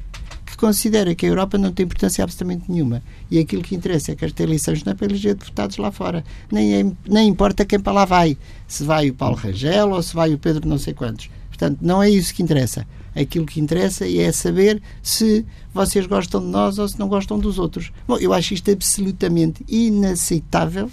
que 0.45 0.55
considera 0.55 1.13
que 1.13 1.25
a 1.25 1.29
Europa 1.29 1.57
não 1.57 1.73
tem 1.73 1.83
importância 1.83 2.23
absolutamente 2.23 2.71
nenhuma 2.71 3.03
e 3.29 3.39
aquilo 3.39 3.61
que 3.61 3.75
interessa 3.75 4.13
é 4.13 4.15
que 4.15 4.23
esta 4.23 4.41
eleições 4.41 4.85
não 4.85 4.93
é 4.93 4.95
para 4.95 5.07
eleger 5.07 5.35
deputados 5.35 5.75
lá 5.75 5.91
fora. 5.91 6.23
Nem, 6.49 6.75
é, 6.75 6.91
nem 7.05 7.27
importa 7.27 7.65
quem 7.65 7.77
para 7.77 7.91
lá 7.91 8.05
vai. 8.05 8.37
Se 8.65 8.85
vai 8.85 9.09
o 9.09 9.13
Paulo 9.13 9.35
Rangel 9.35 9.89
ou 9.89 10.01
se 10.01 10.15
vai 10.15 10.33
o 10.33 10.37
Pedro 10.37 10.65
não 10.65 10.77
sei 10.77 10.93
quantos. 10.93 11.29
Portanto, 11.49 11.79
não 11.81 12.01
é 12.01 12.09
isso 12.09 12.33
que 12.33 12.41
interessa. 12.41 12.87
Aquilo 13.13 13.45
que 13.45 13.59
interessa 13.59 14.07
é 14.07 14.31
saber 14.31 14.81
se 15.01 15.45
vocês 15.73 16.05
gostam 16.05 16.39
de 16.39 16.47
nós 16.47 16.79
ou 16.79 16.87
se 16.87 16.97
não 16.97 17.09
gostam 17.09 17.37
dos 17.37 17.59
outros. 17.59 17.91
Bom, 18.07 18.17
eu 18.17 18.31
acho 18.31 18.53
isto 18.53 18.71
absolutamente 18.71 19.65
inaceitável 19.67 20.89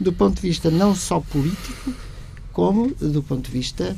do 0.00 0.12
ponto 0.12 0.34
de 0.34 0.48
vista 0.48 0.72
não 0.72 0.92
só 0.92 1.20
político, 1.20 1.94
como 2.52 2.94
do 2.94 3.22
ponto 3.22 3.46
de 3.46 3.50
vista 3.50 3.96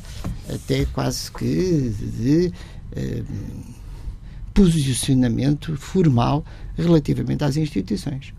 até 0.49 0.85
quase 0.87 1.31
que 1.31 1.45
de, 1.45 2.49
de 2.49 2.53
eh, 2.97 3.23
posicionamento 4.55 5.77
formal 5.77 6.45
relativamente 6.77 7.45
às 7.45 7.57
instituições. 7.57 8.33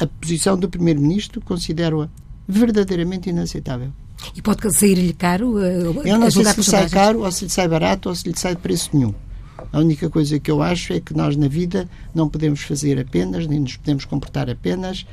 A 0.00 0.06
posição 0.06 0.58
do 0.58 0.68
Primeiro-Ministro 0.68 1.40
considero-a 1.40 2.08
verdadeiramente 2.46 3.30
inaceitável. 3.30 3.90
E 4.34 4.42
pode 4.42 4.70
sair-lhe 4.72 5.12
caro? 5.12 5.58
Eu 5.58 6.18
não 6.18 6.30
sei 6.30 6.44
se 6.44 6.56
lhe 6.56 6.62
sai 6.62 6.88
caro, 6.88 7.20
ou 7.20 7.30
se 7.30 7.44
lhe 7.44 7.50
sai 7.50 7.68
barato, 7.68 8.08
ou 8.08 8.14
se 8.14 8.28
lhe 8.28 8.38
sai 8.38 8.54
de 8.54 8.60
preço 8.60 8.90
nenhum. 8.92 9.14
A 9.72 9.78
única 9.78 10.10
coisa 10.10 10.38
que 10.38 10.50
eu 10.50 10.62
acho 10.62 10.92
é 10.92 11.00
que 11.00 11.14
nós 11.14 11.36
na 11.36 11.48
vida 11.48 11.88
não 12.14 12.28
podemos 12.28 12.60
fazer 12.62 12.98
apenas, 12.98 13.46
nem 13.46 13.60
nos 13.60 13.76
podemos 13.76 14.04
comportar 14.04 14.50
apenas 14.50 15.06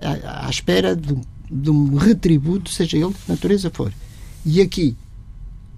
à, 0.00 0.46
à 0.46 0.50
espera 0.50 0.96
de, 0.96 1.16
de 1.50 1.70
um 1.70 1.96
retributo, 1.96 2.70
seja 2.70 2.96
ele 2.96 3.08
de 3.08 3.14
que 3.14 3.30
natureza 3.30 3.70
for. 3.70 3.92
E 4.44 4.60
aqui, 4.60 4.96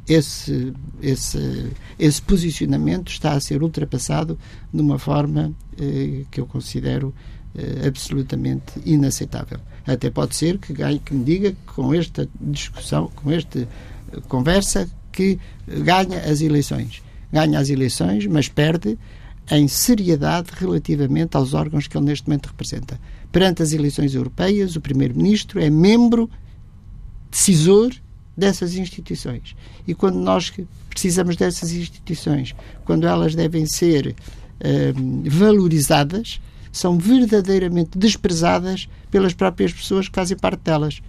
esse, 0.06 0.72
esse, 1.00 1.70
esse 1.98 2.22
posicionamento 2.22 3.08
está 3.10 3.32
a 3.32 3.40
ser 3.40 3.62
ultrapassado 3.62 4.38
de 4.72 4.80
uma 4.80 4.98
forma 4.98 5.52
eh, 5.78 6.24
que 6.30 6.40
eu 6.40 6.46
considero 6.46 7.14
eh, 7.54 7.86
absolutamente 7.86 8.72
inaceitável. 8.84 9.58
Até 9.86 10.10
pode 10.10 10.36
ser 10.36 10.58
que, 10.58 10.72
ganhe, 10.72 10.98
que 10.98 11.14
me 11.14 11.24
diga 11.24 11.52
que 11.52 11.72
com 11.74 11.94
esta 11.94 12.28
discussão, 12.40 13.10
com 13.14 13.30
esta 13.30 13.60
eh, 13.60 13.68
conversa, 14.28 14.88
que 15.10 15.38
ganha 15.66 16.20
as 16.20 16.40
eleições. 16.40 17.02
Ganha 17.32 17.58
as 17.58 17.68
eleições, 17.68 18.26
mas 18.26 18.48
perde 18.48 18.98
em 19.50 19.68
seriedade 19.68 20.48
relativamente 20.54 21.36
aos 21.36 21.54
órgãos 21.54 21.86
que 21.86 21.96
ele 21.96 22.06
neste 22.06 22.26
momento 22.28 22.46
representa. 22.46 22.98
Perante 23.32 23.62
as 23.62 23.72
eleições 23.72 24.14
europeias, 24.14 24.76
o 24.76 24.80
Primeiro-Ministro 24.80 25.58
é 25.58 25.70
membro 25.70 26.30
decisor 27.30 27.90
dessas 28.36 28.76
instituições. 28.76 29.56
E 29.88 29.94
quando 29.94 30.18
nós 30.18 30.52
precisamos 30.90 31.36
dessas 31.36 31.72
instituições, 31.72 32.54
quando 32.84 33.06
elas 33.06 33.34
devem 33.34 33.66
ser 33.66 34.08
uh, 34.08 35.30
valorizadas, 35.30 36.40
são 36.70 36.98
verdadeiramente 36.98 37.98
desprezadas 37.98 38.88
pelas 39.10 39.32
próprias 39.32 39.72
pessoas 39.72 40.08
que 40.08 40.14
fazem 40.14 40.36
parte 40.36 40.60
delas. 40.60 41.00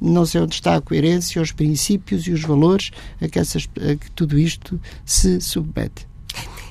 Não 0.00 0.24
sei 0.24 0.40
onde 0.40 0.54
está 0.54 0.76
a 0.76 0.80
coerência, 0.80 1.42
os 1.42 1.52
princípios 1.52 2.26
e 2.26 2.32
os 2.32 2.42
valores 2.42 2.90
a 3.20 3.28
que, 3.28 3.38
essas, 3.38 3.68
a 3.76 3.96
que 3.96 4.10
tudo 4.12 4.38
isto 4.38 4.80
se 5.04 5.40
submete. 5.40 6.09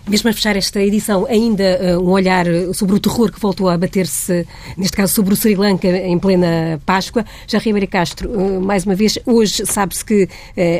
Mesmo 0.09 0.27
a 0.27 0.33
fechar 0.33 0.55
esta 0.55 0.81
edição, 0.81 1.27
ainda 1.27 1.79
uh, 1.79 2.03
um 2.03 2.09
olhar 2.09 2.43
sobre 2.73 2.95
o 2.95 2.99
terror 2.99 3.31
que 3.31 3.39
voltou 3.39 3.69
a 3.69 3.75
abater-se, 3.75 4.43
neste 4.75 4.97
caso 4.97 5.13
sobre 5.13 5.35
o 5.35 5.37
Sri 5.37 5.53
Lanka 5.53 5.87
em 5.87 6.17
plena 6.17 6.81
Páscoa. 6.83 7.23
Já 7.47 7.59
Ribeiro 7.59 7.87
Castro, 7.87 8.27
uh, 8.27 8.59
mais 8.59 8.87
uma 8.87 8.95
vez, 8.95 9.19
hoje 9.23 9.67
sabe-se 9.67 10.03
que 10.03 10.27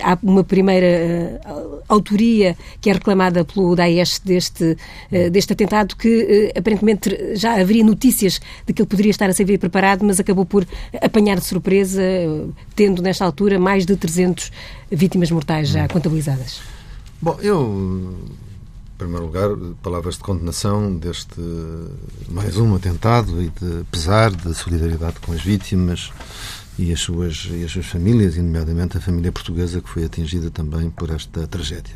há 0.04 0.18
uma 0.24 0.44
primeira 0.44 1.40
autoria 1.88 2.58
que 2.82 2.90
é 2.90 2.94
reclamada 2.94 3.46
pelo 3.46 3.76
Daesh 3.76 4.20
deste, 4.26 4.76
deste 5.32 5.54
atentado, 5.54 5.96
que 5.96 6.52
aparentemente 6.56 7.36
já 7.36 7.54
haveria 7.54 7.84
notícias 7.84 8.42
de 8.66 8.74
que 8.74 8.82
ele 8.82 8.90
poderia 8.90 9.12
estar 9.12 9.30
a 9.30 9.34
ser 9.34 9.46
preparado, 9.60 10.04
mas 10.04 10.20
acabou 10.20 10.46
por 10.46 10.66
apanhar 11.00 11.38
de 11.38 11.46
surpresa, 11.46 12.02
tendo 12.76 13.02
nesta 13.04 13.26
altura 13.26 13.60
mais 13.60 13.86
de 13.86 13.96
300 13.96 14.52
vítimas 14.92 15.30
mortais 15.30 15.70
já 15.70 15.88
contabilizadas. 15.88 16.62
Bom, 17.22 17.38
eu 17.42 18.18
primeiro 19.00 19.26
lugar, 19.26 19.50
palavras 19.82 20.16
de 20.16 20.20
condenação 20.20 20.94
deste 20.94 21.42
mais 22.28 22.58
um 22.58 22.76
atentado 22.76 23.42
e 23.42 23.50
de 23.50 23.86
pesar, 23.90 24.30
de 24.30 24.54
solidariedade 24.54 25.22
com 25.22 25.32
as 25.32 25.42
vítimas 25.42 26.12
e 26.78 26.92
as 26.92 27.00
suas, 27.00 27.48
e 27.50 27.64
as 27.64 27.72
suas 27.72 27.86
famílias, 27.86 28.36
e 28.36 28.42
nomeadamente 28.42 28.98
a 28.98 29.02
família 29.02 29.32
portuguesa 29.32 29.82
que 29.82 29.90
foi 29.90 30.04
atingida 30.04 30.52
também 30.52 30.90
por 30.90 31.10
esta 31.12 31.48
tragédia. 31.48 31.96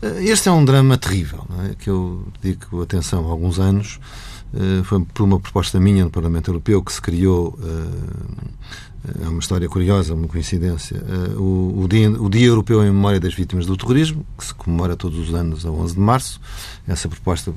Eh, 0.00 0.24
este 0.24 0.48
é 0.48 0.52
um 0.52 0.64
drama 0.64 0.96
terrível, 0.96 1.44
é? 1.68 1.74
que 1.74 1.90
eu 1.90 2.24
dedico 2.40 2.80
atenção 2.80 3.26
há 3.26 3.30
alguns 3.30 3.58
anos. 3.58 3.98
Eh, 4.54 4.84
foi 4.84 5.04
por 5.04 5.24
uma 5.24 5.40
proposta 5.40 5.80
minha 5.80 6.04
no 6.04 6.10
Parlamento 6.10 6.48
Europeu 6.48 6.80
que 6.80 6.92
se 6.92 7.02
criou 7.02 7.58
eh, 7.60 8.64
é 9.22 9.28
uma 9.28 9.38
história 9.38 9.68
curiosa, 9.68 10.14
uma 10.14 10.26
coincidência. 10.26 10.96
Eh, 10.96 11.36
o, 11.36 11.82
o, 11.82 11.88
dia, 11.88 12.10
o 12.10 12.28
Dia 12.30 12.46
Europeu 12.46 12.82
em 12.82 12.86
Memória 12.86 13.20
das 13.20 13.34
Vítimas 13.34 13.66
do 13.66 13.76
Terrorismo, 13.76 14.24
que 14.38 14.44
se 14.46 14.54
comemora 14.54 14.96
todos 14.96 15.18
os 15.18 15.34
anos 15.34 15.66
a 15.66 15.70
11 15.70 15.94
de 15.94 16.00
março. 16.00 16.40
Essa 16.88 17.08
proposta 17.08 17.52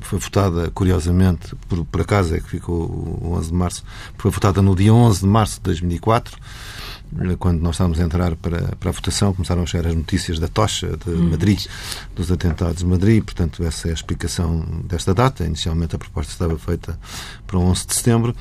foi 0.00 0.18
votada, 0.18 0.70
curiosamente, 0.70 1.54
por, 1.68 1.84
por 1.84 2.00
acaso 2.00 2.34
é 2.34 2.40
que 2.40 2.48
ficou 2.48 2.86
o 3.22 3.34
11 3.34 3.48
de 3.48 3.54
março, 3.54 3.84
foi 4.16 4.30
votada 4.30 4.62
no 4.62 4.74
dia 4.74 4.94
11 4.94 5.20
de 5.20 5.26
março 5.26 5.56
de 5.56 5.62
2004 5.62 6.36
eh, 6.36 6.40
quando 7.38 7.60
nós 7.60 7.74
estávamos 7.74 7.98
a 8.00 8.04
entrar 8.04 8.36
para, 8.36 8.76
para 8.76 8.90
a 8.90 8.92
votação, 8.92 9.32
começaram 9.32 9.62
a 9.62 9.66
chegar 9.66 9.88
as 9.88 9.94
notícias 9.94 10.38
da 10.38 10.48
tocha 10.48 10.96
de 10.96 11.10
hum. 11.10 11.30
Madrid, 11.30 11.66
dos 12.14 12.30
atentados 12.30 12.78
de 12.78 12.86
Madrid, 12.86 13.22
portanto, 13.22 13.64
essa 13.64 13.88
é 13.88 13.90
a 13.90 13.94
explicação 13.94 14.64
desta 14.84 15.12
data. 15.12 15.44
Inicialmente 15.44 15.96
a 15.96 15.98
proposta 15.98 16.32
estava 16.32 16.58
feita 16.58 16.98
para 17.46 17.58
o 17.58 17.62
11 17.62 17.86
de 17.86 17.94
setembro. 17.94 18.36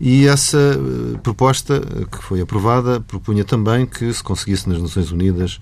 E 0.00 0.28
essa 0.28 0.58
eh, 0.58 1.18
proposta, 1.22 1.74
eh, 1.74 2.04
que 2.04 2.22
foi 2.22 2.40
aprovada, 2.40 3.00
propunha 3.00 3.44
também 3.44 3.84
que 3.84 4.12
se 4.12 4.22
conseguisse 4.22 4.68
nas 4.68 4.80
Nações 4.80 5.10
Unidas 5.10 5.58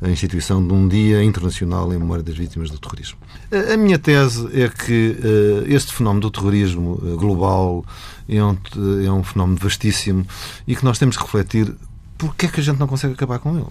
a 0.00 0.08
instituição 0.08 0.64
de 0.64 0.72
um 0.72 0.86
Dia 0.86 1.22
Internacional 1.24 1.92
em 1.92 1.98
Memória 1.98 2.22
das 2.22 2.36
Vítimas 2.36 2.70
do 2.70 2.78
Terrorismo. 2.78 3.18
A 3.50 3.76
minha 3.76 3.98
tese 3.98 4.48
é 4.58 4.68
que 4.68 5.18
este 5.66 5.92
fenómeno 5.92 6.22
do 6.22 6.30
terrorismo 6.30 6.96
global 7.18 7.84
é 8.26 8.42
um, 8.42 8.56
é 9.04 9.12
um 9.12 9.22
fenómeno 9.22 9.58
vastíssimo 9.60 10.26
e 10.66 10.74
que 10.74 10.84
nós 10.84 10.98
temos 10.98 11.18
que 11.18 11.22
refletir 11.22 11.74
porque 12.20 12.46
é 12.46 12.48
que 12.48 12.60
a 12.60 12.62
gente 12.62 12.78
não 12.78 12.86
consegue 12.86 13.14
acabar 13.14 13.38
com 13.38 13.56
ele. 13.56 13.66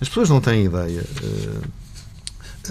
As 0.00 0.08
pessoas 0.08 0.28
não 0.28 0.40
têm 0.40 0.64
ideia. 0.64 1.04
Uh, 1.22 1.62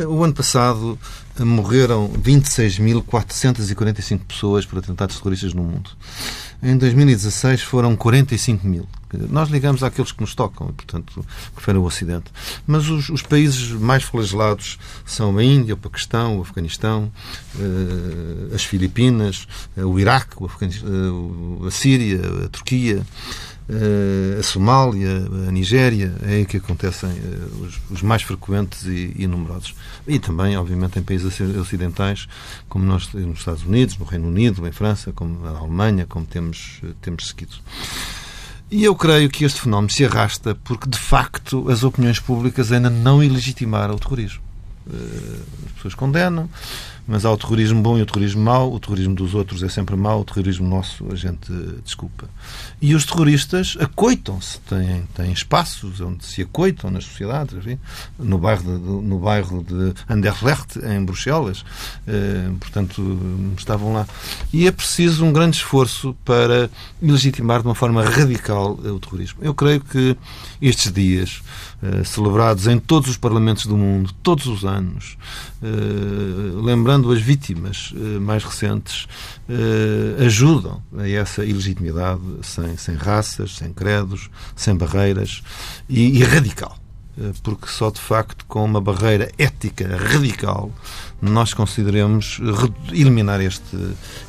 o 0.08 0.24
ano 0.24 0.34
passado 0.34 0.98
morreram 1.40 2.10
26.445 2.10 4.20
pessoas 4.28 4.66
por 4.66 4.80
atentados 4.80 5.18
terroristas 5.18 5.54
no 5.54 5.64
mundo. 5.64 5.92
Em 6.62 6.78
2016 6.78 7.62
foram 7.62 7.96
45 7.96 8.68
mil. 8.68 8.86
Nós 9.30 9.50
ligamos 9.50 9.82
àqueles 9.82 10.12
que 10.12 10.22
nos 10.22 10.36
tocam, 10.36 10.68
portanto, 10.68 11.26
que 11.56 11.62
foram 11.62 11.82
o 11.82 11.86
Ocidente. 11.86 12.26
Mas 12.68 12.90
os, 12.90 13.10
os, 13.10 13.22
países 13.22 13.72
mais 13.72 14.04
flagelados 14.04 14.78
são 15.06 15.38
a 15.38 15.44
Índia, 15.44 15.74
o 15.74 15.78
Paquistão, 15.78 16.38
o 16.38 16.42
Afeganistão, 16.42 17.12
uh, 17.56 18.54
as 18.54 18.64
Filipinas, 18.64 19.48
uh, 19.76 19.86
o 19.86 20.00
Iraque, 20.00 20.36
o 20.38 20.46
uh, 20.46 21.66
a 21.66 21.72
Síria, 21.72 22.22
a 22.46 22.50
Turquia. 22.50 23.04
Uh, 23.70 24.40
a 24.40 24.42
Somália, 24.42 25.28
a 25.48 25.52
Nigéria, 25.52 26.12
é 26.24 26.38
aí 26.38 26.46
que 26.46 26.58
acontecem 26.58 27.08
uh, 27.08 27.64
os, 27.64 27.80
os, 27.92 28.02
mais 28.02 28.24
frequentes 28.24 28.84
e, 28.86 29.14
e, 29.16 29.28
numerosos. 29.28 29.76
E 30.08 30.18
também, 30.18 30.58
obviamente, 30.58 30.98
em 30.98 31.04
países 31.04 31.40
ocidentais, 31.56 32.28
como 32.68 32.84
nós 32.84 33.14
nos 33.14 33.38
Estados 33.38 33.64
Unidos, 33.64 33.96
no 33.96 34.06
Reino 34.06 34.28
Unido, 34.28 34.68
em 34.68 34.72
França, 34.72 35.14
como 35.14 35.40
na 35.44 35.52
Alemanha, 35.52 36.08
como 36.08 36.26
temos, 36.26 36.82
temos 37.00 37.28
seguido. 37.28 37.58
E 38.72 38.84
eu 38.84 38.96
creio 38.96 39.30
que 39.30 39.46
este 39.46 39.62
fenómeno 39.62 39.92
se 39.92 40.04
arrasta 40.04 40.56
porque, 40.64 40.90
de 40.90 40.98
facto, 40.98 41.70
as 41.70 41.84
opiniões 41.84 42.20
públicas 42.20 42.72
ainda 42.72 42.90
não 42.90 43.24
ilegitimaram 43.24 43.94
o 43.94 44.00
terrorismo. 44.00 44.42
As 45.68 45.72
pessoas 45.74 45.94
condenam, 45.94 46.50
mas 47.10 47.26
há 47.26 47.32
o 47.32 47.38
terrorismo 47.38 47.82
bom 47.82 47.98
e 47.98 48.04
o 48.04 48.06
terrorismo 48.06 48.44
mau. 48.44 48.72
O 48.72 48.80
terrorismo 48.80 49.16
dos 49.16 49.34
outros 49.34 49.64
é 49.64 49.68
sempre 49.68 49.96
mau, 49.96 50.22
o 50.22 50.24
terrorismo 50.24 50.70
nosso 50.70 51.12
a 51.12 51.16
gente 51.16 51.52
desculpa. 51.84 52.30
E 52.80 52.94
os 52.94 53.04
terroristas 53.04 53.76
acoitam-se, 53.80 54.60
têm, 54.60 55.08
têm 55.16 55.32
espaços 55.32 56.00
onde 56.02 56.24
se 56.24 56.44
acoitam 56.44 56.92
nas 56.92 57.06
sociedades. 57.06 57.78
No, 58.20 58.38
bairro 58.38 58.62
de, 58.62 59.08
no 59.08 59.18
bairro 59.18 59.64
de 59.64 59.96
Anderlecht, 60.08 60.78
em 60.86 61.04
Bruxelas. 61.04 61.66
Eh, 62.08 62.52
portanto, 62.60 63.20
estavam 63.58 63.92
lá. 63.92 64.08
E 64.54 64.68
é 64.68 64.72
preciso 64.72 65.26
um 65.26 65.34
grande 65.34 65.58
esforço 65.58 66.16
para 66.24 66.70
legitimar 67.02 67.62
de 67.62 67.68
uma 67.68 67.76
forma 67.76 68.04
radical 68.06 68.74
o 68.74 69.00
terrorismo. 69.00 69.40
Eu 69.42 69.56
creio 69.56 69.82
que 69.82 70.16
estes 70.62 70.92
dias, 70.92 71.42
eh, 71.82 72.04
celebrados 72.04 72.68
em 72.68 72.78
todos 72.78 73.10
os 73.10 73.18
parlamentos 73.18 73.66
do 73.66 73.78
mundo, 73.78 74.14
todos 74.22 74.48
os 74.48 74.66
anos, 74.66 75.18
eh, 75.64 75.68
lembrando 76.62 77.12
as 77.12 77.22
vítimas 77.22 77.94
eh, 77.96 78.20
mais 78.20 78.44
recentes, 78.44 79.08
ajudam 80.24 80.82
a 80.98 81.10
essa 81.10 81.44
ilegitimidade 81.44 82.22
sem, 82.44 82.78
sem 82.78 82.96
raças, 82.96 83.58
sem 83.58 83.74
credos, 83.74 84.30
sem 84.56 84.76
barreiras 84.76 85.42
e, 85.88 86.20
e 86.20 86.24
radical 86.24 86.78
porque 87.44 87.68
só 87.68 87.90
de 87.90 88.00
facto 88.00 88.46
com 88.46 88.64
uma 88.64 88.82
barreira 88.82 89.32
ética 89.38 89.98
radical 89.98 90.72
nós 91.22 91.54
consideremos 91.54 92.40
eliminar 92.92 93.42
este, 93.42 93.78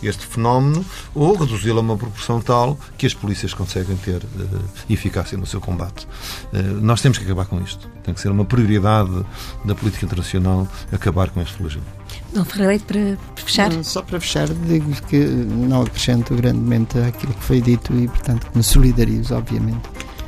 este 0.02 0.26
fenómeno 0.26 0.84
ou 1.14 1.36
reduzi-lo 1.36 1.78
a 1.78 1.82
uma 1.82 1.96
proporção 1.96 2.40
tal 2.40 2.78
que 2.98 3.06
as 3.06 3.14
polícias 3.14 3.54
conseguem 3.54 3.96
ter 3.96 4.22
uh, 4.22 4.64
eficácia 4.88 5.38
no 5.38 5.46
seu 5.46 5.60
combate. 5.60 6.06
Uh, 6.52 6.80
nós 6.80 7.00
temos 7.00 7.18
que 7.18 7.24
acabar 7.24 7.46
com 7.46 7.60
isto. 7.60 7.88
Tem 8.02 8.12
que 8.12 8.20
ser 8.20 8.30
uma 8.30 8.44
prioridade 8.44 9.24
da 9.64 9.74
política 9.74 10.04
internacional 10.06 10.66
acabar 10.90 11.30
com 11.30 11.40
este 11.40 11.54
flagelo. 11.54 11.84
Não, 12.32 12.44
Ferreira, 12.44 12.82
para 12.84 13.16
fechar? 13.36 13.84
Só 13.84 14.02
para 14.02 14.20
fechar, 14.20 14.48
digo 14.48 14.90
que 15.02 15.18
não 15.18 15.82
acrescento 15.82 16.34
grandemente 16.34 16.98
aquilo 16.98 17.34
que 17.34 17.44
foi 17.44 17.60
dito 17.60 17.94
e, 17.94 18.08
portanto, 18.08 18.48
me 18.54 18.62
solidarizo, 18.62 19.34
obviamente, 19.34 19.88
uh, 19.88 20.19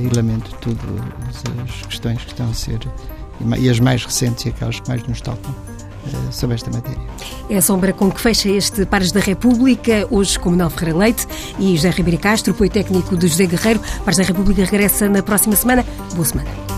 e 0.00 0.14
lamento 0.14 0.50
todas 0.60 1.42
as 1.64 1.86
questões 1.86 2.22
que 2.22 2.30
estão 2.30 2.48
a 2.48 2.54
ser 2.54 2.78
e 3.58 3.68
as 3.68 3.80
mais 3.80 4.04
recentes 4.04 4.46
e 4.46 4.48
aquelas 4.48 4.80
que 4.80 4.88
mais 4.88 5.02
nos 5.06 5.20
tocam 5.20 5.50
uh, 5.50 6.32
sobre 6.32 6.54
esta 6.54 6.70
matéria. 6.70 7.00
É 7.50 7.56
a 7.56 7.62
sombra 7.62 7.92
com 7.92 8.10
que 8.10 8.20
fecha 8.20 8.48
este 8.48 8.86
Pares 8.86 9.12
da 9.12 9.20
República, 9.20 10.06
hoje 10.10 10.38
com 10.38 10.50
Manuel 10.50 10.70
Ferreira 10.70 10.98
Leite 10.98 11.26
e 11.58 11.76
José 11.76 11.90
Ribeiro 11.90 12.20
Castro, 12.20 12.52
apoio 12.52 12.70
técnico 12.70 13.16
de 13.16 13.28
José 13.28 13.46
Guerreiro. 13.46 13.80
Pares 14.04 14.16
da 14.18 14.24
República 14.24 14.64
regressa 14.64 15.08
na 15.08 15.22
próxima 15.22 15.54
semana. 15.54 15.84
Boa 16.14 16.24
semana. 16.24 16.75